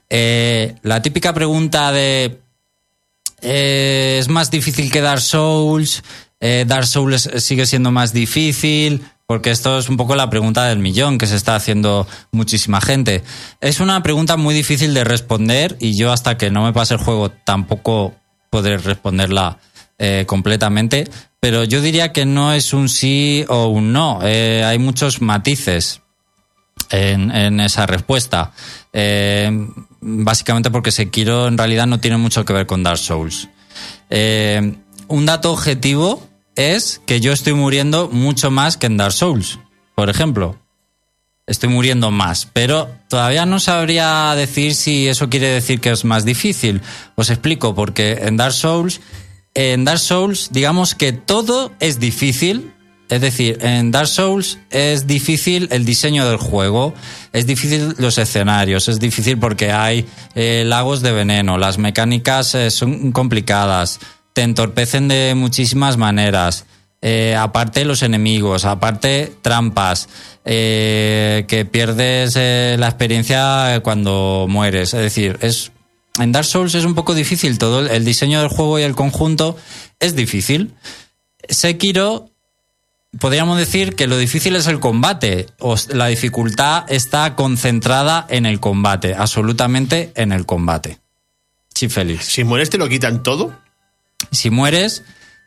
Eh, 0.09 0.75
la 0.83 1.01
típica 1.01 1.33
pregunta 1.33 1.91
de 1.91 2.39
eh, 3.41 4.17
¿es 4.19 4.29
más 4.29 4.49
difícil 4.49 4.91
que 4.91 5.01
Dark 5.01 5.21
Souls? 5.21 6.03
Eh, 6.39 6.65
Dark 6.67 6.87
Souls 6.87 7.29
sigue 7.37 7.65
siendo 7.65 7.91
más 7.91 8.13
difícil, 8.13 9.03
porque 9.25 9.51
esto 9.51 9.77
es 9.77 9.89
un 9.89 9.97
poco 9.97 10.15
la 10.15 10.29
pregunta 10.29 10.65
del 10.65 10.79
millón 10.79 11.17
que 11.17 11.27
se 11.27 11.35
está 11.35 11.55
haciendo 11.55 12.07
muchísima 12.31 12.79
gente. 12.79 13.23
Es 13.59 13.79
una 13.79 14.01
pregunta 14.01 14.37
muy 14.37 14.53
difícil 14.53 14.93
de 14.93 15.03
responder 15.03 15.75
y 15.79 15.97
yo 15.97 16.11
hasta 16.11 16.37
que 16.37 16.51
no 16.51 16.63
me 16.63 16.73
pase 16.73 16.93
el 16.93 16.99
juego 17.01 17.29
tampoco 17.31 18.15
podré 18.49 18.77
responderla 18.77 19.59
completamente, 20.27 21.09
pero 21.39 21.63
yo 21.63 21.81
diría 21.81 22.13
que 22.13 22.27
no 22.27 22.53
es 22.53 22.71
un 22.71 22.87
sí 22.87 23.43
o 23.49 23.65
un 23.65 23.93
no, 23.93 24.19
hay 24.21 24.77
muchos 24.77 25.23
matices 25.23 26.01
en, 26.89 27.59
esa 27.59 27.85
respuesta. 27.85 28.51
Eh, 28.93 29.49
básicamente 30.01 30.71
porque 30.71 30.91
Sekiro 30.91 31.47
en 31.47 31.57
realidad 31.57 31.87
no 31.87 31.99
tiene 31.99 32.17
mucho 32.17 32.45
que 32.45 32.53
ver 32.53 32.65
con 32.65 32.83
Dark 32.83 32.97
Souls. 32.97 33.49
Eh, 34.09 34.75
un 35.07 35.25
dato 35.25 35.51
objetivo 35.51 36.27
es 36.55 37.01
que 37.05 37.19
yo 37.19 37.31
estoy 37.33 37.53
muriendo 37.53 38.09
mucho 38.09 38.51
más 38.51 38.77
que 38.77 38.87
en 38.87 38.97
Dark 38.97 39.13
Souls, 39.13 39.59
por 39.95 40.09
ejemplo. 40.09 40.57
Estoy 41.45 41.69
muriendo 41.69 42.11
más, 42.11 42.49
pero 42.51 42.89
todavía 43.07 43.45
no 43.45 43.61
sabría 43.61 44.33
decir 44.35 44.75
si 44.75 45.07
eso 45.07 45.29
quiere 45.29 45.47
decir 45.47 45.79
que 45.79 45.91
es 45.91 46.03
más 46.03 46.25
difícil. 46.25 46.81
Os 47.15 47.29
explico, 47.29 47.73
porque 47.73 48.19
en 48.23 48.35
Dark 48.35 48.53
Souls, 48.53 48.99
en 49.53 49.85
Dark 49.85 49.99
Souls, 49.99 50.49
digamos 50.51 50.93
que 50.93 51.13
todo 51.13 51.71
es 51.79 51.99
difícil, 51.99 52.73
es 53.09 53.21
decir, 53.21 53.57
en 53.61 53.91
Dark 53.91 54.07
Souls 54.07 54.59
es 54.69 55.07
difícil 55.07 55.69
el 55.71 55.85
diseño 55.85 56.27
del 56.27 56.37
juego, 56.37 56.93
es 57.31 57.47
difícil 57.47 57.95
los 57.97 58.17
escenarios, 58.17 58.89
es 58.89 58.99
difícil 58.99 59.37
porque 59.37 59.71
hay 59.71 60.05
eh, 60.35 60.63
lagos 60.65 61.01
de 61.01 61.13
veneno, 61.13 61.57
las 61.57 61.77
mecánicas 61.77 62.53
eh, 62.55 62.69
son 62.69 63.11
complicadas, 63.13 63.99
te 64.33 64.41
entorpecen 64.41 65.07
de 65.07 65.33
muchísimas 65.35 65.97
maneras. 65.97 66.65
Eh, 67.01 67.35
aparte 67.37 67.85
los 67.85 68.01
enemigos, 68.01 68.65
aparte 68.65 69.31
trampas, 69.41 70.09
que 70.43 71.67
pierdes 71.71 72.35
la 72.35 72.87
experiencia 72.87 73.81
cuando 73.83 74.47
mueres. 74.49 74.93
Es 74.93 75.01
decir, 75.01 75.37
es 75.41 75.71
en 76.19 76.31
Dark 76.31 76.45
Souls 76.45 76.73
es 76.73 76.85
un 76.85 76.95
poco 76.95 77.13
difícil 77.13 77.57
todo 77.59 77.85
el 77.85 78.05
diseño 78.05 78.39
del 78.39 78.49
juego 78.49 78.79
y 78.79 78.83
el 78.83 78.95
conjunto 78.95 79.55
es 79.99 80.15
difícil. 80.15 80.73
Sekiro 81.47 82.31
podríamos 83.19 83.57
decir 83.57 83.95
que 83.95 84.07
lo 84.07 84.17
difícil 84.17 84.55
es 84.55 84.67
el 84.67 84.79
combate. 84.79 85.47
la 85.89 86.07
dificultad 86.07 86.85
está 86.89 87.35
concentrada 87.35 88.25
en 88.29 88.45
el 88.45 88.59
combate, 88.59 89.15
absolutamente 89.15 90.11
en 90.15 90.31
el 90.31 90.45
combate. 90.45 90.99
Sí, 91.73 91.89
Félix. 91.89 92.25
Si 92.25 92.43
mueres, 92.43 92.69
te 92.69 92.77
lo 92.77 92.89
quitan 92.89 93.23
todo. 93.23 93.53
Si 94.31 94.49
mueres, 94.49 95.03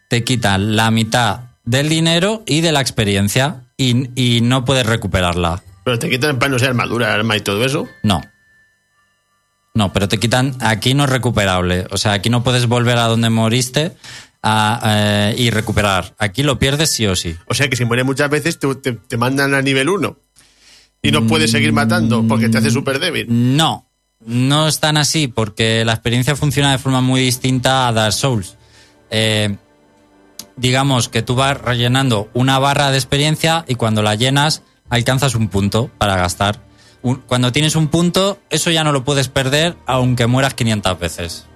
te 0.09 0.25
quitan 0.25 0.77
la 0.77 0.91
mitad 0.91 1.41
del 1.65 1.89
dinero 1.89 2.43
y 2.47 2.61
de 2.61 2.73
la 2.73 2.81
experiencia 2.81 3.65
y, 3.77 4.41
no 4.43 4.65
puedes 4.65 4.87
recuperarla. 4.87 5.63
¿Pero 5.85 5.99
te 5.99 6.11
quitan 6.11 6.39
para 6.39 6.53
no 6.53 6.59
ser 6.59 6.69
armadura, 6.69 7.15
arma 7.15 7.37
y 7.37 7.41
todo 7.41 7.65
eso? 7.65 7.89
No. 8.03 8.21
No, 9.75 9.93
pero 9.93 10.09
te 10.09 10.19
quitan. 10.19 10.57
Aquí 10.61 10.95
no 10.95 11.05
es 11.05 11.11
recuperable. 11.11 11.87
O 11.91 11.97
sea, 11.97 12.13
aquí 12.13 12.29
no 12.29 12.45
puedes 12.45 12.67
volver 12.67 12.99
a 12.99 13.05
donde 13.05 13.31
moriste 13.31 13.97
a, 14.43 14.81
eh, 14.85 15.35
y 15.37 15.51
recuperar. 15.51 16.15
Aquí 16.19 16.43
lo 16.43 16.59
pierdes 16.59 16.91
sí 16.91 17.07
o 17.07 17.17
sí. 17.17 17.37
O 17.47 17.55
sea 17.55 17.69
que 17.69 17.77
si 17.77 17.85
mueres 17.85 18.07
muchas 18.07 18.31
veces 18.31 18.59
te, 18.59 18.75
te, 18.75 19.17
mandan 19.17 19.55
a 19.55 19.63
nivel 19.63 19.89
1 19.89 20.19
y 21.03 21.13
no 21.13 21.27
puedes 21.27 21.51
seguir 21.51 21.73
matando 21.73 22.27
porque 22.27 22.49
te 22.49 22.59
hace 22.59 22.71
súper 22.71 22.99
débil. 22.99 23.27
No, 23.29 23.91
no 24.25 24.69
es 24.69 24.81
tan 24.81 24.97
así 24.97 25.29
porque 25.29 25.85
la 25.85 25.93
experiencia 25.93 26.37
funciona 26.37 26.73
de 26.73 26.79
forma 26.79 27.01
muy 27.01 27.21
distinta 27.21 27.89
a 27.89 27.93
Dark 27.93 28.13
Souls. 28.13 28.57
Eh, 29.11 29.57
digamos 30.57 31.09
que 31.09 31.23
tú 31.23 31.35
vas 31.35 31.61
rellenando 31.61 32.29
una 32.35 32.59
barra 32.59 32.91
de 32.91 32.99
experiencia 32.99 33.65
y 33.67 33.75
cuando 33.75 34.03
la 34.03 34.15
llenas 34.15 34.63
alcanzas 34.89 35.35
un 35.35 35.49
punto 35.49 35.91
para 35.99 36.17
gastar. 36.17 36.61
Cuando 37.27 37.51
tienes 37.51 37.77
un 37.77 37.89
punto, 37.89 38.39
eso 38.51 38.71
ya 38.71 38.85
no 38.85 38.93
lo 38.93 39.05
puedes 39.05 39.29
perder 39.29 39.77
aunque 39.87 40.27
mueras 40.27 40.53
500 40.53 40.99
veces. 40.99 41.47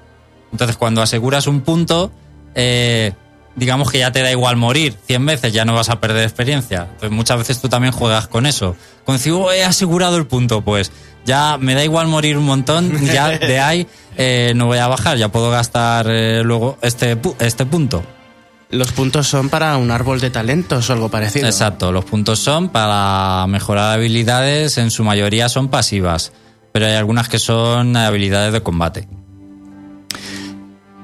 Entonces, 0.53 0.77
cuando 0.77 1.03
aseguras 1.03 1.47
un 1.47 1.61
punto, 1.61 2.13
eh, 2.55 3.13
digamos 3.57 3.91
que 3.91 3.99
ya 3.99 4.13
te 4.13 4.23
da 4.23 4.31
igual 4.31 4.57
morir 4.57 4.97
100 5.07 5.27
veces, 5.27 5.53
ya 5.53 5.65
no 5.65 5.75
vas 5.75 5.89
a 5.89 6.01
perder 6.01 6.25
experiencia. 6.25 6.89
Entonces 6.93 7.11
muchas 7.11 7.39
veces 7.39 7.61
tú 7.61 7.69
también 7.69 7.93
juegas 7.93 8.27
con 8.29 8.47
eso. 8.47 8.77
Con 9.05 9.19
oh, 9.33 9.53
he 9.53 9.65
asegurado 9.65 10.17
el 10.17 10.27
punto, 10.27 10.63
pues 10.63 10.93
ya 11.25 11.57
me 11.59 11.75
da 11.75 11.85
igual 11.85 12.09
morir 12.09 12.37
un 12.37 12.45
montón, 12.45 13.07
ya 13.07 13.29
de 13.39 13.61
ahí 13.61 13.87
eh, 14.17 14.53
no 14.57 14.67
voy 14.67 14.79
a 14.79 14.89
bajar, 14.89 15.17
ya 15.17 15.29
puedo 15.29 15.51
gastar 15.51 16.07
eh, 16.09 16.43
luego 16.45 16.79
este, 16.83 17.19
este 17.39 17.67
punto. 17.67 18.05
Los 18.71 18.93
puntos 18.93 19.29
son 19.29 19.51
para 19.51 19.77
un 19.77 19.91
árbol 19.91 20.21
de 20.21 20.31
talentos 20.31 20.91
o 20.91 20.93
algo 20.93 21.09
parecido. 21.09 21.47
Exacto, 21.47 21.93
los 21.93 22.05
puntos 22.05 22.41
son 22.41 22.71
para 22.71 23.47
mejorar 23.47 23.93
habilidades, 23.93 24.79
en 24.79 24.91
su 24.91 25.05
mayoría 25.05 25.49
son 25.49 25.69
pasivas, 25.69 26.33
pero 26.73 26.87
hay 26.87 26.95
algunas 26.95 27.29
que 27.29 27.39
son 27.39 27.97
habilidades 27.97 28.53
de 28.53 28.63
combate. 28.63 29.07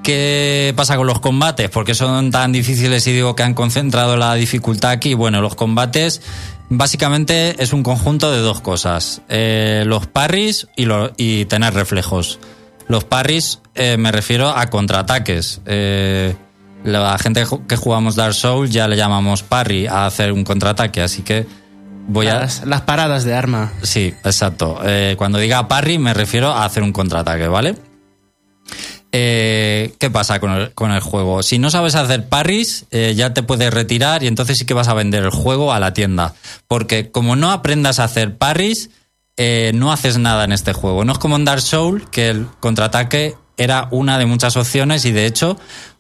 ¿Qué 0.03 0.73
pasa 0.77 0.97
con 0.97 1.07
los 1.07 1.21
combates? 1.21 1.69
¿Por 1.71 1.85
qué 1.85 1.95
son 1.95 2.31
tan 2.31 2.53
difíciles 2.53 3.07
y 3.07 3.13
digo 3.13 3.37
que 3.37 3.43
han 3.43 3.55
concentrado 3.55 4.17
la 4.17 4.35
dificultad 4.35 4.91
aquí? 4.93 5.15
Bueno, 5.15 5.41
los 5.43 5.55
combates 5.55 6.23
básicamente 6.71 7.63
es 7.63 7.73
un 7.73 7.83
conjunto 7.83 8.33
de 8.33 8.39
dos 8.39 8.61
cosas. 8.61 9.21
Eh, 9.29 9.85
los 9.87 10.07
parries 10.07 10.69
y, 10.77 10.87
lo- 10.87 11.13
y 11.17 11.45
tener 11.45 11.75
reflejos. 11.75 12.39
Los 12.89 13.05
parries 13.05 13.61
eh, 13.75 13.97
me 13.99 14.11
refiero 14.11 14.49
a 14.49 14.67
contraataques. 14.69 15.61
Eh, 15.67 16.35
la 16.83 17.19
gente 17.19 17.45
que 17.69 17.77
jugamos 17.77 18.17
Dark 18.17 18.35
Souls 18.35 18.71
ya 18.71 18.89
le 18.89 18.97
llamamos 18.97 19.43
parry 19.43 19.87
a 19.87 20.07
hacer 20.07 20.33
un 20.33 20.45
contraataque, 20.45 21.03
así 21.03 21.21
que 21.23 21.47
voy 22.09 22.27
a... 22.29 22.41
Las, 22.41 22.65
las 22.65 22.81
paradas 22.81 23.25
de 23.25 23.35
arma. 23.35 23.71
Sí, 23.83 24.15
exacto. 24.25 24.81
Cuando 25.19 25.39
diga 25.39 25.69
parry 25.69 25.99
me 25.99 26.15
refiero 26.15 26.49
a 26.49 26.65
hacer 26.65 26.83
un 26.83 26.93
contraataque, 26.93 27.49
¿vale? 27.49 27.77
Eh, 29.13 29.95
¿Qué 29.99 30.11
pasa 30.11 30.39
con 30.39 30.53
el, 30.93 31.01
juego? 31.01 31.43
Si 31.43 31.59
no 31.59 31.71
sabes 31.71 31.95
hacer 31.95 32.29
parries, 32.29 32.87
eh, 32.91 33.15
ya 33.17 33.35
te 33.35 33.43
puedes 33.43 33.73
retirar 33.73 34.23
y 34.23 34.29
entonces 34.29 34.59
sí 34.59 34.65
que 34.65 34.75
vas 34.75 34.89
a 34.89 34.95
vender 34.95 35.25
el 35.25 35.31
juego 35.31 35.73
a 35.73 35.81
la 35.81 35.93
tienda. 35.93 36.35
Porque 36.69 37.11
como 37.11 37.35
no 37.35 37.51
aprendas 37.51 37.99
a 37.99 38.05
hacer 38.05 38.37
parries, 38.37 38.91
eh, 39.37 39.73
no 39.75 39.93
haces 39.93 40.19
nada 40.19 40.45
en 40.45 40.53
este 40.53 40.73
juego. 40.73 41.05
No 41.05 41.13
es 41.13 41.19
como 41.19 41.37
en 41.37 41.45
Dark 41.45 41.63
Souls, 41.63 42.05
que 42.11 42.29
el 42.29 42.47
contraataque 42.61 43.35
era 43.57 43.89
una 43.91 44.19
de 44.19 44.27
muchas 44.27 44.57
opciones 44.57 45.05
y 45.05 45.13
de 45.13 45.27
hecho 45.27 45.59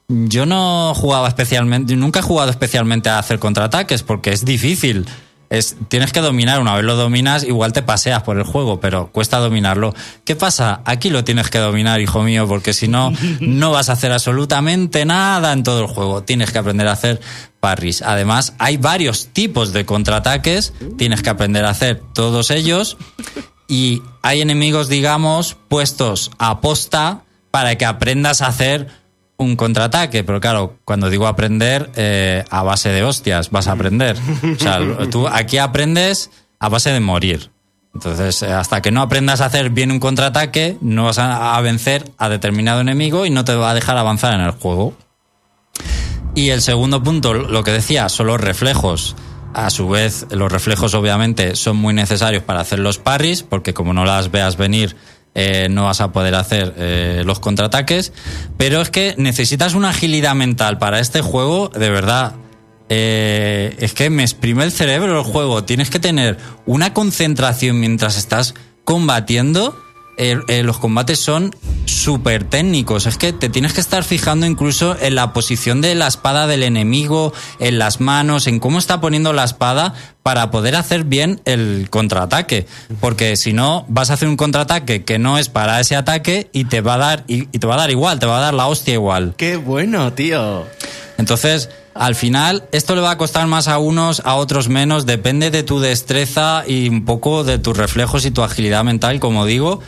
yo 0.08 0.46
no 0.46 0.92
jugaba 0.94 1.28
especialmente, 1.28 1.94
nunca 1.94 2.18
he 2.20 2.22
jugado 2.22 2.50
especialmente 2.50 3.08
a 3.08 3.18
hacer 3.18 3.38
contraataques 3.38 4.02
porque 4.02 4.30
es 4.32 4.44
difícil. 4.44 5.06
Es, 5.50 5.76
tienes 5.88 6.12
que 6.12 6.20
dominar, 6.20 6.60
una 6.60 6.76
vez 6.76 6.84
lo 6.84 6.94
dominas, 6.94 7.42
igual 7.42 7.72
te 7.72 7.82
paseas 7.82 8.22
por 8.22 8.38
el 8.38 8.44
juego, 8.44 8.78
pero 8.78 9.10
cuesta 9.10 9.38
dominarlo. 9.38 9.92
¿Qué 10.24 10.36
pasa? 10.36 10.80
Aquí 10.84 11.10
lo 11.10 11.24
tienes 11.24 11.50
que 11.50 11.58
dominar, 11.58 12.00
hijo 12.00 12.22
mío, 12.22 12.46
porque 12.46 12.72
si 12.72 12.86
no, 12.86 13.12
no 13.40 13.72
vas 13.72 13.88
a 13.88 13.94
hacer 13.94 14.12
absolutamente 14.12 15.04
nada 15.04 15.52
en 15.52 15.64
todo 15.64 15.80
el 15.80 15.88
juego. 15.88 16.22
Tienes 16.22 16.52
que 16.52 16.58
aprender 16.58 16.86
a 16.86 16.92
hacer 16.92 17.20
parries. 17.58 18.00
Además, 18.02 18.54
hay 18.58 18.76
varios 18.76 19.26
tipos 19.32 19.72
de 19.72 19.84
contraataques, 19.84 20.72
tienes 20.96 21.20
que 21.22 21.30
aprender 21.30 21.64
a 21.64 21.70
hacer 21.70 22.00
todos 22.14 22.52
ellos. 22.52 22.96
Y 23.66 24.02
hay 24.22 24.40
enemigos, 24.42 24.88
digamos, 24.88 25.56
puestos 25.68 26.30
a 26.38 26.60
posta 26.60 27.24
para 27.50 27.76
que 27.76 27.86
aprendas 27.86 28.42
a 28.42 28.46
hacer 28.46 28.99
un 29.40 29.56
contraataque, 29.56 30.22
pero 30.22 30.38
claro, 30.38 30.78
cuando 30.84 31.08
digo 31.08 31.26
aprender, 31.26 31.90
eh, 31.96 32.44
a 32.50 32.62
base 32.62 32.90
de 32.90 33.02
hostias 33.02 33.50
vas 33.50 33.68
a 33.68 33.72
aprender. 33.72 34.16
O 34.54 34.58
sea, 34.58 34.80
tú 35.10 35.26
aquí 35.26 35.56
aprendes 35.56 36.30
a 36.58 36.68
base 36.68 36.92
de 36.92 37.00
morir. 37.00 37.50
Entonces, 37.94 38.42
eh, 38.42 38.52
hasta 38.52 38.82
que 38.82 38.90
no 38.90 39.00
aprendas 39.00 39.40
a 39.40 39.46
hacer 39.46 39.70
bien 39.70 39.90
un 39.90 39.98
contraataque, 39.98 40.76
no 40.82 41.04
vas 41.04 41.18
a, 41.18 41.56
a 41.56 41.60
vencer 41.62 42.04
a 42.18 42.28
determinado 42.28 42.82
enemigo 42.82 43.24
y 43.24 43.30
no 43.30 43.44
te 43.44 43.54
va 43.54 43.70
a 43.70 43.74
dejar 43.74 43.96
avanzar 43.96 44.34
en 44.34 44.42
el 44.42 44.52
juego. 44.52 44.94
Y 46.34 46.50
el 46.50 46.60
segundo 46.60 47.02
punto, 47.02 47.32
lo 47.32 47.64
que 47.64 47.72
decía, 47.72 48.10
son 48.10 48.26
los 48.26 48.40
reflejos. 48.40 49.16
A 49.54 49.70
su 49.70 49.88
vez, 49.88 50.26
los 50.30 50.52
reflejos 50.52 50.94
obviamente 50.94 51.56
son 51.56 51.76
muy 51.76 51.94
necesarios 51.94 52.44
para 52.44 52.60
hacer 52.60 52.78
los 52.78 52.98
parries, 52.98 53.42
porque 53.42 53.74
como 53.74 53.94
no 53.94 54.04
las 54.04 54.30
veas 54.30 54.56
venir, 54.56 54.96
eh, 55.34 55.68
no 55.70 55.84
vas 55.84 56.00
a 56.00 56.12
poder 56.12 56.34
hacer 56.34 56.74
eh, 56.76 57.22
los 57.24 57.40
contraataques. 57.40 58.12
Pero 58.56 58.80
es 58.80 58.90
que 58.90 59.14
necesitas 59.18 59.74
una 59.74 59.90
agilidad 59.90 60.34
mental 60.34 60.78
para 60.78 61.00
este 61.00 61.22
juego, 61.22 61.68
de 61.68 61.90
verdad. 61.90 62.34
Eh, 62.88 63.76
es 63.78 63.94
que 63.94 64.10
me 64.10 64.22
exprime 64.22 64.64
el 64.64 64.72
cerebro 64.72 65.18
el 65.18 65.24
juego. 65.24 65.64
Tienes 65.64 65.90
que 65.90 66.00
tener 66.00 66.38
una 66.66 66.92
concentración 66.92 67.78
mientras 67.78 68.16
estás 68.16 68.54
combatiendo. 68.84 69.78
Eh, 70.22 70.38
eh, 70.48 70.62
los 70.62 70.76
combates 70.76 71.18
son 71.18 71.56
súper 71.86 72.44
técnicos. 72.44 73.06
Es 73.06 73.16
que 73.16 73.32
te 73.32 73.48
tienes 73.48 73.72
que 73.72 73.80
estar 73.80 74.04
fijando 74.04 74.44
incluso 74.44 74.94
en 75.00 75.14
la 75.14 75.32
posición 75.32 75.80
de 75.80 75.94
la 75.94 76.08
espada 76.08 76.46
del 76.46 76.62
enemigo, 76.62 77.32
en 77.58 77.78
las 77.78 78.02
manos, 78.02 78.46
en 78.46 78.60
cómo 78.60 78.78
está 78.78 79.00
poniendo 79.00 79.32
la 79.32 79.44
espada 79.44 79.94
para 80.22 80.50
poder 80.50 80.76
hacer 80.76 81.04
bien 81.04 81.40
el 81.46 81.86
contraataque. 81.88 82.66
Porque 83.00 83.36
si 83.36 83.54
no, 83.54 83.86
vas 83.88 84.10
a 84.10 84.12
hacer 84.12 84.28
un 84.28 84.36
contraataque 84.36 85.04
que 85.04 85.18
no 85.18 85.38
es 85.38 85.48
para 85.48 85.80
ese 85.80 85.96
ataque 85.96 86.50
y 86.52 86.64
te 86.64 86.82
va 86.82 86.94
a 86.94 86.98
dar, 86.98 87.24
y, 87.26 87.48
y 87.50 87.58
te 87.58 87.66
va 87.66 87.76
a 87.76 87.78
dar 87.78 87.90
igual, 87.90 88.18
te 88.18 88.26
va 88.26 88.36
a 88.36 88.42
dar 88.42 88.52
la 88.52 88.66
hostia 88.66 88.92
igual. 88.92 89.32
¡Qué 89.38 89.56
bueno, 89.56 90.12
tío! 90.12 90.66
Entonces, 91.16 91.70
al 92.00 92.14
final, 92.14 92.66
esto 92.72 92.94
le 92.94 93.02
va 93.02 93.10
a 93.10 93.18
costar 93.18 93.46
más 93.46 93.68
a 93.68 93.78
unos, 93.78 94.22
a 94.24 94.36
otros 94.36 94.70
menos, 94.70 95.04
depende 95.04 95.50
de 95.50 95.62
tu 95.62 95.80
destreza 95.80 96.64
y 96.66 96.88
un 96.88 97.04
poco 97.04 97.44
de 97.44 97.58
tus 97.58 97.76
reflejos 97.76 98.24
y 98.24 98.30
tu 98.30 98.42
agilidad 98.42 98.82
mental, 98.84 99.20
como 99.20 99.44
digo, 99.44 99.80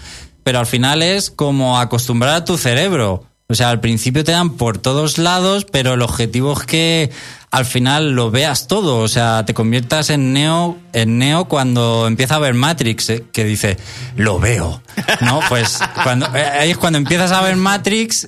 pero 0.44 0.58
al 0.58 0.66
final 0.66 1.02
es 1.02 1.30
como 1.30 1.78
acostumbrar 1.80 2.34
a 2.34 2.44
tu 2.44 2.58
cerebro. 2.58 3.24
O 3.48 3.54
sea, 3.54 3.70
al 3.70 3.80
principio 3.80 4.24
te 4.24 4.32
dan 4.32 4.56
por 4.56 4.78
todos 4.78 5.18
lados, 5.18 5.66
pero 5.70 5.94
el 5.94 6.02
objetivo 6.02 6.54
es 6.54 6.60
que 6.60 7.10
al 7.50 7.66
final 7.66 8.12
lo 8.12 8.30
veas 8.30 8.66
todo. 8.66 8.98
O 8.98 9.08
sea, 9.08 9.44
te 9.44 9.52
conviertas 9.52 10.08
en 10.08 10.32
Neo, 10.32 10.78
en 10.94 11.18
Neo 11.18 11.44
cuando 11.46 12.06
empieza 12.06 12.36
a 12.36 12.38
ver 12.38 12.54
Matrix, 12.54 13.10
eh, 13.10 13.24
que 13.30 13.44
dice, 13.44 13.76
lo 14.16 14.38
veo. 14.38 14.82
¿No? 15.20 15.40
Pues 15.48 15.80
cuando, 16.02 16.26
eh, 16.34 16.44
ahí 16.44 16.70
es 16.70 16.78
cuando 16.78 16.96
empiezas 16.96 17.30
a 17.30 17.42
ver 17.42 17.56
Matrix 17.56 18.26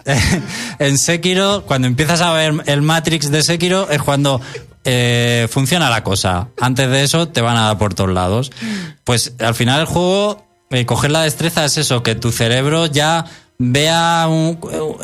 en 0.78 0.98
Sekiro, 0.98 1.64
cuando 1.66 1.88
empiezas 1.88 2.20
a 2.20 2.32
ver 2.32 2.52
el 2.66 2.82
Matrix 2.82 3.30
de 3.30 3.42
Sekiro, 3.42 3.88
es 3.88 4.02
cuando 4.02 4.42
eh, 4.84 5.48
funciona 5.50 5.88
la 5.88 6.04
cosa. 6.04 6.48
Antes 6.60 6.90
de 6.90 7.02
eso 7.02 7.28
te 7.28 7.40
van 7.40 7.56
a 7.56 7.62
dar 7.62 7.78
por 7.78 7.94
todos 7.94 8.10
lados. 8.10 8.52
Pues 9.04 9.32
al 9.38 9.54
final 9.54 9.80
el 9.80 9.86
juego, 9.86 10.46
eh, 10.70 10.84
coger 10.84 11.10
la 11.10 11.22
destreza 11.22 11.64
es 11.64 11.78
eso, 11.78 12.02
que 12.02 12.14
tu 12.14 12.30
cerebro 12.30 12.86
ya 12.86 13.24
vea 13.58 14.28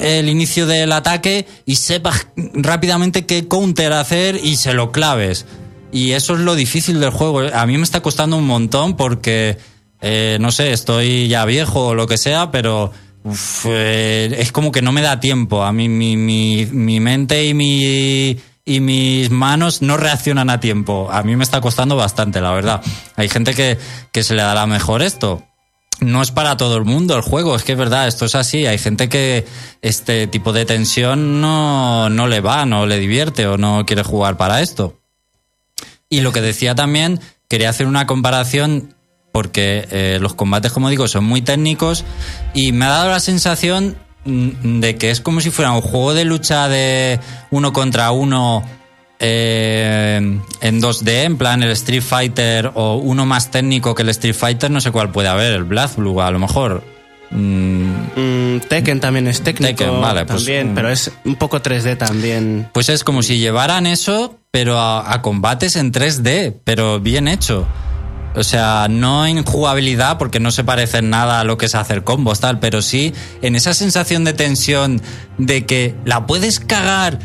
el 0.01 0.29
inicio 0.29 0.67
del 0.67 0.93
ataque 0.93 1.47
y 1.67 1.77
sepas 1.77 2.29
rápidamente 2.37 3.27
qué 3.27 3.47
counter 3.49 3.93
hacer 3.93 4.41
y 4.43 4.57
se 4.57 4.75
lo 4.75 4.93
claves. 4.93 5.47
Y 5.93 6.13
eso 6.13 6.35
es 6.35 6.41
lo 6.41 6.55
difícil 6.55 7.01
del 7.01 7.11
juego. 7.11 7.41
A 7.53 7.67
mí 7.67 7.77
me 7.77 7.83
está 7.83 8.01
costando 8.01 8.37
un 8.37 8.47
montón 8.47 8.97
porque, 8.97 9.59
eh, 10.01 10.39
no 10.41 10.53
sé, 10.53 10.73
estoy 10.73 11.29
ya 11.29 11.45
viejo 11.45 11.89
o 11.89 11.95
lo 11.95 12.07
que 12.07 12.19
sea, 12.19 12.51
pero 12.51 12.93
eh, 13.65 14.37
es 14.39 14.53
como 14.53 14.73
que 14.73 14.83
no 14.83 14.93
me 14.93 15.03
da 15.03 15.21
tiempo. 15.21 15.65
A 15.65 15.73
mí 15.73 15.89
mi, 15.89 16.17
mi, 16.17 16.67
mi 16.67 17.01
mente 17.01 17.45
y 17.45 17.55
mi 17.55 18.39
y 18.65 18.79
mis 18.79 19.31
manos 19.31 19.83
no 19.83 19.97
reaccionan 19.97 20.49
a 20.49 20.61
tiempo. 20.61 21.09
A 21.11 21.25
mí 21.25 21.35
me 21.35 21.43
está 21.43 21.61
costando 21.61 21.97
bastante, 21.97 22.41
la 22.41 22.53
verdad. 22.53 22.81
Hay 23.17 23.29
gente 23.29 23.53
que, 23.53 23.79
que 24.13 24.23
se 24.23 24.35
le 24.35 24.43
dará 24.43 24.67
mejor 24.67 25.03
esto 25.03 25.43
no 26.01 26.23
es 26.23 26.31
para 26.31 26.57
todo 26.57 26.77
el 26.77 26.85
mundo 26.85 27.17
el 27.17 27.23
juego, 27.23 27.57
es 27.57 27.63
que 27.63 27.73
es 27.73 27.79
verdad, 27.79 28.09
esto 28.09 28.25
es 28.25 28.35
así. 28.35 28.67
Hay 28.67 28.79
gente 28.79 29.09
que 29.09 29.47
este 29.83 30.27
tipo 30.27 30.53
de 30.53 30.65
tensión 30.65 31.41
no, 31.41 32.09
no 32.09 32.27
le 32.27 32.41
va, 32.41 32.67
no 32.67 32.87
le 32.87 32.99
divierte 32.99 33.47
o 33.47 33.59
no 33.59 33.85
quiere 33.87 34.03
jugar 34.03 34.37
para 34.37 34.63
esto. 34.63 34.99
Y 36.09 36.23
lo 36.23 36.33
que 36.33 36.41
decía 36.41 36.75
también, 36.75 37.21
quería 37.49 37.71
hacer 37.71 37.87
una 37.87 38.07
comparación 38.07 38.95
porque 39.33 39.87
eh, 39.91 40.19
los 40.21 40.35
combates, 40.35 40.73
como 40.73 40.89
digo, 40.89 41.07
son 41.07 41.25
muy 41.25 41.43
técnicos 41.43 42.05
y 42.55 42.73
me 42.73 42.87
ha 42.87 42.91
dado 42.91 43.11
la 43.11 43.21
sensación 43.21 43.97
mm, 44.25 44.81
de 44.81 44.97
que 44.97 45.11
es 45.11 45.21
como 45.21 45.41
si 45.41 45.51
fuera 45.51 45.73
un 45.73 45.83
juego 45.83 46.15
de 46.15 46.25
lucha 46.25 46.69
de 46.69 47.21
uno 47.51 47.73
contra 47.73 48.11
uno 48.11 48.65
eh, 49.21 50.17
en 50.61 50.83
2D, 50.83 51.09
en 51.25 51.37
plan 51.37 51.63
el 51.63 51.71
Street 51.71 52.03
Fighter 52.03 52.73
o 52.75 52.97
uno 52.97 53.27
más 53.27 53.51
técnico 53.51 53.95
que 53.95 54.03
el 54.03 54.09
Street 54.09 54.35
Fighter, 54.35 54.71
no 54.71 54.81
sé 54.81 54.91
cuál 54.91 55.13
puede 55.13 55.29
haber, 55.29 55.53
el 55.53 55.65
Blast 55.65 55.97
Blue 55.97 56.21
a 56.21 56.31
lo 56.31 56.39
mejor. 56.39 56.83
Mm, 57.31 57.81
Mm, 58.17 58.61
Tekken 58.69 59.01
también 59.01 59.27
es 59.27 59.43
técnico. 59.43 59.77
Tekken, 59.77 60.01
vale, 60.01 60.25
pues, 60.27 60.45
también, 60.45 60.73
mm. 60.73 60.75
pero 60.75 60.91
es 60.91 61.13
un 61.25 61.37
poco 61.37 61.61
3D 61.61 61.97
también. 61.97 62.69
Pues 62.73 62.89
es 62.89 63.05
como 63.05 63.23
si 63.23 63.39
llevaran 63.39 63.87
eso, 63.87 64.39
pero 64.51 64.79
a, 64.79 65.13
a 65.13 65.23
combates 65.23 65.77
en 65.77 65.93
3D, 65.93 66.55
pero 66.65 67.01
bien 67.01 67.29
hecho. 67.29 67.67
O 68.35 68.45
sea, 68.45 68.87
no 68.89 69.27
en 69.27 69.45
jugabilidad, 69.45 70.19
porque 70.19 70.39
no 70.39 70.53
se 70.53 70.63
parece 70.63 70.99
en 70.99 71.11
nada 71.11 71.41
a 71.41 71.45
lo 71.45 71.59
que 71.59 71.67
es 71.67 71.75
hacer 71.75 72.05
combos, 72.05 72.39
tal, 72.41 72.61
pero 72.61 72.81
sí 72.81 73.13
en 73.43 73.57
esa 73.57 73.75
sensación 73.75 74.25
de 74.25 74.33
tensión 74.35 75.03
de 75.39 75.67
que 75.67 75.97
la 76.05 76.27
puedes 76.27 76.61
cagar 76.61 77.19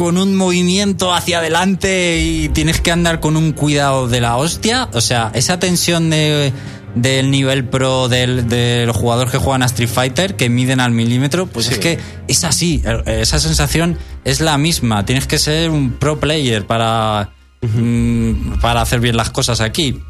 con 0.00 0.16
un 0.16 0.34
movimiento 0.34 1.12
hacia 1.12 1.40
adelante 1.40 2.22
y 2.22 2.48
tienes 2.48 2.80
que 2.80 2.90
andar 2.90 3.20
con 3.20 3.36
un 3.36 3.52
cuidado 3.52 4.08
de 4.08 4.22
la 4.22 4.38
hostia. 4.38 4.88
O 4.94 5.02
sea, 5.02 5.30
esa 5.34 5.58
tensión 5.58 6.08
de, 6.08 6.54
del 6.94 7.30
nivel 7.30 7.66
pro 7.66 8.08
del, 8.08 8.48
de 8.48 8.84
los 8.86 8.96
jugadores 8.96 9.30
que 9.30 9.36
juegan 9.36 9.62
a 9.62 9.66
Street 9.66 9.90
Fighter, 9.90 10.36
que 10.36 10.48
miden 10.48 10.80
al 10.80 10.92
milímetro, 10.92 11.48
pues 11.48 11.70
es 11.70 11.78
que 11.78 11.98
es 12.28 12.44
así. 12.44 12.82
Esa 13.04 13.38
sensación 13.38 13.98
es 14.24 14.40
la 14.40 14.56
misma. 14.56 15.04
Tienes 15.04 15.26
que 15.26 15.36
ser 15.36 15.68
un 15.68 15.92
pro 15.92 16.18
player 16.18 16.66
para, 16.66 17.34
mm, 17.60 18.58
para 18.62 18.80
hacer 18.80 19.00
bien 19.00 19.18
las 19.18 19.28
cosas 19.28 19.60
aquí. 19.60 20.00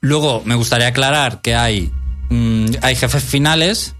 Luego, 0.00 0.42
me 0.44 0.54
gustaría 0.54 0.88
aclarar 0.88 1.40
que 1.40 1.54
hay, 1.54 1.90
mm, 2.28 2.66
hay 2.82 2.94
jefes 2.94 3.24
finales, 3.24 3.94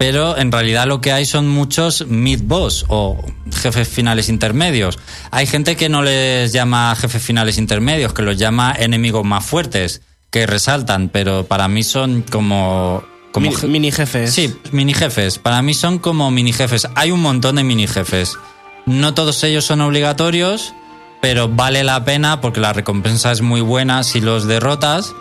pero 0.00 0.38
en 0.38 0.50
realidad 0.50 0.86
lo 0.86 1.02
que 1.02 1.12
hay 1.12 1.26
son 1.26 1.46
muchos 1.46 2.06
mid-boss 2.08 2.86
o 2.88 3.22
jefes 3.52 3.86
finales 3.86 4.30
intermedios. 4.30 4.98
Hay 5.30 5.46
gente 5.46 5.76
que 5.76 5.90
no 5.90 6.00
les 6.02 6.54
llama 6.54 6.96
jefes 6.96 7.22
finales 7.22 7.58
intermedios, 7.58 8.14
que 8.14 8.22
los 8.22 8.38
llama 8.38 8.74
enemigos 8.78 9.26
más 9.26 9.44
fuertes, 9.44 10.00
que 10.30 10.46
resaltan, 10.46 11.10
pero 11.10 11.44
para 11.44 11.68
mí 11.68 11.82
son 11.82 12.22
como 12.22 13.04
como 13.32 13.50
Mi- 13.50 13.54
je- 13.54 13.66
mini 13.68 13.92
jefes. 13.92 14.32
Sí, 14.32 14.56
mini 14.72 14.94
jefes. 14.94 15.38
Para 15.38 15.60
mí 15.60 15.74
son 15.74 15.98
como 15.98 16.30
mini 16.30 16.54
jefes. 16.54 16.88
Hay 16.94 17.10
un 17.10 17.20
montón 17.20 17.56
de 17.56 17.64
mini 17.64 17.86
jefes. 17.86 18.38
No 18.86 19.12
todos 19.12 19.44
ellos 19.44 19.66
son 19.66 19.82
obligatorios, 19.82 20.72
pero 21.20 21.46
vale 21.50 21.84
la 21.84 22.02
pena 22.06 22.40
porque 22.40 22.60
la 22.60 22.72
recompensa 22.72 23.32
es 23.32 23.42
muy 23.42 23.60
buena 23.60 24.02
si 24.02 24.22
los 24.22 24.46
derrotas. 24.46 25.12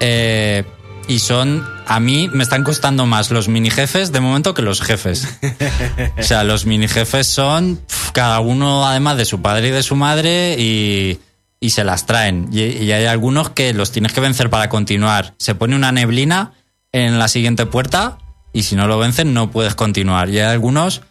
Eh, 0.00 0.64
y 1.08 1.18
son, 1.18 1.66
a 1.86 2.00
mí 2.00 2.28
me 2.32 2.42
están 2.42 2.64
costando 2.64 3.06
más 3.06 3.30
los 3.30 3.48
mini 3.48 3.70
jefes 3.70 4.12
de 4.12 4.20
momento 4.20 4.54
que 4.54 4.62
los 4.62 4.80
jefes. 4.80 5.26
o 6.18 6.22
sea, 6.22 6.44
los 6.44 6.66
mini 6.66 6.88
jefes 6.88 7.26
son 7.26 7.76
pf, 7.76 8.12
cada 8.12 8.40
uno 8.40 8.86
además 8.86 9.16
de 9.16 9.24
su 9.24 9.42
padre 9.42 9.68
y 9.68 9.70
de 9.70 9.82
su 9.82 9.96
madre 9.96 10.56
y, 10.58 11.18
y 11.60 11.70
se 11.70 11.84
las 11.84 12.06
traen. 12.06 12.48
Y, 12.52 12.62
y 12.62 12.92
hay 12.92 13.06
algunos 13.06 13.50
que 13.50 13.74
los 13.74 13.92
tienes 13.92 14.12
que 14.12 14.20
vencer 14.20 14.50
para 14.50 14.68
continuar. 14.68 15.34
Se 15.38 15.54
pone 15.54 15.76
una 15.76 15.92
neblina 15.92 16.52
en 16.92 17.18
la 17.18 17.28
siguiente 17.28 17.66
puerta 17.66 18.18
y 18.52 18.62
si 18.64 18.76
no 18.76 18.86
lo 18.86 18.98
vencen 18.98 19.34
no 19.34 19.50
puedes 19.50 19.74
continuar. 19.74 20.28
Y 20.30 20.38
hay 20.38 20.50
algunos 20.50 21.02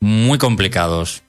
muy 0.00 0.38
complicados. 0.38 1.22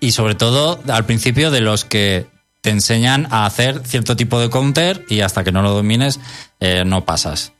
Y 0.00 0.12
sobre 0.12 0.34
todo 0.34 0.80
al 0.88 1.04
principio 1.04 1.50
de 1.50 1.60
los 1.60 1.84
que 1.84 2.26
te 2.60 2.70
enseñan 2.70 3.26
a 3.30 3.46
hacer 3.46 3.82
cierto 3.86 4.16
tipo 4.16 4.38
de 4.40 4.50
counter 4.50 5.04
y 5.08 5.20
hasta 5.20 5.44
que 5.44 5.52
no 5.52 5.62
lo 5.62 5.72
domines 5.72 6.20
eh, 6.60 6.84
no 6.84 7.04
pasas. 7.04 7.52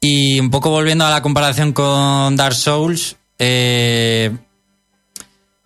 Y 0.00 0.40
un 0.40 0.50
poco 0.50 0.70
volviendo 0.70 1.04
a 1.04 1.10
la 1.10 1.20
comparación 1.20 1.72
con 1.72 2.34
Dark 2.36 2.54
Souls, 2.54 3.16
eh, 3.38 4.34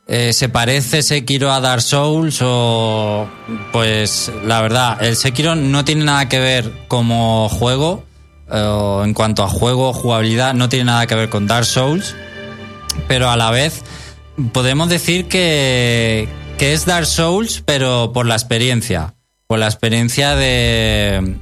eh, 0.09 0.33
¿se 0.33 0.49
parece 0.49 1.03
Sekiro 1.03 1.53
a 1.53 1.61
Dark 1.61 1.83
Souls 1.83 2.41
o...? 2.43 3.29
Pues 3.73 4.33
la 4.45 4.61
verdad, 4.61 5.03
el 5.05 5.15
Sekiro 5.15 5.55
no 5.55 5.85
tiene 5.85 6.05
nada 6.05 6.29
que 6.29 6.41
ver 6.41 6.87
como 6.89 7.49
juego, 7.49 8.05
en 8.51 9.15
cuanto 9.15 9.43
a 9.43 9.49
juego, 9.49 9.93
jugabilidad, 9.93 10.55
no 10.55 10.69
tiene 10.69 10.87
nada 10.87 11.07
que 11.07 11.15
ver 11.15 11.29
con 11.29 11.47
Dark 11.47 11.65
Souls, 11.65 12.15
pero 13.09 13.31
a 13.31 13.37
la 13.37 13.51
vez 13.51 13.83
podemos 14.53 14.89
decir 14.89 15.29
que, 15.29 16.29
que 16.59 16.73
es 16.73 16.87
Dark 16.87 17.07
Souls, 17.07 17.63
pero 17.65 18.13
por 18.13 18.27
la 18.27 18.35
experiencia. 18.35 19.15
Por 19.47 19.59
la 19.59 19.67
experiencia 19.67 20.35
de, 20.37 21.37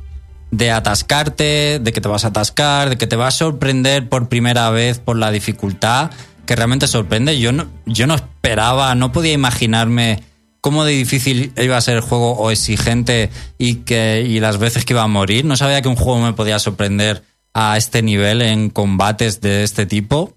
de 0.51 0.71
atascarte, 0.71 1.79
de 1.81 1.93
que 1.93 2.01
te 2.01 2.09
vas 2.09 2.25
a 2.25 2.29
atascar, 2.29 2.91
de 2.91 2.99
que 2.99 3.07
te 3.07 3.17
vas 3.17 3.35
a 3.35 3.39
sorprender 3.39 4.09
por 4.09 4.29
primera 4.29 4.71
vez 4.71 4.99
por 4.99 5.17
la 5.17 5.31
dificultad, 5.31 6.11
que 6.47 6.57
realmente 6.57 6.87
sorprende. 6.89 7.39
Yo 7.39 7.53
no, 7.53 7.67
yo 7.87 8.07
no 8.07 8.15
esperaba, 8.15 8.95
no 8.95 9.13
podía 9.13 9.33
imaginarme 9.33 10.23
cómo 10.61 10.85
de 10.85 10.93
difícil 10.93 11.53
iba 11.57 11.77
a 11.77 11.81
ser 11.81 11.97
el 11.97 12.03
juego 12.03 12.33
o 12.33 12.51
exigente 12.51 13.31
y, 13.59 13.77
que, 13.77 14.25
y 14.27 14.41
las 14.41 14.59
veces 14.59 14.85
que 14.85 14.95
iba 14.95 15.03
a 15.03 15.09
morir. 15.09 15.45
No 15.45 15.57
sabía 15.57 15.83
que 15.83 15.89
un 15.89 15.97
juego 15.97 16.21
me 16.21 16.33
podía 16.33 16.59
sorprender 16.59 17.23
a 17.55 17.77
este 17.77 18.03
nivel 18.03 18.43
en 18.43 18.71
combates 18.71 19.41
de 19.41 19.63
este 19.63 19.87
tipo. 19.87 20.37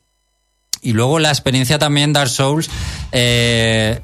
Y 0.82 0.94
luego 0.94 1.20
la 1.20 1.30
experiencia 1.30 1.80
también 1.80 2.14
Dark 2.14 2.30
Souls, 2.30 2.70
eh, 3.12 4.02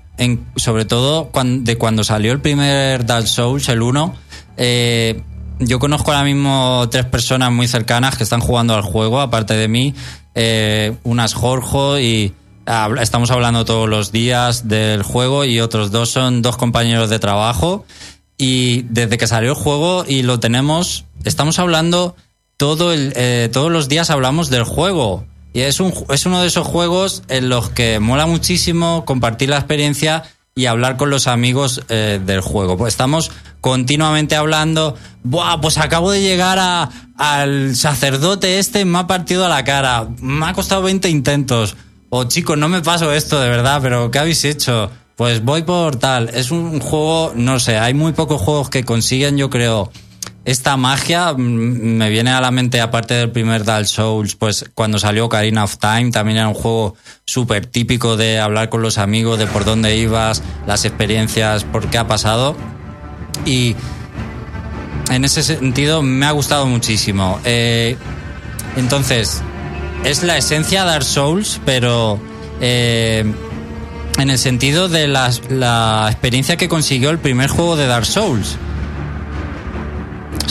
sobre 0.56 0.86
todo 0.86 1.30
cuan- 1.32 1.64
de 1.64 1.78
cuando 1.78 2.04
salió 2.04 2.32
el 2.32 2.40
primer 2.42 3.06
Dark 3.06 3.28
Souls, 3.28 3.68
el 3.70 3.82
1, 3.82 4.14
eh, 4.58 5.22
yo 5.60 5.80
conozco 5.80 6.12
ahora 6.12 6.24
mismo 6.24 6.88
tres 6.92 7.06
personas 7.06 7.52
muy 7.52 7.68
cercanas 7.68 8.18
que 8.18 8.24
están 8.24 8.40
jugando 8.42 8.74
al 8.76 8.82
juego, 8.82 9.20
aparte 9.22 9.54
de 9.54 9.68
mí, 9.68 9.94
eh, 10.36 10.96
unas 11.04 11.34
Jorge 11.34 12.02
y 12.04 12.34
estamos 13.02 13.32
hablando 13.32 13.66
todos 13.66 13.90
los 13.90 14.12
días 14.12 14.68
del 14.68 15.04
juego 15.04 15.46
y 15.46 15.60
otros 15.60 15.92
dos 15.92 16.10
son 16.10 16.42
dos 16.42 16.58
compañeros 16.58 17.10
de 17.10 17.20
trabajo 17.20 17.86
y 18.38 18.84
desde 18.84 19.18
que 19.18 19.28
salió 19.28 19.50
el 19.52 19.56
juego 19.58 20.06
y 20.08 20.24
lo 20.24 20.40
tenemos, 20.40 21.06
estamos 21.26 21.60
hablando 21.60 22.16
todo 22.58 22.94
el, 22.94 23.14
eh, 23.16 23.50
todos 23.52 23.72
los 23.72 23.88
días 23.90 24.10
hablamos 24.10 24.50
del 24.50 24.64
juego. 24.64 25.26
Y 25.54 25.62
es, 25.62 25.80
un, 25.80 25.94
es 26.10 26.26
uno 26.26 26.42
de 26.42 26.48
esos 26.48 26.66
juegos 26.66 27.24
en 27.28 27.50
los 27.50 27.70
que 27.70 28.00
mola 28.00 28.26
muchísimo 28.26 29.04
compartir 29.06 29.50
la 29.50 29.58
experiencia 29.58 30.24
y 30.56 30.66
hablar 30.66 30.98
con 30.98 31.10
los 31.10 31.28
amigos 31.28 31.82
eh, 31.90 32.20
del 32.26 32.42
juego. 32.42 32.78
Pues 32.78 32.94
estamos 32.94 33.32
continuamente 33.62 34.36
hablando, 34.36 34.96
Buah, 35.24 35.62
pues 35.62 35.78
acabo 35.78 36.12
de 36.12 36.22
llegar 36.22 36.58
a, 36.60 36.90
al 37.18 37.76
sacerdote 37.76 38.60
este, 38.60 38.84
me 38.86 39.00
ha 39.00 39.08
partido 39.08 39.46
a 39.46 39.50
la 39.50 39.64
cara, 39.64 40.08
me 40.20 40.46
ha 40.46 40.54
costado 40.54 40.82
20 40.84 41.10
intentos. 41.10 41.76
O 42.10 42.26
chicos, 42.26 42.58
no 42.58 42.68
me 42.68 42.82
paso 42.82 43.14
esto 43.14 43.40
de 43.40 43.50
verdad, 43.50 43.80
pero 43.82 44.12
¿qué 44.12 44.20
habéis 44.20 44.44
hecho? 44.44 44.92
Pues 45.16 45.44
voy 45.44 45.62
por 45.62 45.96
tal. 45.96 46.30
Es 46.30 46.52
un 46.52 46.80
juego, 46.80 47.32
no 47.36 47.60
sé, 47.60 47.78
hay 47.78 47.94
muy 47.94 48.12
pocos 48.12 48.42
juegos 48.42 48.70
que 48.70 48.84
consiguen, 48.84 49.38
yo 49.38 49.50
creo, 49.50 49.92
esta 50.46 50.78
magia. 50.78 51.34
Me 51.34 52.10
viene 52.10 52.32
a 52.32 52.42
la 52.42 52.52
mente, 52.52 52.82
aparte 52.82 53.14
del 53.14 53.32
primer 53.32 53.64
Dark 53.64 53.88
Souls, 53.88 54.36
pues 54.36 54.66
cuando 54.74 55.00
salió 55.00 55.26
Ocarina 55.26 55.64
of 55.64 55.78
Time, 55.78 56.12
también 56.12 56.38
era 56.38 56.48
un 56.48 56.54
juego 56.54 56.96
súper 57.26 57.66
típico 57.66 58.18
de 58.18 58.40
hablar 58.40 58.70
con 58.70 58.82
los 58.82 58.98
amigos, 58.98 59.40
de 59.40 59.48
por 59.48 59.66
dónde 59.66 59.98
ibas, 59.98 60.42
las 60.66 60.86
experiencias, 60.86 61.64
por 61.64 61.90
qué 61.90 61.98
ha 61.98 62.08
pasado. 62.08 62.56
Y 63.46 63.76
en 65.10 65.26
ese 65.26 65.44
sentido 65.44 66.02
me 66.02 66.26
ha 66.26 66.32
gustado 66.32 66.66
muchísimo. 66.66 67.40
Eh, 67.44 67.96
entonces, 68.76 69.42
es 70.04 70.24
la 70.24 70.38
esencia 70.38 70.84
Dark 70.84 71.04
Souls, 71.04 71.60
pero 71.66 72.20
eh, 72.60 73.24
en 74.18 74.30
el 74.30 74.38
sentido 74.38 74.90
de 74.90 75.08
la 75.08 76.08
experiencia 76.10 76.58
que 76.58 76.68
consiguió 76.68 77.10
el 77.10 77.20
primer 77.20 77.50
juego 77.50 77.76
de 77.76 77.88
Dark 77.88 78.06
Souls. 78.06 78.58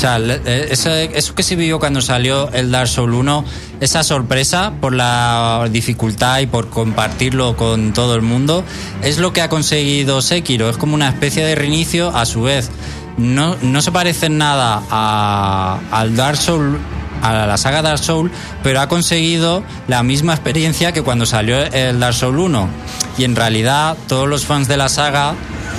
O 0.00 0.02
sea, 0.02 0.16
eh, 0.18 0.68
eso, 0.70 1.34
que 1.34 1.42
se 1.42 1.56
vivió 1.56 1.78
cuando 1.78 2.00
salió 2.00 2.50
el 2.52 2.70
Dark 2.70 2.88
Souls 2.88 3.14
1, 3.14 3.44
esa 3.82 4.02
sorpresa 4.02 4.72
por 4.80 4.94
la 4.94 5.68
dificultad 5.70 6.38
y 6.40 6.46
por 6.46 6.70
compartirlo 6.70 7.54
con 7.54 7.92
todo 7.92 8.14
el 8.14 8.22
mundo, 8.22 8.64
es 9.02 9.18
lo 9.18 9.34
que 9.34 9.42
ha 9.42 9.50
conseguido 9.50 10.22
Sekiro. 10.22 10.70
Es 10.70 10.78
como 10.78 10.94
una 10.94 11.10
especie 11.10 11.44
de 11.44 11.54
reinicio, 11.54 12.16
a 12.16 12.24
su 12.24 12.40
vez. 12.40 12.70
No, 13.18 13.56
no 13.60 13.82
se 13.82 13.92
parece 13.92 14.30
nada 14.30 14.82
a- 14.90 15.80
al 15.90 16.16
Dark 16.16 16.38
Souls 16.38 16.78
a 17.20 17.34
la 17.44 17.58
saga 17.58 17.82
Dark 17.82 17.98
Souls, 17.98 18.32
pero 18.62 18.80
ha 18.80 18.88
conseguido 18.88 19.62
la 19.86 20.02
misma 20.02 20.32
experiencia 20.32 20.92
que 20.92 21.02
cuando 21.02 21.26
salió 21.26 21.58
el 21.58 22.00
Dark 22.00 22.14
Souls 22.14 22.38
1. 22.40 22.68
Y 23.18 23.24
en 23.24 23.36
realidad, 23.36 23.98
todos 24.08 24.26
los 24.26 24.46
fans 24.46 24.66
de 24.66 24.78
la 24.78 24.88
saga 24.88 25.34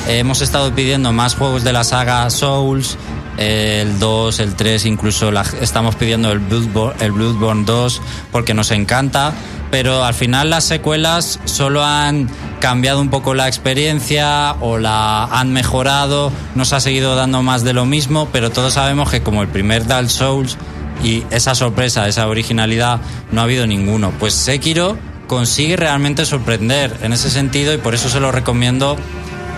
hemos 0.08 0.42
estado 0.42 0.72
pidiendo 0.76 1.12
más 1.12 1.34
juegos 1.34 1.64
de 1.64 1.74
la 1.74 1.84
saga 1.84 2.30
Souls, 2.30 2.96
el 3.38 4.00
2, 4.00 4.40
el 4.40 4.56
3, 4.56 4.86
incluso 4.86 5.32
la- 5.32 5.46
estamos 5.62 5.96
pidiendo 5.96 6.32
el 6.32 6.40
Bloodborne, 6.40 7.04
el 7.04 7.12
Bloodborne 7.12 7.64
2 7.66 8.02
porque 8.32 8.54
nos 8.54 8.72
encanta, 8.72 9.34
pero 9.72 10.04
al 10.04 10.14
final 10.14 10.50
las 10.50 10.66
secuelas 10.66 11.40
solo 11.46 11.84
han 11.84 12.30
cambiado 12.60 13.00
un 13.02 13.10
poco 13.10 13.34
la 13.34 13.48
experiencia 13.48 14.56
o 14.60 14.78
la 14.78 15.24
han 15.26 15.52
mejorado, 15.54 16.32
nos 16.56 16.74
ha 16.74 16.80
seguido 16.82 17.16
dando 17.16 17.42
más 17.42 17.64
de 17.64 17.74
lo 17.74 17.86
mismo, 17.86 18.28
pero 18.32 18.50
todos 18.52 18.74
sabemos 18.74 19.10
que 19.10 19.22
como 19.24 19.42
el 19.42 19.48
primer 19.48 19.88
Dark 19.88 20.10
Souls 20.10 20.58
y 21.04 21.24
esa 21.32 21.56
sorpresa, 21.56 22.08
esa 22.08 22.28
originalidad, 22.28 23.00
no 23.32 23.42
ha 23.42 23.46
habido 23.46 23.66
ninguno. 23.66 24.12
Pues 24.20 24.34
Sekiro 24.36 24.98
consigue 25.26 25.78
realmente 25.78 26.26
sorprender 26.26 26.96
en 27.02 27.14
ese 27.14 27.30
sentido 27.32 27.74
y 27.74 27.78
por 27.78 27.96
eso 27.96 28.10
se 28.10 28.20
lo 28.20 28.32
recomiendo 28.32 28.98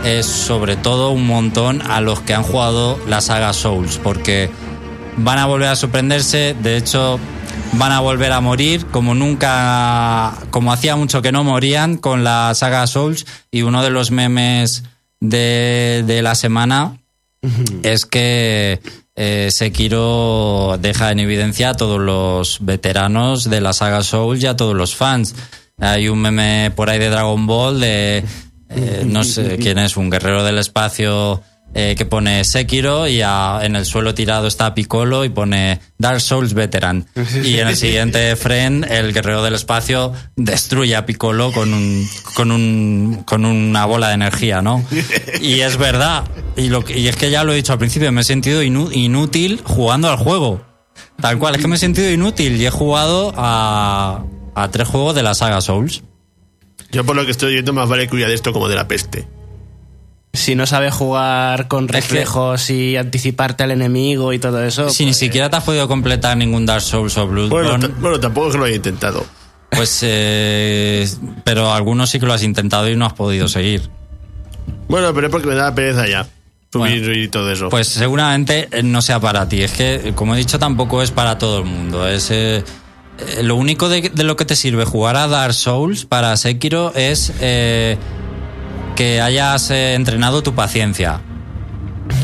eh, 0.04 0.24
sobre 0.24 0.76
todo 0.76 1.12
un 1.12 1.26
montón 1.26 1.82
a 1.82 2.02
los 2.02 2.20
que 2.22 2.34
han 2.34 2.44
jugado 2.44 3.00
la 3.08 3.22
saga 3.22 3.54
Souls, 3.54 4.00
porque 4.02 4.50
van 5.18 5.40
a 5.40 5.46
volver 5.46 5.70
a 5.70 5.76
sorprenderse, 5.76 6.56
de 6.62 6.78
hecho 6.78 7.20
van 7.74 7.92
a 7.92 8.00
volver 8.00 8.32
a 8.32 8.42
morir 8.42 8.86
como 8.88 9.16
nunca, 9.16 10.34
como 10.50 10.72
hacía 10.72 10.96
mucho 10.96 11.22
que 11.22 11.32
no 11.32 11.44
morían 11.44 11.98
con 11.98 12.24
la 12.24 12.54
saga 12.56 12.86
Souls 12.88 13.26
y 13.52 13.62
uno 13.62 13.84
de 13.84 13.90
los 13.90 14.12
memes 14.12 14.84
de, 15.20 16.04
de 16.06 16.22
la 16.22 16.36
semana 16.36 16.98
es 17.84 18.06
que 18.06 18.80
eh, 19.16 19.50
Sekiro 19.52 20.78
deja 20.80 21.12
en 21.12 21.20
evidencia 21.20 21.70
a 21.70 21.74
todos 21.76 22.00
los 22.00 22.60
veteranos 22.62 23.50
de 23.50 23.62
la 23.62 23.74
saga 23.74 24.02
Souls 24.04 24.42
y 24.42 24.48
a 24.48 24.56
todos 24.56 24.76
los 24.76 24.96
fans. 24.96 25.36
Hay 25.80 26.08
un 26.08 26.20
meme 26.20 26.72
por 26.76 26.90
ahí 26.90 27.00
de 27.00 27.10
Dragon 27.10 27.46
Ball 27.46 27.80
de 27.80 28.24
eh, 28.70 29.04
no 29.06 29.24
sé 29.24 29.58
quién 29.62 29.78
es, 29.80 29.98
un 29.98 30.10
guerrero 30.10 30.44
del 30.44 30.58
espacio 30.58 31.42
eh, 31.76 31.96
que 31.98 32.06
pone 32.06 32.44
Sekiro 32.44 33.08
y 33.08 33.22
a- 33.24 33.62
en 33.64 33.76
el 33.76 33.86
suelo 33.86 34.14
tirado 34.14 34.46
está 34.46 34.76
Piccolo 34.76 35.26
y 35.26 35.30
pone 35.30 35.80
Dark 35.98 36.22
Souls 36.22 36.54
Veteran. 36.54 37.08
Y 37.44 37.58
en 37.58 37.68
el 37.68 37.76
siguiente 37.76 38.36
frame 38.36 38.86
el 38.90 39.12
guerrero 39.12 39.42
del 39.44 39.56
espacio 39.56 40.14
destruye 40.36 40.96
a 40.96 41.06
Piccolo 41.08 41.52
con 41.52 41.74
un, 41.74 42.08
con 42.36 42.52
un, 42.52 43.24
con 43.26 43.44
una 43.46 43.86
bola 43.86 44.10
de 44.10 44.14
energía, 44.16 44.62
¿no? 44.62 44.86
Y 45.42 45.62
es 45.62 45.78
verdad. 45.78 46.26
Y, 46.56 46.70
lo, 46.70 46.84
y 46.88 47.08
es 47.08 47.16
que 47.16 47.32
ya 47.32 47.44
lo 47.44 47.54
he 47.54 47.56
dicho 47.56 47.74
al 47.74 47.80
principio, 47.80 48.12
me 48.12 48.22
he 48.22 48.24
sentido 48.24 48.62
inú- 48.62 48.92
inútil 48.94 49.60
jugando 49.64 50.10
al 50.12 50.18
juego. 50.18 50.62
Tal 51.20 51.40
cual, 51.40 51.56
es 51.56 51.62
que 51.62 51.68
me 51.68 51.76
he 51.76 51.80
sentido 51.80 52.12
inútil 52.12 52.56
y 52.62 52.66
he 52.68 52.70
jugado 52.70 53.34
a, 53.36 54.24
a 54.54 54.68
tres 54.70 54.88
juegos 54.88 55.16
de 55.16 55.24
la 55.24 55.34
saga 55.34 55.60
Souls. 55.62 56.04
Yo 56.94 57.04
por 57.04 57.16
lo 57.16 57.26
que 57.26 57.32
estoy 57.32 57.54
oyendo 57.54 57.74
más 57.74 57.90
vale 57.90 58.08
que 58.08 58.16
huya 58.16 58.28
de 58.28 58.36
esto 58.36 58.54
como 58.54 58.70
de 58.70 58.76
la 58.76 58.88
peste. 58.88 59.28
Si 60.36 60.56
no 60.56 60.66
sabes 60.66 60.94
jugar 60.94 61.68
con 61.68 61.88
reflejos 61.88 62.70
y 62.72 62.98
anticiparte 62.98 63.64
al 63.64 63.72
enemigo 63.72 64.34
y 64.34 64.40
todo 64.40 64.64
eso. 64.64 64.90
Si 64.90 65.04
ni 65.06 65.12
pues, 65.12 65.18
siquiera 65.18 65.50
te 65.50 65.58
has 65.58 65.64
podido 65.64 65.88
completar 65.88 66.36
ningún 66.38 66.66
Dark 66.66 66.82
Souls 66.82 67.16
o 67.18 67.28
Bueno, 67.28 67.50
Bloodborne, 67.50 67.88
bueno, 68.00 68.20
tampoco 68.20 68.48
es 68.48 68.54
que 68.54 68.58
lo 68.60 68.66
haya 68.66 68.76
intentado. 68.76 69.26
pues. 69.70 70.00
eh, 70.02 71.08
pero 71.44 71.72
algunos 71.72 72.10
sí 72.10 72.20
que 72.20 72.26
lo 72.26 72.34
has 72.34 72.42
intentado 72.44 72.90
y 72.90 72.96
no 72.96 73.06
has 73.06 73.14
podido 73.14 73.48
seguir. 73.48 73.90
Bueno, 74.88 75.14
pero 75.14 75.28
es 75.28 75.32
porque 75.32 75.48
me 75.48 75.56
da 75.56 75.74
pereza 75.76 76.08
ya. 76.08 76.24
Subir 76.72 77.02
Bueno, 77.06 77.14
y 77.14 77.28
todo 77.28 77.52
eso. 77.52 77.70
Pues 77.70 77.88
seguramente 77.88 78.70
no 78.84 79.04
sea 79.04 79.20
para 79.20 79.48
ti. 79.48 79.62
Es 79.62 79.74
que, 79.74 80.14
como 80.16 80.34
he 80.34 80.40
dicho, 80.40 80.58
tampoco 80.58 81.04
es 81.04 81.12
para 81.12 81.38
todo 81.38 81.60
el 81.60 81.66
mundo. 81.66 82.08
Es. 82.08 82.32
eh, 82.32 82.64
eh, 83.20 83.44
lo 83.44 83.56
único 83.56 83.90
de, 83.90 84.10
de 84.14 84.24
lo 84.24 84.36
que 84.36 84.46
te 84.46 84.56
sirve 84.56 84.86
jugar 84.86 85.16
a 85.16 85.28
Dark 85.28 85.54
Souls 85.54 86.06
para 86.06 86.36
Sekiro 86.38 86.94
es 86.96 87.32
eh, 87.40 87.98
que 88.96 89.22
hayas 89.22 89.70
eh, 89.72 89.96
entrenado 89.96 90.44
tu 90.44 90.54
paciencia. 90.54 91.22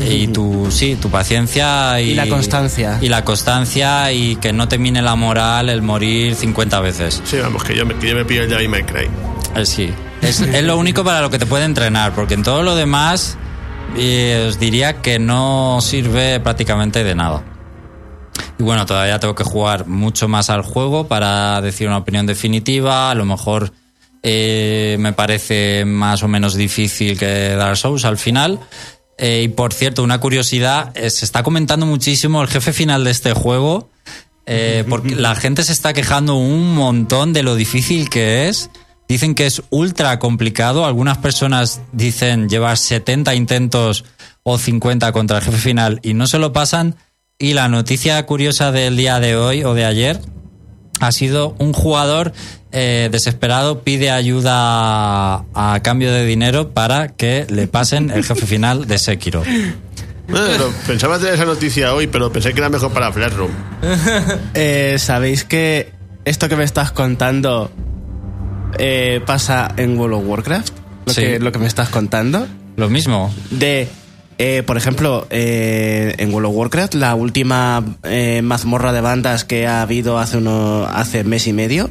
Y 0.06 0.28
tu, 0.28 0.70
sí, 0.70 0.96
tu 1.00 1.10
paciencia 1.10 2.00
y, 2.00 2.10
Y 2.10 2.14
la 2.14 2.28
constancia. 2.28 2.98
Y 3.00 3.08
la 3.08 3.24
constancia 3.24 4.12
y 4.12 4.36
que 4.36 4.52
no 4.52 4.68
te 4.68 4.78
mine 4.78 5.02
la 5.02 5.14
moral 5.14 5.68
el 5.68 5.82
morir 5.82 6.34
50 6.34 6.80
veces. 6.80 7.22
Sí, 7.24 7.38
vamos, 7.38 7.64
que 7.64 7.74
yo 7.74 7.86
me, 7.86 7.94
que 7.94 8.08
yo 8.08 8.14
me 8.14 8.24
pillo 8.24 8.44
May 8.68 8.82
Cry. 8.82 9.08
Eh, 9.56 9.66
sí. 9.66 9.90
Es, 10.22 10.40
es 10.40 10.64
lo 10.64 10.76
único 10.76 11.02
para 11.02 11.20
lo 11.22 11.30
que 11.30 11.38
te 11.38 11.46
puede 11.46 11.64
entrenar, 11.64 12.14
porque 12.14 12.34
en 12.34 12.42
todo 12.42 12.62
lo 12.62 12.74
demás 12.74 13.38
eh, 13.96 14.46
os 14.48 14.58
diría 14.58 15.00
que 15.00 15.18
no 15.18 15.78
sirve 15.80 16.40
prácticamente 16.40 17.02
de 17.04 17.14
nada. 17.14 17.42
Y 18.60 18.62
bueno, 18.62 18.84
todavía 18.84 19.18
tengo 19.18 19.34
que 19.34 19.42
jugar 19.42 19.86
mucho 19.86 20.28
más 20.28 20.50
al 20.50 20.60
juego 20.60 21.08
para 21.08 21.62
decir 21.62 21.86
una 21.86 21.96
opinión 21.96 22.26
definitiva. 22.26 23.10
A 23.10 23.14
lo 23.14 23.24
mejor 23.24 23.72
eh, 24.22 24.98
me 25.00 25.14
parece 25.14 25.86
más 25.86 26.22
o 26.22 26.28
menos 26.28 26.56
difícil 26.56 27.18
que 27.18 27.54
Dark 27.56 27.78
Souls 27.78 28.04
al 28.04 28.18
final. 28.18 28.60
Eh, 29.16 29.44
y 29.44 29.48
por 29.48 29.72
cierto, 29.72 30.02
una 30.02 30.20
curiosidad, 30.20 30.92
eh, 30.94 31.08
se 31.08 31.24
está 31.24 31.42
comentando 31.42 31.86
muchísimo 31.86 32.42
el 32.42 32.48
jefe 32.48 32.74
final 32.74 33.02
de 33.02 33.12
este 33.12 33.32
juego. 33.32 33.88
porque 34.90 35.14
la 35.14 35.34
gente 35.36 35.62
se 35.62 35.72
está 35.72 35.94
quejando 35.94 36.34
un 36.34 36.74
montón 36.74 37.32
de 37.32 37.42
lo 37.42 37.54
difícil 37.54 38.10
que 38.10 38.48
es. 38.48 38.68
Dicen 39.08 39.34
que 39.34 39.46
es 39.46 39.62
ultra 39.70 40.18
complicado. 40.18 40.84
Algunas 40.84 41.16
personas 41.16 41.80
dicen 41.92 42.50
llevar 42.50 42.76
70 42.76 43.34
intentos 43.34 44.04
o 44.42 44.58
50 44.58 45.12
contra 45.12 45.38
el 45.38 45.44
jefe 45.44 45.56
final 45.56 45.98
y 46.02 46.12
no 46.12 46.26
se 46.26 46.38
lo 46.38 46.52
pasan. 46.52 46.96
Y 47.42 47.54
la 47.54 47.68
noticia 47.68 48.24
curiosa 48.26 48.70
del 48.70 48.96
día 48.98 49.18
de 49.18 49.34
hoy 49.34 49.64
o 49.64 49.72
de 49.72 49.86
ayer 49.86 50.20
ha 51.00 51.10
sido 51.10 51.54
un 51.58 51.72
jugador 51.72 52.34
eh, 52.70 53.08
desesperado 53.10 53.80
pide 53.82 54.10
ayuda 54.10 54.52
a, 54.56 55.44
a 55.54 55.80
cambio 55.82 56.12
de 56.12 56.26
dinero 56.26 56.70
para 56.72 57.08
que 57.08 57.46
le 57.48 57.66
pasen 57.66 58.10
el 58.10 58.24
jefe 58.24 58.44
final 58.46 58.86
de 58.86 58.98
Sekiro. 58.98 59.42
Bueno, 60.28 60.66
pensaba 60.86 61.18
tener 61.18 61.34
esa 61.34 61.46
noticia 61.46 61.94
hoy, 61.94 62.06
pero 62.06 62.30
pensé 62.30 62.52
que 62.52 62.60
era 62.60 62.68
mejor 62.68 62.92
para 62.92 63.10
Flashroom. 63.10 63.50
eh, 64.54 64.96
Sabéis 64.98 65.42
que 65.44 65.92
esto 66.26 66.46
que 66.48 66.56
me 66.56 66.64
estás 66.64 66.92
contando 66.92 67.72
eh, 68.78 69.20
pasa 69.26 69.72
en 69.78 69.98
World 69.98 70.16
of 70.16 70.24
Warcraft. 70.26 70.74
Lo, 71.06 71.12
Sí. 71.14 71.22
que, 71.22 71.38
lo 71.40 71.50
que 71.50 71.58
me 71.58 71.66
estás 71.66 71.88
contando. 71.88 72.46
Lo 72.76 72.88
mismo. 72.90 73.34
De, 73.50 73.88
eh, 74.42 74.62
por 74.62 74.78
ejemplo, 74.78 75.26
eh, 75.28 76.14
en 76.16 76.32
World 76.32 76.48
of 76.48 76.56
Warcraft, 76.56 76.94
la 76.94 77.14
última 77.14 77.84
eh, 78.04 78.40
mazmorra 78.42 78.90
de 78.90 79.02
bandas 79.02 79.44
que 79.44 79.66
ha 79.66 79.82
habido 79.82 80.18
hace, 80.18 80.38
uno, 80.38 80.86
hace 80.86 81.24
mes 81.24 81.46
y 81.46 81.52
medio, 81.52 81.90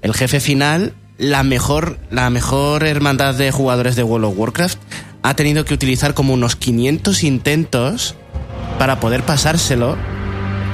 el 0.00 0.14
jefe 0.14 0.40
final, 0.40 0.94
la 1.18 1.42
mejor, 1.42 1.98
la 2.10 2.30
mejor 2.30 2.84
hermandad 2.84 3.34
de 3.34 3.50
jugadores 3.50 3.96
de 3.96 4.02
World 4.02 4.28
of 4.28 4.38
Warcraft, 4.38 4.78
ha 5.22 5.34
tenido 5.34 5.66
que 5.66 5.74
utilizar 5.74 6.14
como 6.14 6.32
unos 6.32 6.56
500 6.56 7.22
intentos 7.22 8.14
para 8.78 8.98
poder 8.98 9.22
pasárselo, 9.24 9.98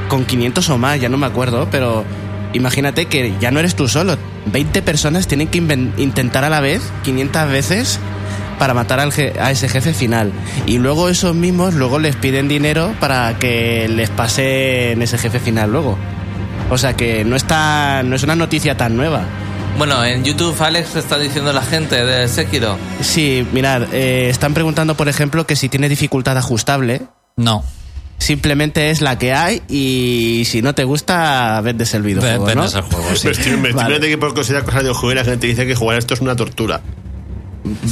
con 0.09 0.27
500 0.27 0.71
o 0.71 0.79
más, 0.79 1.01
ya 1.01 1.09
no 1.09 1.17
me 1.17 1.27
acuerdo, 1.27 1.67
pero 1.73 2.05
imagínate 2.53 3.07
que 3.07 3.35
ya 3.41 3.51
no 3.51 3.59
eres 3.59 3.75
tú 3.75 3.89
solo, 3.89 4.17
20 4.53 4.81
personas 4.83 5.27
tienen 5.27 5.49
que 5.49 5.59
intentar 5.59 6.45
a 6.45 6.51
la 6.51 6.61
vez, 6.61 6.83
500 7.03 7.51
veces, 7.51 7.99
para 8.59 8.75
matar 8.75 9.01
al 9.01 9.13
je- 9.13 9.39
a 9.39 9.51
ese 9.51 9.69
jefe 9.69 9.93
final. 9.95 10.33
Y 10.67 10.79
luego 10.79 11.09
esos 11.09 11.35
mismos 11.35 11.75
luego 11.75 11.99
les 11.99 12.17
piden 12.17 12.49
dinero 12.49 12.95
para 13.01 13.39
que 13.39 13.89
les 13.89 14.11
pasen 14.11 15.01
ese 15.03 15.19
jefe 15.19 15.39
final 15.41 15.71
luego. 15.73 15.97
O 16.71 16.79
sea 16.79 16.95
que 16.95 17.25
no 17.25 17.37
está 17.37 18.03
no 18.03 18.17
es 18.17 18.23
una 18.23 18.35
noticia 18.37 18.77
tan 18.77 18.97
nueva. 18.97 19.23
Bueno, 19.79 20.03
en 20.05 20.25
YouTube 20.25 20.57
Alex 20.61 20.97
está 20.97 21.19
diciendo 21.19 21.53
la 21.53 21.61
gente 21.63 22.03
de 22.05 22.27
Sekiro. 22.29 22.79
Sí, 23.03 23.47
mirad, 23.53 23.83
eh, 23.93 24.29
están 24.31 24.55
preguntando 24.55 24.95
por 24.97 25.09
ejemplo 25.09 25.47
que 25.47 25.55
si 25.55 25.69
tiene 25.69 25.89
dificultad 25.89 26.37
ajustable. 26.39 27.03
No. 27.37 27.63
Simplemente 28.19 28.89
es 28.91 29.03
la 29.03 29.19
que 29.19 29.35
hay 29.35 29.61
y 29.69 30.45
si 30.47 30.63
no 30.63 30.75
te 30.75 30.85
gusta, 30.85 31.61
vendes 31.61 31.93
el 31.93 32.03
videojuego, 32.03 32.47
Ve- 32.47 32.55
¿no? 32.55 32.63
vendes 32.63 32.75
el 32.75 32.83
juego, 32.83 33.15
sí. 33.15 33.27
Me 33.27 33.33
estoy, 33.33 33.51
me 33.59 33.69
estoy 33.69 33.73
Vale. 33.75 33.89
viendo 33.91 34.07
que 34.09 34.19
por 34.19 34.33
considerar 34.35 34.65
cosas 34.65 34.85
de 34.85 34.95
juego 34.95 35.15
la 35.15 35.25
gente 35.25 35.47
dice 35.47 35.67
que 35.67 35.75
jugar 35.75 35.99
esto 35.99 36.15
es 36.15 36.21
una 36.23 36.35
tortura. 36.35 36.81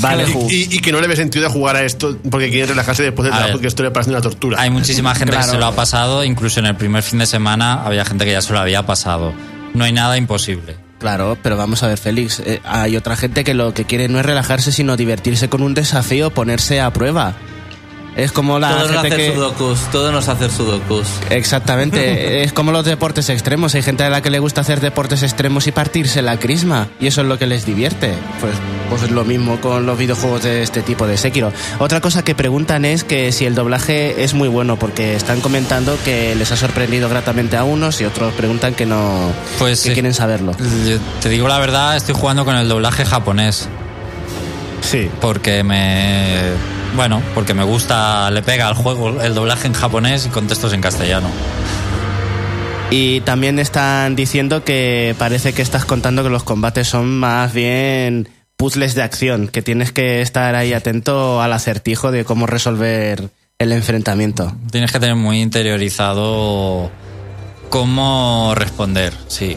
Vale, 0.01 0.25
Y, 0.29 0.33
Ju. 0.33 0.49
y- 0.51 0.69
y 0.77 0.79
que 0.81 0.93
no 0.93 1.01
le 1.01 1.07
ve 1.09 1.17
sentido 1.17 1.47
a 1.47 1.51
jugar 1.51 1.77
a 1.77 1.83
esto 1.83 2.17
porque 2.31 2.51
quieren 2.51 2.69
relajarse 2.69 3.03
después 3.03 3.25
del 3.25 3.33
A 3.35 3.37
trabajo 3.37 3.55
ver. 3.59 3.63
que 3.63 3.69
esto 3.69 3.83
le 3.83 3.91
parece 3.91 4.11
una 4.11 4.21
tortura. 4.21 4.61
Hay 4.61 4.71
muchísima 4.71 5.15
gente 5.15 5.33
Claro. 5.33 5.47
que 5.47 5.53
se 5.53 5.59
lo 5.59 5.67
ha 5.67 5.73
pasado, 5.77 6.25
incluso 6.25 6.61
en 6.61 6.67
el 6.67 6.77
primer 6.77 7.03
fin 7.03 7.19
de 7.19 7.27
semana 7.27 7.85
había 7.85 8.05
gente 8.05 8.25
que 8.25 8.33
ya 8.33 8.43
se 8.43 8.53
lo 8.53 8.59
había 8.61 8.85
pasado. 8.87 9.33
No 9.75 9.85
hay 9.85 9.93
nada 9.93 10.17
imposible. 10.17 10.77
Claro, 10.99 11.37
pero 11.43 11.57
vamos 11.57 11.83
a 11.83 11.89
ver, 11.89 11.99
Félix. 11.99 12.41
eh, 12.41 12.61
hay 12.65 12.97
otra 12.97 13.17
gente 13.17 13.45
que 13.45 13.53
lo 13.53 13.75
que 13.75 13.85
quiere 13.85 14.09
no 14.09 14.19
es 14.21 14.25
relajarse, 14.25 14.73
sino 14.73 14.97
divertirse 14.97 15.49
con 15.49 15.63
un 15.63 15.75
desafío, 15.75 16.31
ponerse 16.31 16.81
a 16.81 16.93
prueba. 16.93 17.35
Es 18.17 18.31
como 18.33 18.59
la 18.59 18.71
Todos 18.71 18.91
gente 18.91 19.07
hacer 19.09 19.17
que. 19.19 19.35
sudokus, 19.35 19.79
todos 19.91 20.13
nos 20.13 20.29
hacer 20.29 20.51
sudokus. 20.51 21.07
Exactamente, 21.31 22.43
es 22.45 22.53
como 22.53 22.71
los 22.71 22.85
deportes 22.85 23.29
extremos. 23.29 23.75
Hay 23.75 23.83
gente 23.83 24.05
a 24.05 24.11
la 24.11 24.23
que 24.23 24.31
le 24.31 24.39
gusta 24.39 24.61
hacer 24.61 24.81
deportes 24.81 25.23
extremos 25.23 25.67
y 25.67 25.73
partirse 25.73 26.23
la 26.23 26.39
crisma, 26.39 26.89
y 27.01 27.09
eso 27.09 27.23
es 27.23 27.27
lo 27.27 27.39
que 27.39 27.47
les 27.47 27.67
divierte. 27.67 28.15
Pues, 28.41 28.55
pues 28.89 29.03
es 29.03 29.11
lo 29.11 29.25
mismo 29.25 29.61
con 29.61 29.87
los 29.87 29.99
videojuegos 29.99 30.45
de 30.45 30.63
este 30.63 30.83
tipo 30.83 31.07
de 31.07 31.17
Sekiro. 31.17 31.53
Otra 31.79 32.01
cosa 32.01 32.23
que 32.23 32.35
preguntan 32.35 32.85
es 32.85 33.03
que 33.03 33.33
si 33.33 33.47
el 33.47 33.55
doblaje 33.55 34.23
es 34.23 34.35
muy 34.35 34.49
bueno, 34.49 34.79
porque 34.79 35.17
están 35.17 35.41
comentando 35.41 35.99
que 36.05 36.35
les 36.35 36.53
ha 36.53 36.57
sorprendido 36.57 37.09
gratamente 37.09 37.57
a 37.57 37.65
unos 37.65 38.01
y 38.01 38.05
otros 38.05 38.33
preguntan 38.35 38.75
que 38.75 38.87
no. 38.87 39.33
Pues 39.59 39.83
que 39.83 39.89
sí. 39.89 39.95
quieren 39.95 40.15
saberlo. 40.15 40.53
Yo 40.87 40.99
te 41.21 41.29
digo 41.29 41.49
la 41.49 41.59
verdad, 41.59 41.97
estoy 41.97 42.15
jugando 42.15 42.45
con 42.45 42.55
el 42.55 42.69
doblaje 42.69 43.05
japonés. 43.05 43.69
Sí. 44.83 45.11
Porque 45.21 45.65
me. 45.65 46.84
Bueno, 46.95 47.23
porque 47.35 47.55
me 47.55 47.65
gusta, 47.65 48.31
le 48.31 48.43
pega 48.43 48.69
al 48.69 48.75
juego 48.75 49.21
el 49.21 49.35
doblaje 49.35 49.67
en 49.67 49.73
japonés 49.73 50.27
y 50.27 50.29
con 50.29 50.47
textos 50.47 50.73
en 50.73 50.81
castellano. 50.81 51.29
Y 52.91 53.21
también 53.23 53.59
están 53.59 54.15
diciendo 54.15 54.63
que 54.63 55.17
parece 55.19 55.53
que 55.53 55.63
estás 55.63 55.85
contando 55.85 56.23
que 56.23 56.31
los 56.31 56.45
combates 56.45 56.87
son 56.87 57.19
más 57.19 57.53
bien 57.53 58.29
puzzles 58.57 58.95
de 58.95 59.03
acción, 59.03 59.49
que 59.49 59.63
tienes 59.63 59.91
que 59.91 60.21
estar 60.21 60.55
ahí 60.55 60.73
atento 60.73 61.43
al 61.43 61.53
acertijo 61.53 62.13
de 62.13 62.25
cómo 62.25 62.47
resolver 62.47 63.31
el 63.59 63.73
enfrentamiento. 63.73 64.55
Tienes 64.71 64.93
que 64.93 65.01
tener 65.01 65.17
muy 65.17 65.41
interiorizado 65.41 66.91
cómo 67.69 68.53
responder, 68.55 69.13
sí. 69.27 69.57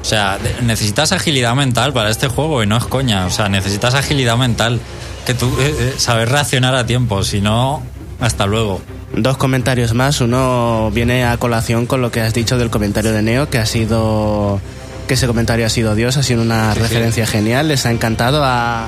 O 0.00 0.04
sea, 0.04 0.38
necesitas 0.62 1.12
agilidad 1.12 1.54
mental 1.54 1.92
para 1.92 2.08
este 2.08 2.28
juego 2.28 2.62
y 2.62 2.66
no 2.66 2.78
es 2.78 2.84
coña. 2.84 3.26
O 3.26 3.30
sea, 3.30 3.50
necesitas 3.50 3.94
agilidad 3.94 4.38
mental. 4.38 4.80
Que 5.26 5.34
tú 5.34 5.46
eh, 5.60 5.74
eh, 5.78 5.94
saber 5.98 6.28
reaccionar 6.28 6.74
a 6.74 6.86
tiempo, 6.86 7.22
si 7.24 7.40
no, 7.40 7.82
hasta 8.20 8.46
luego. 8.46 8.80
Dos 9.14 9.36
comentarios 9.36 9.92
más. 9.94 10.20
Uno 10.20 10.90
viene 10.94 11.24
a 11.24 11.36
colación 11.36 11.86
con 11.86 12.00
lo 12.00 12.10
que 12.10 12.20
has 12.20 12.32
dicho 12.34 12.58
del 12.58 12.70
comentario 12.70 13.12
de 13.12 13.22
Neo, 13.22 13.50
que 13.50 13.58
ha 13.58 13.66
sido. 13.66 14.60
que 15.08 15.14
ese 15.14 15.26
comentario 15.26 15.66
ha 15.66 15.68
sido 15.70 15.94
Dios, 15.94 16.16
ha 16.16 16.22
sido 16.22 16.42
una 16.42 16.74
referencia 16.74 17.26
genial. 17.26 17.68
Les 17.68 17.84
ha 17.86 17.90
encantado 17.90 18.42
a. 18.44 18.86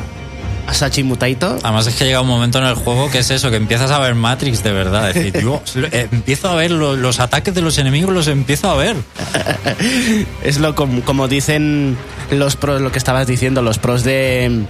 a 0.66 0.74
Sachi 0.74 1.03
Mutaito. 1.03 1.59
Además 1.62 1.87
es 1.89 1.97
que 1.97 2.05
llega 2.05 2.20
un 2.20 2.28
momento 2.28 2.59
en 2.59 2.64
el 2.64 2.74
juego 2.74 3.11
que 3.11 3.18
es 3.18 3.30
eso, 3.30 3.51
que 3.51 3.57
empiezas 3.57 3.91
a 3.91 3.99
ver 3.99 4.14
Matrix 4.14 4.62
de 4.62 4.72
verdad. 4.72 5.11
Es 5.11 5.14
decir, 5.33 5.35
eh, 5.93 6.09
empiezo 6.12 6.49
a 6.51 6.55
ver 6.55 6.70
lo- 6.70 6.95
los 6.97 7.18
ataques 7.20 7.53
de 7.55 7.61
los 7.61 7.76
enemigos, 7.78 8.14
los 8.14 8.26
empiezo 8.28 8.70
a 8.70 8.76
ver. 8.76 8.97
Es 10.45 10.59
lo 10.59 10.74
com- 10.74 11.01
como 11.03 11.28
dicen 11.28 11.97
los 12.30 12.57
pros, 12.57 12.80
lo 12.80 12.93
que 12.93 12.99
estabas 12.99 13.26
diciendo, 13.26 13.62
los 13.62 13.78
pros 13.78 14.05
de, 14.05 14.64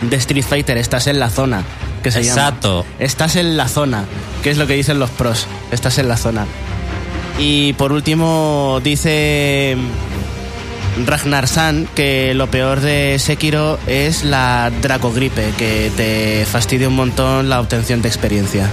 de 0.00 0.16
Street 0.16 0.44
Fighter, 0.44 0.76
estás 0.78 1.06
en 1.06 1.18
la 1.20 1.30
zona, 1.30 1.62
que 2.02 2.10
se 2.10 2.22
llama. 2.22 2.40
Exacto. 2.40 2.86
Estás 2.98 3.36
en 3.36 3.56
la 3.56 3.68
zona, 3.68 4.04
que 4.42 4.50
es 4.50 4.58
lo 4.58 4.66
que 4.66 4.74
dicen 4.74 4.98
los 4.98 5.10
pros, 5.10 5.46
estás 5.70 5.98
en 5.98 6.08
la 6.08 6.16
zona. 6.16 6.46
Y 7.38 7.72
por 7.74 7.92
último 7.92 8.80
dice 8.82 9.76
Ragnar 11.06 11.48
San 11.48 11.88
que 11.94 12.34
lo 12.34 12.50
peor 12.50 12.80
de 12.80 13.18
Sekiro 13.18 13.78
es 13.86 14.24
la 14.24 14.70
Dracogripe, 14.82 15.52
que 15.56 15.90
te 15.96 16.44
fastidia 16.44 16.88
un 16.88 16.96
montón 16.96 17.48
la 17.48 17.60
obtención 17.60 18.02
de 18.02 18.08
experiencia. 18.08 18.68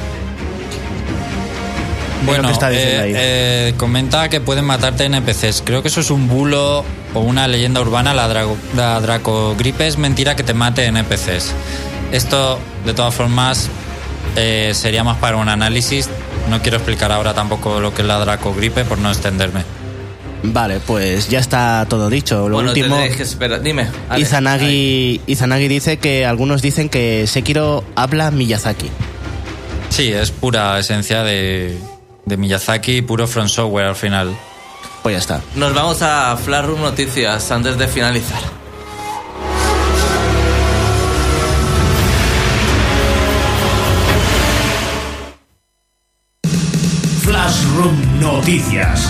Bueno, 2.25 2.49
está 2.49 2.69
diciendo 2.69 2.95
eh, 2.95 3.03
ahí. 3.03 3.13
eh, 3.15 3.73
comenta 3.78 4.28
que 4.28 4.41
pueden 4.41 4.65
matarte 4.65 5.05
NPCs. 5.05 5.61
Creo 5.63 5.82
que 5.82 5.88
eso 5.88 6.01
es 6.01 6.09
un 6.11 6.28
bulo 6.28 6.84
o 7.18 7.22
una 7.22 7.47
leyenda 7.47 7.82
urbana. 7.82 8.13
La, 8.13 8.28
drago, 8.28 8.57
la 8.76 8.99
dracogripe 8.99 9.88
es 9.88 9.97
mentira 9.97 10.36
que 10.36 10.43
te 10.43 10.53
mate 10.53 10.86
NPCs. 10.86 11.53
Esto, 12.11 12.59
de 12.86 12.93
todas 12.93 13.13
formas, 13.13 13.70
eh, 14.36 14.72
sería 14.74 15.03
más 15.03 15.18
para 15.18 15.38
un 15.38 15.49
análisis. 15.49 16.09
No 16.49 16.61
quiero 16.61 16.78
explicar 16.78 17.11
ahora 17.11 17.34
tampoco 17.34 17.80
lo 17.80 17.93
que 17.93 18.01
es 18.03 18.07
la 18.07 18.20
Dracogripe 18.20 18.86
por 18.86 18.99
no 18.99 19.09
extenderme. 19.09 19.63
Vale, 20.43 20.80
pues 20.80 21.30
ya 21.30 21.39
está 21.39 21.86
todo 21.89 22.09
dicho. 22.09 22.47
Lo 22.47 22.55
bueno, 22.55 22.70
último, 22.70 22.97
que 22.97 23.24
esperar. 23.24 23.61
Dime. 23.61 23.88
Ale. 24.07 24.22
Izanagi, 24.22 25.22
Izanagi 25.28 25.68
dice 25.68 25.97
que 25.97 26.26
algunos 26.26 26.61
dicen 26.61 26.89
que 26.89 27.26
Sekiro 27.28 27.84
habla 27.95 28.32
Miyazaki. 28.32 28.89
Sí, 29.89 30.11
es 30.13 30.32
pura 30.32 30.78
esencia 30.80 31.24
de, 31.24 31.78
de 32.26 32.38
Miyazaki, 32.38 33.01
puro 33.01 33.28
From 33.28 33.49
Software 33.49 33.88
al 33.88 33.95
final. 33.95 34.38
Pues 35.08 35.26
ya 35.26 35.36
está. 35.36 35.41
Nos 35.55 35.74
vamos 35.74 36.01
a 36.01 36.36
Flash 36.36 36.66
Room 36.66 36.82
Noticias 36.82 37.49
antes 37.49 37.78
de 37.78 37.88
finalizar. 37.88 38.41
Flashroom 47.22 48.20
Noticias. 48.20 49.10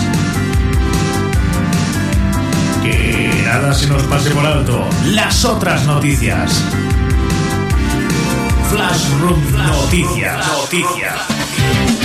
Que 2.84 3.42
nada 3.44 3.74
se 3.74 3.88
nos 3.88 4.04
pase 4.04 4.30
por 4.30 4.46
alto. 4.46 4.88
Las 5.06 5.44
otras 5.44 5.84
noticias. 5.84 6.62
Flashroom 8.70 9.52
Noticias. 9.66 10.46
Noticias. 10.46 11.97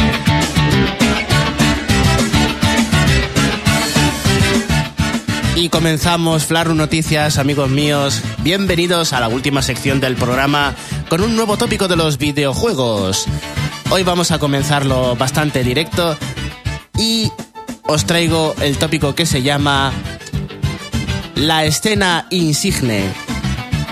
Comenzamos 5.73 6.45
Flarru 6.45 6.75
Noticias, 6.75 7.39
amigos 7.39 7.67
míos. 7.67 8.21
Bienvenidos 8.43 9.11
a 9.11 9.19
la 9.19 9.27
última 9.27 9.63
sección 9.63 9.99
del 9.99 10.15
programa 10.15 10.75
con 11.09 11.21
un 11.21 11.35
nuevo 11.35 11.57
tópico 11.57 11.87
de 11.87 11.95
los 11.95 12.19
videojuegos. 12.19 13.25
Hoy 13.89 14.03
vamos 14.03 14.29
a 14.29 14.37
comenzarlo 14.37 15.15
bastante 15.15 15.63
directo 15.63 16.15
y 16.95 17.31
os 17.87 18.05
traigo 18.05 18.53
el 18.61 18.77
tópico 18.77 19.15
que 19.15 19.25
se 19.25 19.41
llama 19.41 19.91
la 21.33 21.65
escena 21.65 22.27
insigne. 22.29 23.11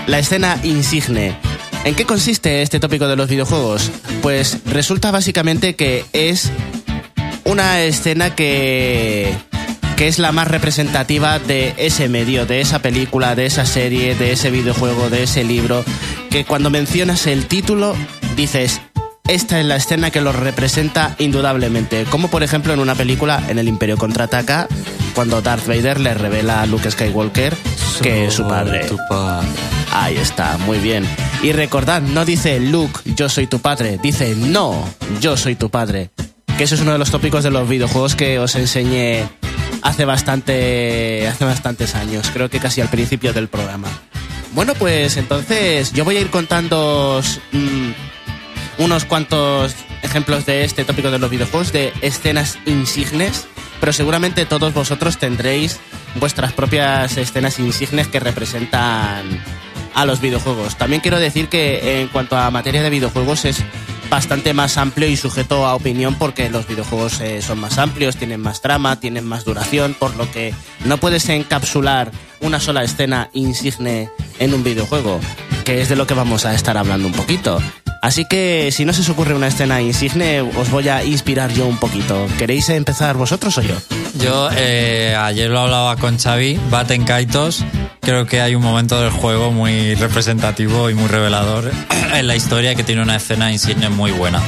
La 0.06 0.20
escena 0.20 0.60
insigne. 0.62 1.36
¿En 1.82 1.96
qué 1.96 2.06
consiste 2.06 2.62
este 2.62 2.78
tópico 2.78 3.08
de 3.08 3.16
los 3.16 3.28
videojuegos? 3.28 3.90
Pues 4.22 4.58
resulta 4.66 5.10
básicamente 5.10 5.74
que 5.74 6.04
es 6.12 6.48
una 7.42 7.80
escena 7.82 8.36
que 8.36 9.34
que 10.02 10.08
es 10.08 10.18
la 10.18 10.32
más 10.32 10.48
representativa 10.48 11.38
de 11.38 11.74
ese 11.76 12.08
medio, 12.08 12.44
de 12.44 12.60
esa 12.60 12.80
película, 12.82 13.36
de 13.36 13.46
esa 13.46 13.64
serie, 13.64 14.16
de 14.16 14.32
ese 14.32 14.50
videojuego, 14.50 15.10
de 15.10 15.22
ese 15.22 15.44
libro, 15.44 15.84
que 16.28 16.44
cuando 16.44 16.70
mencionas 16.70 17.28
el 17.28 17.46
título 17.46 17.94
dices, 18.34 18.80
esta 19.28 19.60
es 19.60 19.66
la 19.66 19.76
escena 19.76 20.10
que 20.10 20.20
lo 20.20 20.32
representa 20.32 21.14
indudablemente, 21.20 22.02
como 22.10 22.26
por 22.26 22.42
ejemplo 22.42 22.72
en 22.72 22.80
una 22.80 22.96
película, 22.96 23.44
en 23.48 23.60
El 23.60 23.68
Imperio 23.68 23.96
Contraataca, 23.96 24.66
cuando 25.14 25.40
Darth 25.40 25.68
Vader 25.68 26.00
le 26.00 26.14
revela 26.14 26.62
a 26.62 26.66
Luke 26.66 26.90
Skywalker 26.90 27.56
que 28.02 28.26
es 28.26 28.34
su 28.34 28.42
padre. 28.48 28.84
Ahí 29.92 30.16
está, 30.16 30.58
muy 30.58 30.78
bien. 30.78 31.06
Y 31.44 31.52
recordad, 31.52 32.02
no 32.02 32.24
dice 32.24 32.58
Luke, 32.58 33.02
yo 33.14 33.28
soy 33.28 33.46
tu 33.46 33.60
padre, 33.60 34.00
dice 34.02 34.34
no, 34.34 34.84
yo 35.20 35.36
soy 35.36 35.54
tu 35.54 35.70
padre. 35.70 36.10
Que 36.58 36.64
eso 36.64 36.74
es 36.74 36.80
uno 36.80 36.90
de 36.90 36.98
los 36.98 37.12
tópicos 37.12 37.44
de 37.44 37.52
los 37.52 37.68
videojuegos 37.68 38.16
que 38.16 38.40
os 38.40 38.56
enseñé 38.56 39.28
hace 39.82 40.04
bastante 40.04 41.26
hace 41.28 41.44
bastantes 41.44 41.94
años, 41.94 42.30
creo 42.32 42.48
que 42.48 42.60
casi 42.60 42.80
al 42.80 42.88
principio 42.88 43.32
del 43.32 43.48
programa. 43.48 43.88
Bueno, 44.52 44.74
pues 44.74 45.16
entonces 45.16 45.92
yo 45.92 46.04
voy 46.04 46.16
a 46.16 46.20
ir 46.20 46.30
contando 46.30 47.22
unos 48.78 49.04
cuantos 49.04 49.74
ejemplos 50.02 50.46
de 50.46 50.64
este 50.64 50.84
tópico 50.84 51.10
de 51.10 51.18
los 51.18 51.30
videojuegos, 51.30 51.72
de 51.72 51.92
escenas 52.02 52.58
insignes, 52.66 53.46
pero 53.80 53.92
seguramente 53.92 54.44
todos 54.44 54.74
vosotros 54.74 55.18
tendréis 55.18 55.80
vuestras 56.16 56.52
propias 56.52 57.16
escenas 57.16 57.58
insignes 57.58 58.08
que 58.08 58.20
representan 58.20 59.24
a 59.94 60.04
los 60.04 60.20
videojuegos. 60.20 60.76
También 60.76 61.00
quiero 61.00 61.18
decir 61.18 61.48
que 61.48 62.00
en 62.00 62.08
cuanto 62.08 62.36
a 62.36 62.50
materia 62.50 62.82
de 62.82 62.90
videojuegos 62.90 63.44
es 63.44 63.62
bastante 64.12 64.52
más 64.52 64.76
amplio 64.76 65.08
y 65.08 65.16
sujeto 65.16 65.64
a 65.64 65.74
opinión 65.74 66.16
porque 66.16 66.50
los 66.50 66.68
videojuegos 66.68 67.18
eh, 67.22 67.40
son 67.40 67.58
más 67.58 67.78
amplios, 67.78 68.18
tienen 68.18 68.42
más 68.42 68.60
trama, 68.60 69.00
tienen 69.00 69.24
más 69.24 69.46
duración, 69.46 69.96
por 69.98 70.14
lo 70.16 70.30
que 70.30 70.54
no 70.84 70.98
puedes 70.98 71.30
encapsular 71.30 72.12
una 72.42 72.60
sola 72.60 72.84
escena 72.84 73.30
insigne 73.32 74.10
en 74.38 74.52
un 74.52 74.62
videojuego, 74.62 75.18
que 75.64 75.80
es 75.80 75.88
de 75.88 75.96
lo 75.96 76.06
que 76.06 76.12
vamos 76.12 76.44
a 76.44 76.52
estar 76.52 76.76
hablando 76.76 77.08
un 77.08 77.14
poquito. 77.14 77.58
Así 78.02 78.26
que 78.26 78.70
si 78.70 78.84
no 78.84 78.92
se 78.92 79.00
os 79.00 79.08
ocurre 79.08 79.32
una 79.32 79.46
escena 79.46 79.80
insigne, 79.80 80.42
os 80.42 80.70
voy 80.70 80.90
a 80.90 81.02
inspirar 81.02 81.50
yo 81.50 81.66
un 81.66 81.78
poquito. 81.78 82.26
¿Queréis 82.36 82.68
empezar 82.68 83.16
vosotros 83.16 83.56
o 83.56 83.62
yo? 83.62 83.76
Yo 84.18 84.50
eh, 84.54 85.16
ayer 85.18 85.48
lo 85.48 85.60
hablaba 85.60 85.96
con 85.96 86.18
Xavi, 86.18 86.60
Baten 86.68 87.04
Kaitos. 87.04 87.64
Creo 88.04 88.26
que 88.26 88.40
hay 88.40 88.56
un 88.56 88.62
momento 88.64 89.00
del 89.00 89.10
juego 89.10 89.52
muy 89.52 89.94
representativo 89.94 90.90
y 90.90 90.94
muy 90.94 91.06
revelador 91.06 91.70
en 92.14 92.26
la 92.26 92.34
historia 92.34 92.74
que 92.74 92.82
tiene 92.82 93.00
una 93.00 93.14
escena 93.14 93.52
insigne 93.52 93.90
muy 93.90 94.10
buena. 94.10 94.42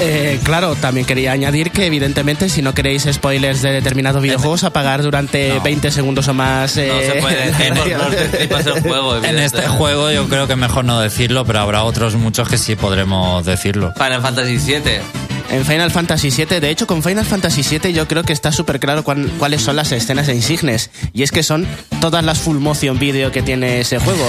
Eh, 0.00 0.40
claro, 0.42 0.74
también 0.74 1.06
quería 1.06 1.32
añadir 1.32 1.70
que 1.70 1.84
evidentemente 1.84 2.48
si 2.48 2.62
no 2.62 2.72
queréis 2.72 3.06
spoilers 3.12 3.60
de 3.60 3.72
determinados 3.72 4.22
videojuegos 4.22 4.64
apagar 4.64 5.02
durante 5.02 5.50
No. 5.50 5.60
20 5.60 5.90
segundos 5.90 6.28
o 6.28 6.34
más. 6.34 6.76
No 6.76 6.82
eh, 6.82 7.12
se 7.12 7.20
puede 7.20 7.46
decir 7.50 7.74
por 7.74 7.86
no 8.64 8.74
el 8.74 8.82
juego. 8.82 9.16
En 9.24 9.38
este 9.38 9.68
juego 9.68 10.10
yo 10.10 10.26
creo 10.26 10.48
que 10.48 10.56
mejor 10.56 10.86
no 10.86 10.98
decirlo, 10.98 11.44
pero 11.44 11.60
habrá 11.60 11.84
otros 11.84 12.14
muchos 12.14 12.48
que 12.48 12.56
sí 12.56 12.74
podremos 12.74 13.44
decirlo. 13.44 13.92
Final 13.98 14.22
Fantasy 14.22 14.56
VII. 14.56 15.23
En 15.50 15.64
Final 15.64 15.90
Fantasy 15.90 16.30
VII, 16.30 16.58
de 16.58 16.70
hecho 16.70 16.86
con 16.86 17.02
Final 17.02 17.24
Fantasy 17.24 17.62
VII 17.78 17.92
yo 17.92 18.08
creo 18.08 18.22
que 18.24 18.32
está 18.32 18.50
súper 18.50 18.80
claro 18.80 19.04
cuán- 19.04 19.30
cuáles 19.38 19.62
son 19.62 19.76
las 19.76 19.92
escenas 19.92 20.28
insignes. 20.28 20.90
Y 21.12 21.22
es 21.22 21.30
que 21.30 21.42
son 21.42 21.66
todas 22.00 22.24
las 22.24 22.38
full 22.38 22.58
motion 22.58 22.98
video 22.98 23.30
que 23.30 23.42
tiene 23.42 23.80
ese 23.80 23.98
juego. 23.98 24.28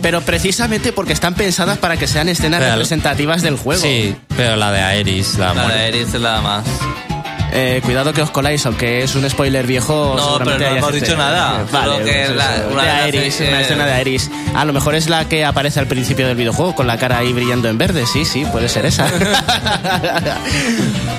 Pero 0.00 0.22
precisamente 0.22 0.92
porque 0.92 1.12
están 1.12 1.34
pensadas 1.34 1.78
para 1.78 1.96
que 1.96 2.06
sean 2.06 2.28
escenas 2.28 2.60
Pero- 2.60 2.72
representativas 2.72 3.42
del 3.42 3.56
juego. 3.56 3.82
Sí, 3.82 4.14
pero 4.36 4.56
la 4.56 4.72
de 4.72 4.80
Aeris, 4.80 5.36
la, 5.36 5.52
La 5.52 5.68
de 5.68 5.88
Eris 5.88 6.14
es 6.14 6.20
la 6.20 6.40
más. 6.40 6.64
Eh, 7.58 7.80
cuidado 7.82 8.12
que 8.12 8.20
os 8.20 8.30
coláis, 8.30 8.66
aunque 8.66 9.02
es 9.02 9.14
un 9.14 9.28
spoiler 9.30 9.66
viejo. 9.66 10.14
No, 10.16 10.38
pero 10.44 10.58
no 10.58 10.76
hemos 10.76 10.92
dicho 10.92 11.16
nada. 11.16 11.64
Vale, 11.72 12.04
que 12.04 12.24
pues 12.26 12.36
la- 12.36 12.66
una 12.70 12.82
de 12.84 12.90
Aeris, 12.90 13.40
una 13.40 13.60
escena 13.62 13.86
de 13.86 13.92
Aeris. 13.92 14.30
A 14.54 14.64
lo 14.66 14.72
mejor 14.74 14.94
es 14.94 15.08
la 15.08 15.26
que 15.26 15.44
aparece 15.44 15.80
al 15.80 15.86
principio 15.86 16.26
del 16.26 16.36
videojuego, 16.36 16.74
con 16.74 16.86
la 16.86 16.98
cara 16.98 17.18
ahí 17.18 17.32
brillando 17.32 17.68
en 17.68 17.78
verde. 17.78 18.06
Sí, 18.06 18.24
sí, 18.26 18.44
puede 18.52 18.68
ser 18.68 18.84
esa. 18.86 19.06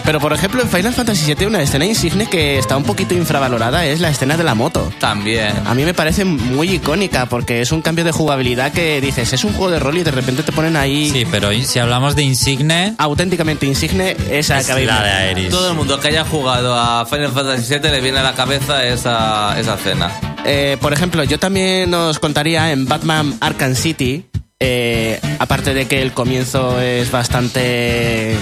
pero 0.05 0.19
por 0.19 0.31
ejemplo, 0.33 0.61
en 0.61 0.69
Final 0.69 0.93
Fantasy 0.93 1.33
VII, 1.33 1.47
una 1.47 1.61
escena 1.61 1.85
insigne 1.85 2.27
que 2.27 2.57
está 2.57 2.77
un 2.77 2.83
poquito 2.83 3.13
infravalorada 3.13 3.85
es 3.85 3.99
la 3.99 4.09
escena 4.09 4.38
de 4.38 4.43
la 4.43 4.55
moto. 4.55 4.91
También. 4.99 5.53
A 5.65 5.73
mí 5.73 5.83
me 5.83 5.93
parece 5.93 6.23
muy 6.23 6.69
icónica 6.71 7.25
porque 7.25 7.61
es 7.61 7.71
un 7.71 7.81
cambio 7.81 8.05
de 8.05 8.11
jugabilidad 8.11 8.71
que 8.71 9.01
dices, 9.01 9.33
es 9.33 9.43
un 9.43 9.53
juego 9.53 9.71
de 9.71 9.79
rol 9.79 9.97
y 9.97 10.03
de 10.03 10.11
repente 10.11 10.43
te 10.43 10.51
ponen 10.51 10.75
ahí 10.77 11.09
Sí, 11.11 11.25
pero 11.29 11.49
si 11.63 11.79
hablamos 11.79 12.15
de 12.15 12.23
Insigne, 12.23 12.93
auténticamente 12.97 13.65
insigne 13.65 14.15
esa 14.29 14.59
es 14.59 14.67
que 14.67 14.85
la 14.85 15.03
de. 15.03 15.09
Aeris. 15.11 15.49
Todo 15.49 15.69
el 15.71 15.75
mundo 15.75 15.99
que 15.99 16.09
haya 16.09 16.23
jugado 16.28 16.75
a 16.75 17.05
Final 17.05 17.32
Fantasy 17.32 17.73
VII 17.80 17.91
le 17.91 18.01
viene 18.01 18.19
a 18.19 18.23
la 18.23 18.34
cabeza 18.34 18.86
esa, 18.86 19.59
esa 19.59 19.75
escena. 19.75 20.11
Eh, 20.45 20.78
por 20.80 20.93
ejemplo, 20.93 21.23
yo 21.23 21.39
también 21.39 21.93
os 21.93 22.19
contaría 22.19 22.71
en 22.71 22.86
Batman 22.86 23.36
Arkham 23.41 23.75
City, 23.75 24.25
eh, 24.59 25.19
aparte 25.39 25.73
de 25.73 25.88
que 25.88 26.01
el 26.01 26.13
comienzo 26.13 26.80
es 26.80 27.11
bastante 27.11 28.38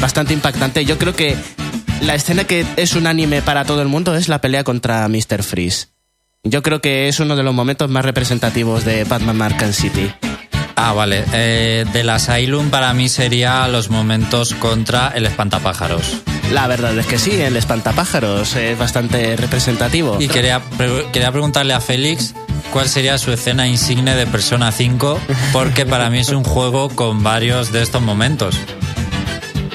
bastante 0.00 0.32
impactante, 0.32 0.84
yo 0.84 0.96
creo 0.98 1.14
que 1.14 1.36
la 2.02 2.14
escena 2.14 2.44
que 2.44 2.64
es 2.76 2.94
unánime 2.94 3.42
para 3.42 3.64
todo 3.64 3.82
el 3.82 3.88
mundo 3.88 4.14
es 4.14 4.28
la 4.28 4.40
pelea 4.40 4.64
contra 4.64 5.06
Mr. 5.08 5.42
Freeze. 5.42 5.88
Yo 6.44 6.62
creo 6.62 6.80
que 6.80 7.08
es 7.08 7.20
uno 7.20 7.36
de 7.36 7.42
los 7.42 7.54
momentos 7.54 7.90
más 7.90 8.04
representativos 8.04 8.84
de 8.84 9.04
Batman 9.04 9.42
Arkham 9.42 9.72
City. 9.72 10.10
Ah, 10.76 10.92
vale. 10.92 11.24
Eh, 11.32 11.84
del 11.92 12.08
Asylum 12.08 12.70
para 12.70 12.94
mí 12.94 13.08
sería 13.08 13.66
los 13.66 13.90
momentos 13.90 14.54
contra 14.54 15.08
el 15.08 15.26
espantapájaros. 15.26 16.22
La 16.52 16.66
verdad 16.66 16.96
es 16.98 17.06
que 17.06 17.18
sí, 17.18 17.32
el 17.40 17.56
espantapájaros 17.56 18.54
es 18.56 18.78
bastante 18.78 19.36
representativo. 19.36 20.16
Y 20.20 20.28
quería, 20.28 20.60
pre- 20.60 21.06
quería 21.12 21.30
preguntarle 21.30 21.74
a 21.74 21.80
Félix 21.80 22.34
cuál 22.72 22.88
sería 22.88 23.18
su 23.18 23.32
escena 23.32 23.66
insigne 23.68 24.14
de 24.14 24.26
Persona 24.26 24.72
5, 24.72 25.20
porque 25.52 25.84
para 25.86 26.08
mí 26.10 26.18
es 26.18 26.30
un 26.30 26.44
juego 26.44 26.88
con 26.88 27.22
varios 27.22 27.70
de 27.72 27.82
estos 27.82 28.00
momentos. 28.02 28.56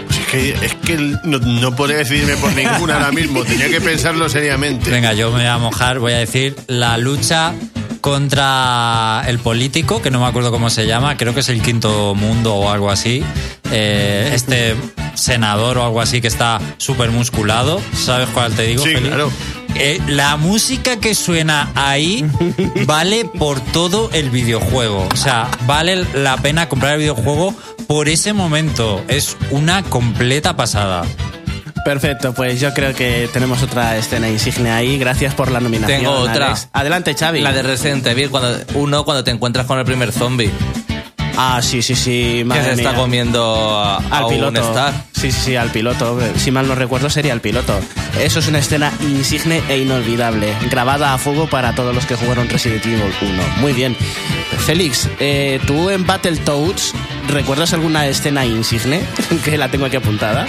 Pues 0.07 0.19
es 0.19 0.25
que, 0.27 0.65
es 0.65 0.73
que 0.75 0.97
no, 1.23 1.37
no 1.39 1.75
podría 1.75 1.97
decidirme 1.97 2.35
por 2.37 2.51
ninguna 2.53 2.95
ahora 2.95 3.11
mismo. 3.11 3.43
Tenía 3.43 3.69
que 3.69 3.79
pensarlo 3.79 4.27
seriamente. 4.27 4.89
Venga, 4.89 5.13
yo 5.13 5.29
me 5.31 5.37
voy 5.39 5.47
a 5.47 5.57
mojar, 5.59 5.99
voy 5.99 6.13
a 6.13 6.17
decir 6.17 6.55
la 6.67 6.97
lucha 6.97 7.53
contra 8.01 9.23
el 9.27 9.39
político, 9.39 10.01
que 10.01 10.11
no 10.11 10.19
me 10.19 10.25
acuerdo 10.25 10.51
cómo 10.51 10.69
se 10.69 10.85
llama, 10.87 11.17
creo 11.17 11.33
que 11.33 11.39
es 11.39 11.49
el 11.49 11.61
quinto 11.61 12.13
mundo 12.15 12.55
o 12.55 12.69
algo 12.69 12.89
así. 12.91 13.23
Eh, 13.71 14.31
este 14.33 14.75
senador 15.23 15.77
o 15.77 15.83
algo 15.85 16.01
así 16.01 16.21
que 16.21 16.27
está 16.27 16.59
súper 16.77 17.09
musculado, 17.11 17.81
¿sabes 17.93 18.29
cuál 18.29 18.53
te 18.53 18.63
digo? 18.63 18.83
Sí, 18.83 18.93
claro. 18.95 19.31
eh, 19.75 19.99
la 20.07 20.37
música 20.37 20.97
que 20.97 21.15
suena 21.15 21.71
ahí 21.75 22.25
vale 22.85 23.25
por 23.25 23.59
todo 23.59 24.09
el 24.13 24.29
videojuego. 24.29 25.07
O 25.11 25.15
sea, 25.17 25.49
vale 25.65 26.05
la 26.13 26.37
pena 26.37 26.69
comprar 26.69 26.93
el 26.93 26.99
videojuego 26.99 27.55
por 27.87 28.09
ese 28.09 28.33
momento. 28.33 29.03
Es 29.07 29.37
una 29.51 29.83
completa 29.83 30.55
pasada. 30.55 31.03
Perfecto, 31.85 32.33
pues 32.33 32.61
yo 32.61 32.73
creo 32.73 32.93
que 32.95 33.29
tenemos 33.33 33.61
otra 33.61 33.97
escena 33.97 34.29
insignia 34.29 34.77
ahí. 34.77 34.97
Gracias 34.97 35.33
por 35.33 35.51
la 35.51 35.59
nominación. 35.59 35.99
Tengo 35.99 36.13
otra. 36.13 36.45
Alex. 36.47 36.69
Adelante, 36.71 37.13
Xavi. 37.13 37.41
La 37.41 37.51
de 37.51 37.61
Resident 37.61 38.07
Evil, 38.07 38.29
cuando, 38.29 38.57
uno 38.75 39.03
cuando 39.03 39.23
te 39.25 39.31
encuentras 39.31 39.65
con 39.65 39.77
el 39.79 39.83
primer 39.85 40.13
zombie. 40.13 40.49
Ah, 41.35 41.61
sí, 41.61 41.81
sí, 41.81 41.95
sí. 41.95 42.35
Que 42.39 42.45
madre 42.45 42.63
se 42.63 42.71
está 42.73 42.91
mía. 42.91 42.99
comiendo 42.99 43.79
a, 43.79 43.97
al 43.97 44.23
a 44.25 44.27
piloto. 44.27 44.61
un 44.61 44.67
Star. 44.69 44.93
Sí, 45.13 45.31
sí, 45.31 45.39
sí, 45.45 45.55
al 45.55 45.71
piloto. 45.71 46.19
Si 46.37 46.51
mal 46.51 46.67
no 46.67 46.75
recuerdo, 46.75 47.09
sería 47.09 47.33
el 47.33 47.41
piloto. 47.41 47.79
Eso 48.19 48.39
es 48.39 48.47
una 48.47 48.59
escena 48.59 48.91
insigne 49.01 49.61
e 49.69 49.77
inolvidable, 49.79 50.53
grabada 50.69 51.13
a 51.13 51.17
fuego 51.17 51.47
para 51.47 51.73
todos 51.75 51.95
los 51.95 52.05
que 52.05 52.15
jugaron 52.15 52.47
Resident 52.49 52.85
Evil 52.85 53.01
1. 53.21 53.43
Muy 53.61 53.73
bien. 53.73 53.95
Félix, 54.65 55.09
eh, 55.19 55.59
tú 55.65 55.89
en 55.89 56.05
Battletoads, 56.05 56.93
¿recuerdas 57.29 57.73
alguna 57.73 58.05
escena 58.07 58.45
insigne? 58.45 59.01
que 59.45 59.57
la 59.57 59.69
tengo 59.69 59.85
aquí 59.85 59.95
apuntada. 59.97 60.45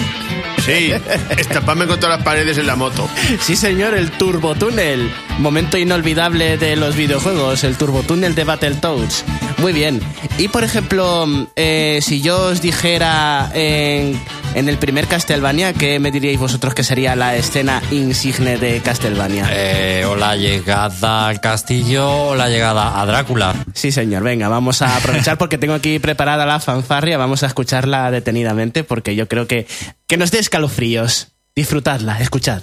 Sí, 0.64 0.92
estamparme 1.38 1.86
contra 1.86 2.08
las 2.10 2.22
paredes 2.22 2.58
en 2.58 2.66
la 2.66 2.76
moto. 2.76 3.08
Sí, 3.40 3.56
señor, 3.56 3.94
el 3.94 4.10
turbotúnel. 4.12 5.10
Momento 5.38 5.76
inolvidable 5.76 6.56
de 6.56 6.76
los 6.76 6.94
videojuegos, 6.94 7.64
el 7.64 7.76
turbotúnel 7.76 8.34
de 8.34 8.44
Battletoads. 8.44 9.24
Muy 9.58 9.72
bien. 9.72 10.00
Y 10.38 10.48
por 10.48 10.64
ejemplo, 10.64 11.26
eh, 11.56 11.98
si 12.02 12.22
yo 12.22 12.46
os 12.46 12.62
dijera 12.62 13.50
en, 13.52 14.18
en 14.54 14.68
el 14.68 14.78
primer 14.78 15.06
Castlevania, 15.06 15.72
¿qué 15.72 15.98
me 15.98 16.12
diríais 16.12 16.38
vosotros 16.38 16.72
que 16.72 16.84
sería 16.84 17.16
la 17.16 17.36
escena 17.36 17.82
insigne 17.90 18.58
de 18.58 18.80
Castlevania? 18.80 19.48
Eh, 19.50 20.04
o 20.06 20.14
la 20.14 20.36
llegada 20.36 21.26
al 21.28 21.40
castillo 21.40 22.28
o 22.28 22.34
la 22.36 22.48
llegada 22.48 23.00
a 23.00 23.04
Drácula. 23.04 23.54
Sí, 23.74 23.90
señor. 23.90 24.22
Venga, 24.22 24.48
vamos 24.48 24.82
a 24.82 24.96
aprovechar 24.96 25.36
porque 25.36 25.58
tengo 25.58 25.74
aquí 25.74 25.98
preparada 25.98 26.46
la 26.46 26.60
fanfarria. 26.60 27.18
Vamos 27.18 27.42
a 27.42 27.46
escucharla 27.46 28.10
detenidamente 28.10 28.84
porque 28.84 29.16
yo 29.16 29.28
creo 29.28 29.46
que, 29.46 29.66
que 30.06 30.16
nos 30.16 30.30
dé 30.30 30.38
escalofríos. 30.38 31.28
Disfrutadla, 31.56 32.20
escuchad. 32.20 32.62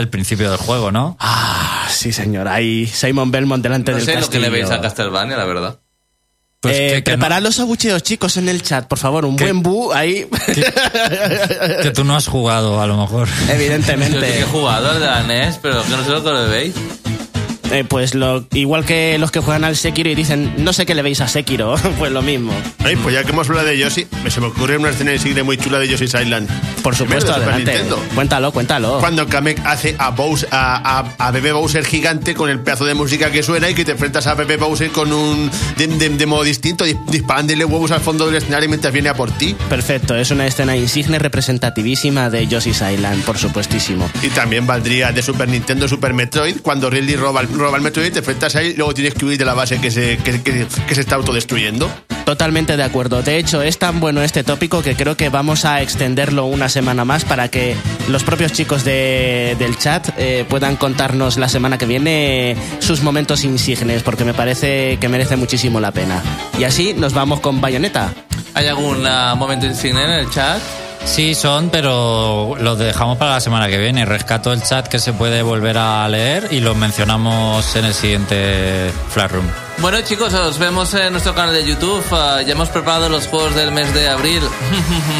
El 0.00 0.08
principio 0.08 0.50
del 0.50 0.58
juego, 0.58 0.90
¿no? 0.90 1.16
Ah, 1.20 1.86
sí, 1.90 2.12
señor. 2.12 2.48
Ahí 2.48 2.86
Simon 2.86 3.30
Belmont 3.30 3.62
delante 3.62 3.92
No 3.92 3.98
del 3.98 4.06
sé 4.06 4.18
lo 4.20 4.28
que 4.30 4.38
le 4.40 4.48
veis 4.50 4.70
a 4.70 4.80
Castlevania, 4.80 5.36
la 5.36 5.44
verdad. 5.44 5.78
Pues 6.60 6.76
Eh, 6.76 6.78
que, 6.78 6.88
que 7.04 7.10
no- 7.12 7.16
preparad 7.18 7.42
los 7.42 7.58
abucheos, 7.60 8.02
chicos, 8.02 8.36
en 8.36 8.48
el 8.48 8.60
chat, 8.62 8.86
por 8.86 8.98
favor. 8.98 9.24
Un 9.24 9.36
¿Qué? 9.36 9.44
buen 9.44 9.62
bu 9.62 9.92
ahí. 9.94 10.26
que 11.82 11.90
tú 11.94 12.04
no 12.04 12.14
has 12.16 12.26
jugado, 12.26 12.80
a 12.80 12.86
lo 12.86 12.96
mejor. 12.98 13.28
Yo 13.28 13.34
sí 13.34 13.46
que 13.46 13.52
he 13.52 13.56
Evidentemente. 13.56 14.42
jugado 14.44 14.90
al 14.90 15.00
de 15.00 15.06
la 15.06 15.22
NES, 15.22 15.58
pero 15.62 15.82
que 15.82 15.88
no 15.90 16.04
sé 16.04 16.10
lo 16.10 16.22
que 16.24 16.30
le 16.32 16.46
veis. 16.48 16.74
Eh, 17.70 17.84
pues 17.88 18.14
lo, 18.14 18.44
igual 18.52 18.84
que 18.84 19.16
los 19.18 19.30
que 19.30 19.40
juegan 19.40 19.64
al 19.64 19.76
Sekiro 19.76 20.10
y 20.10 20.14
dicen, 20.14 20.52
no 20.58 20.72
sé 20.72 20.86
qué 20.86 20.94
le 20.94 21.02
veis 21.02 21.20
a 21.20 21.28
Sekiro, 21.28 21.76
pues 21.98 22.10
lo 22.12 22.22
mismo. 22.22 22.52
Ay, 22.84 22.96
pues 22.96 23.14
ya 23.14 23.22
que 23.24 23.30
hemos 23.30 23.48
hablado 23.48 23.68
de 23.68 23.78
Yoshi, 23.78 24.06
me 24.24 24.30
se 24.30 24.40
me 24.40 24.46
ocurre 24.48 24.76
una 24.76 24.90
escena 24.90 25.12
insigne 25.12 25.42
muy 25.42 25.56
chula 25.56 25.78
de 25.78 25.88
Yoshi's 25.88 26.14
Island. 26.14 26.48
Por 26.82 26.96
supuesto, 26.96 27.28
de 27.32 27.34
Super 27.38 27.48
adelante. 27.54 27.72
Nintendo. 27.72 28.02
Cuéntalo, 28.14 28.52
cuéntalo. 28.52 28.98
Cuando 29.00 29.26
Kamek 29.28 29.60
hace 29.66 29.94
a, 29.98 30.10
Bowser, 30.10 30.48
a, 30.50 30.98
a, 31.18 31.26
a 31.26 31.30
Bebé 31.30 31.52
Bowser 31.52 31.84
gigante 31.84 32.34
con 32.34 32.50
el 32.50 32.60
pedazo 32.60 32.84
de 32.86 32.94
música 32.94 33.30
que 33.30 33.42
suena 33.42 33.68
y 33.70 33.74
que 33.74 33.84
te 33.84 33.92
enfrentas 33.92 34.26
a 34.26 34.34
Bebé 34.34 34.56
Bowser 34.56 34.90
con 34.90 35.12
un 35.12 35.50
de, 35.76 35.86
de- 35.86 36.08
de 36.10 36.26
modo 36.26 36.42
distinto, 36.42 36.84
dis- 36.86 36.98
disparándole 37.06 37.64
huevos 37.64 37.90
al 37.92 38.00
fondo 38.00 38.26
del 38.26 38.36
escenario 38.36 38.68
mientras 38.68 38.92
viene 38.92 39.10
a 39.10 39.14
por 39.14 39.30
ti. 39.30 39.54
Perfecto, 39.68 40.16
es 40.16 40.30
una 40.30 40.46
escena 40.46 40.76
insigne 40.76 41.18
representativísima 41.18 42.30
de 42.30 42.46
Yoshi's 42.46 42.80
Island, 42.82 43.22
por 43.24 43.36
supuestísimo. 43.38 44.10
Y 44.22 44.28
también 44.28 44.66
valdría 44.66 45.12
de 45.12 45.22
Super 45.22 45.48
Nintendo 45.48 45.86
Super 45.86 46.14
Metroid, 46.14 46.56
cuando 46.62 46.88
Ridley 46.90 47.16
roba, 47.16 47.42
el- 47.42 47.48
roba 47.60 47.76
el 47.78 47.92
te 47.92 48.18
enfrentas 48.18 48.56
ahí 48.56 48.74
luego 48.74 48.94
tienes 48.94 49.14
que 49.14 49.24
huir 49.24 49.38
de 49.38 49.44
la 49.44 49.54
base 49.54 49.80
que 49.80 49.90
se, 49.90 50.16
que, 50.18 50.42
que- 50.42 50.66
que 50.88 50.94
se 50.94 51.00
está 51.00 51.14
autodestruyendo. 51.16 51.90
Totalmente 52.24 52.76
de 52.76 52.82
acuerdo. 52.84 53.22
De 53.22 53.38
hecho, 53.38 53.60
es 53.62 53.78
tan 53.78 53.98
bueno 53.98 54.22
este 54.22 54.44
tópico 54.44 54.82
que 54.82 54.94
creo 54.94 55.16
que 55.16 55.28
vamos 55.30 55.64
a 55.64 55.82
extenderlo 55.82 56.44
una 56.46 56.68
semana 56.68 57.04
más 57.04 57.24
para 57.24 57.48
que 57.48 57.74
los 58.08 58.22
propios 58.24 58.52
chicos 58.52 58.84
de- 58.84 59.56
del 59.58 59.76
chat 59.78 60.08
eh, 60.16 60.44
puedan 60.48 60.76
contarnos 60.76 61.36
la 61.38 61.48
semana 61.48 61.76
que 61.78 61.86
viene 61.86 62.56
sus 62.78 63.02
momentos 63.02 63.44
insignes, 63.44 64.02
porque 64.02 64.24
me 64.24 64.34
parece 64.34 64.98
que 65.00 65.08
merece 65.08 65.36
muchísimo 65.36 65.80
la 65.80 65.90
pena. 65.92 66.22
Y 66.58 66.64
así 66.64 66.94
nos 66.94 67.14
vamos 67.14 67.40
con 67.40 67.60
Bayonetta. 67.60 68.12
¿Hay 68.54 68.66
algún 68.66 69.04
ah, 69.06 69.34
momento 69.36 69.66
insigne 69.66 70.04
en 70.04 70.10
el 70.10 70.30
chat? 70.30 70.60
Sí, 71.04 71.34
son, 71.34 71.70
pero 71.70 72.54
los 72.58 72.78
dejamos 72.78 73.18
para 73.18 73.32
la 73.32 73.40
semana 73.40 73.68
que 73.68 73.78
viene. 73.78 74.04
Rescato 74.04 74.52
el 74.52 74.62
chat 74.62 74.86
que 74.86 74.98
se 74.98 75.12
puede 75.12 75.42
volver 75.42 75.78
a 75.78 76.08
leer 76.08 76.48
y 76.50 76.60
los 76.60 76.76
mencionamos 76.76 77.74
en 77.76 77.84
el 77.86 77.94
siguiente 77.94 78.92
Flash 79.08 79.30
Room. 79.32 79.46
Bueno 79.78 80.00
chicos, 80.02 80.32
os 80.34 80.58
vemos 80.58 80.92
en 80.94 81.12
nuestro 81.12 81.34
canal 81.34 81.54
de 81.54 81.64
YouTube. 81.64 82.04
Ah, 82.12 82.42
ya 82.46 82.52
hemos 82.52 82.68
preparado 82.68 83.08
los 83.08 83.26
juegos 83.26 83.54
del 83.54 83.72
mes 83.72 83.92
de 83.94 84.08
abril. 84.08 84.42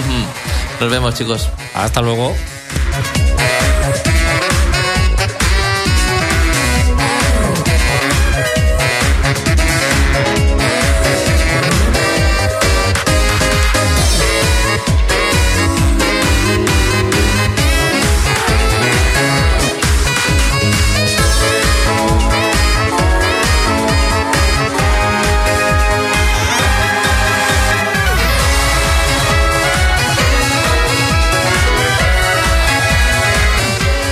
Nos 0.81 0.91
vemos 0.91 1.15
chicos. 1.15 1.49
Hasta 1.75 2.01
luego. 2.03 2.35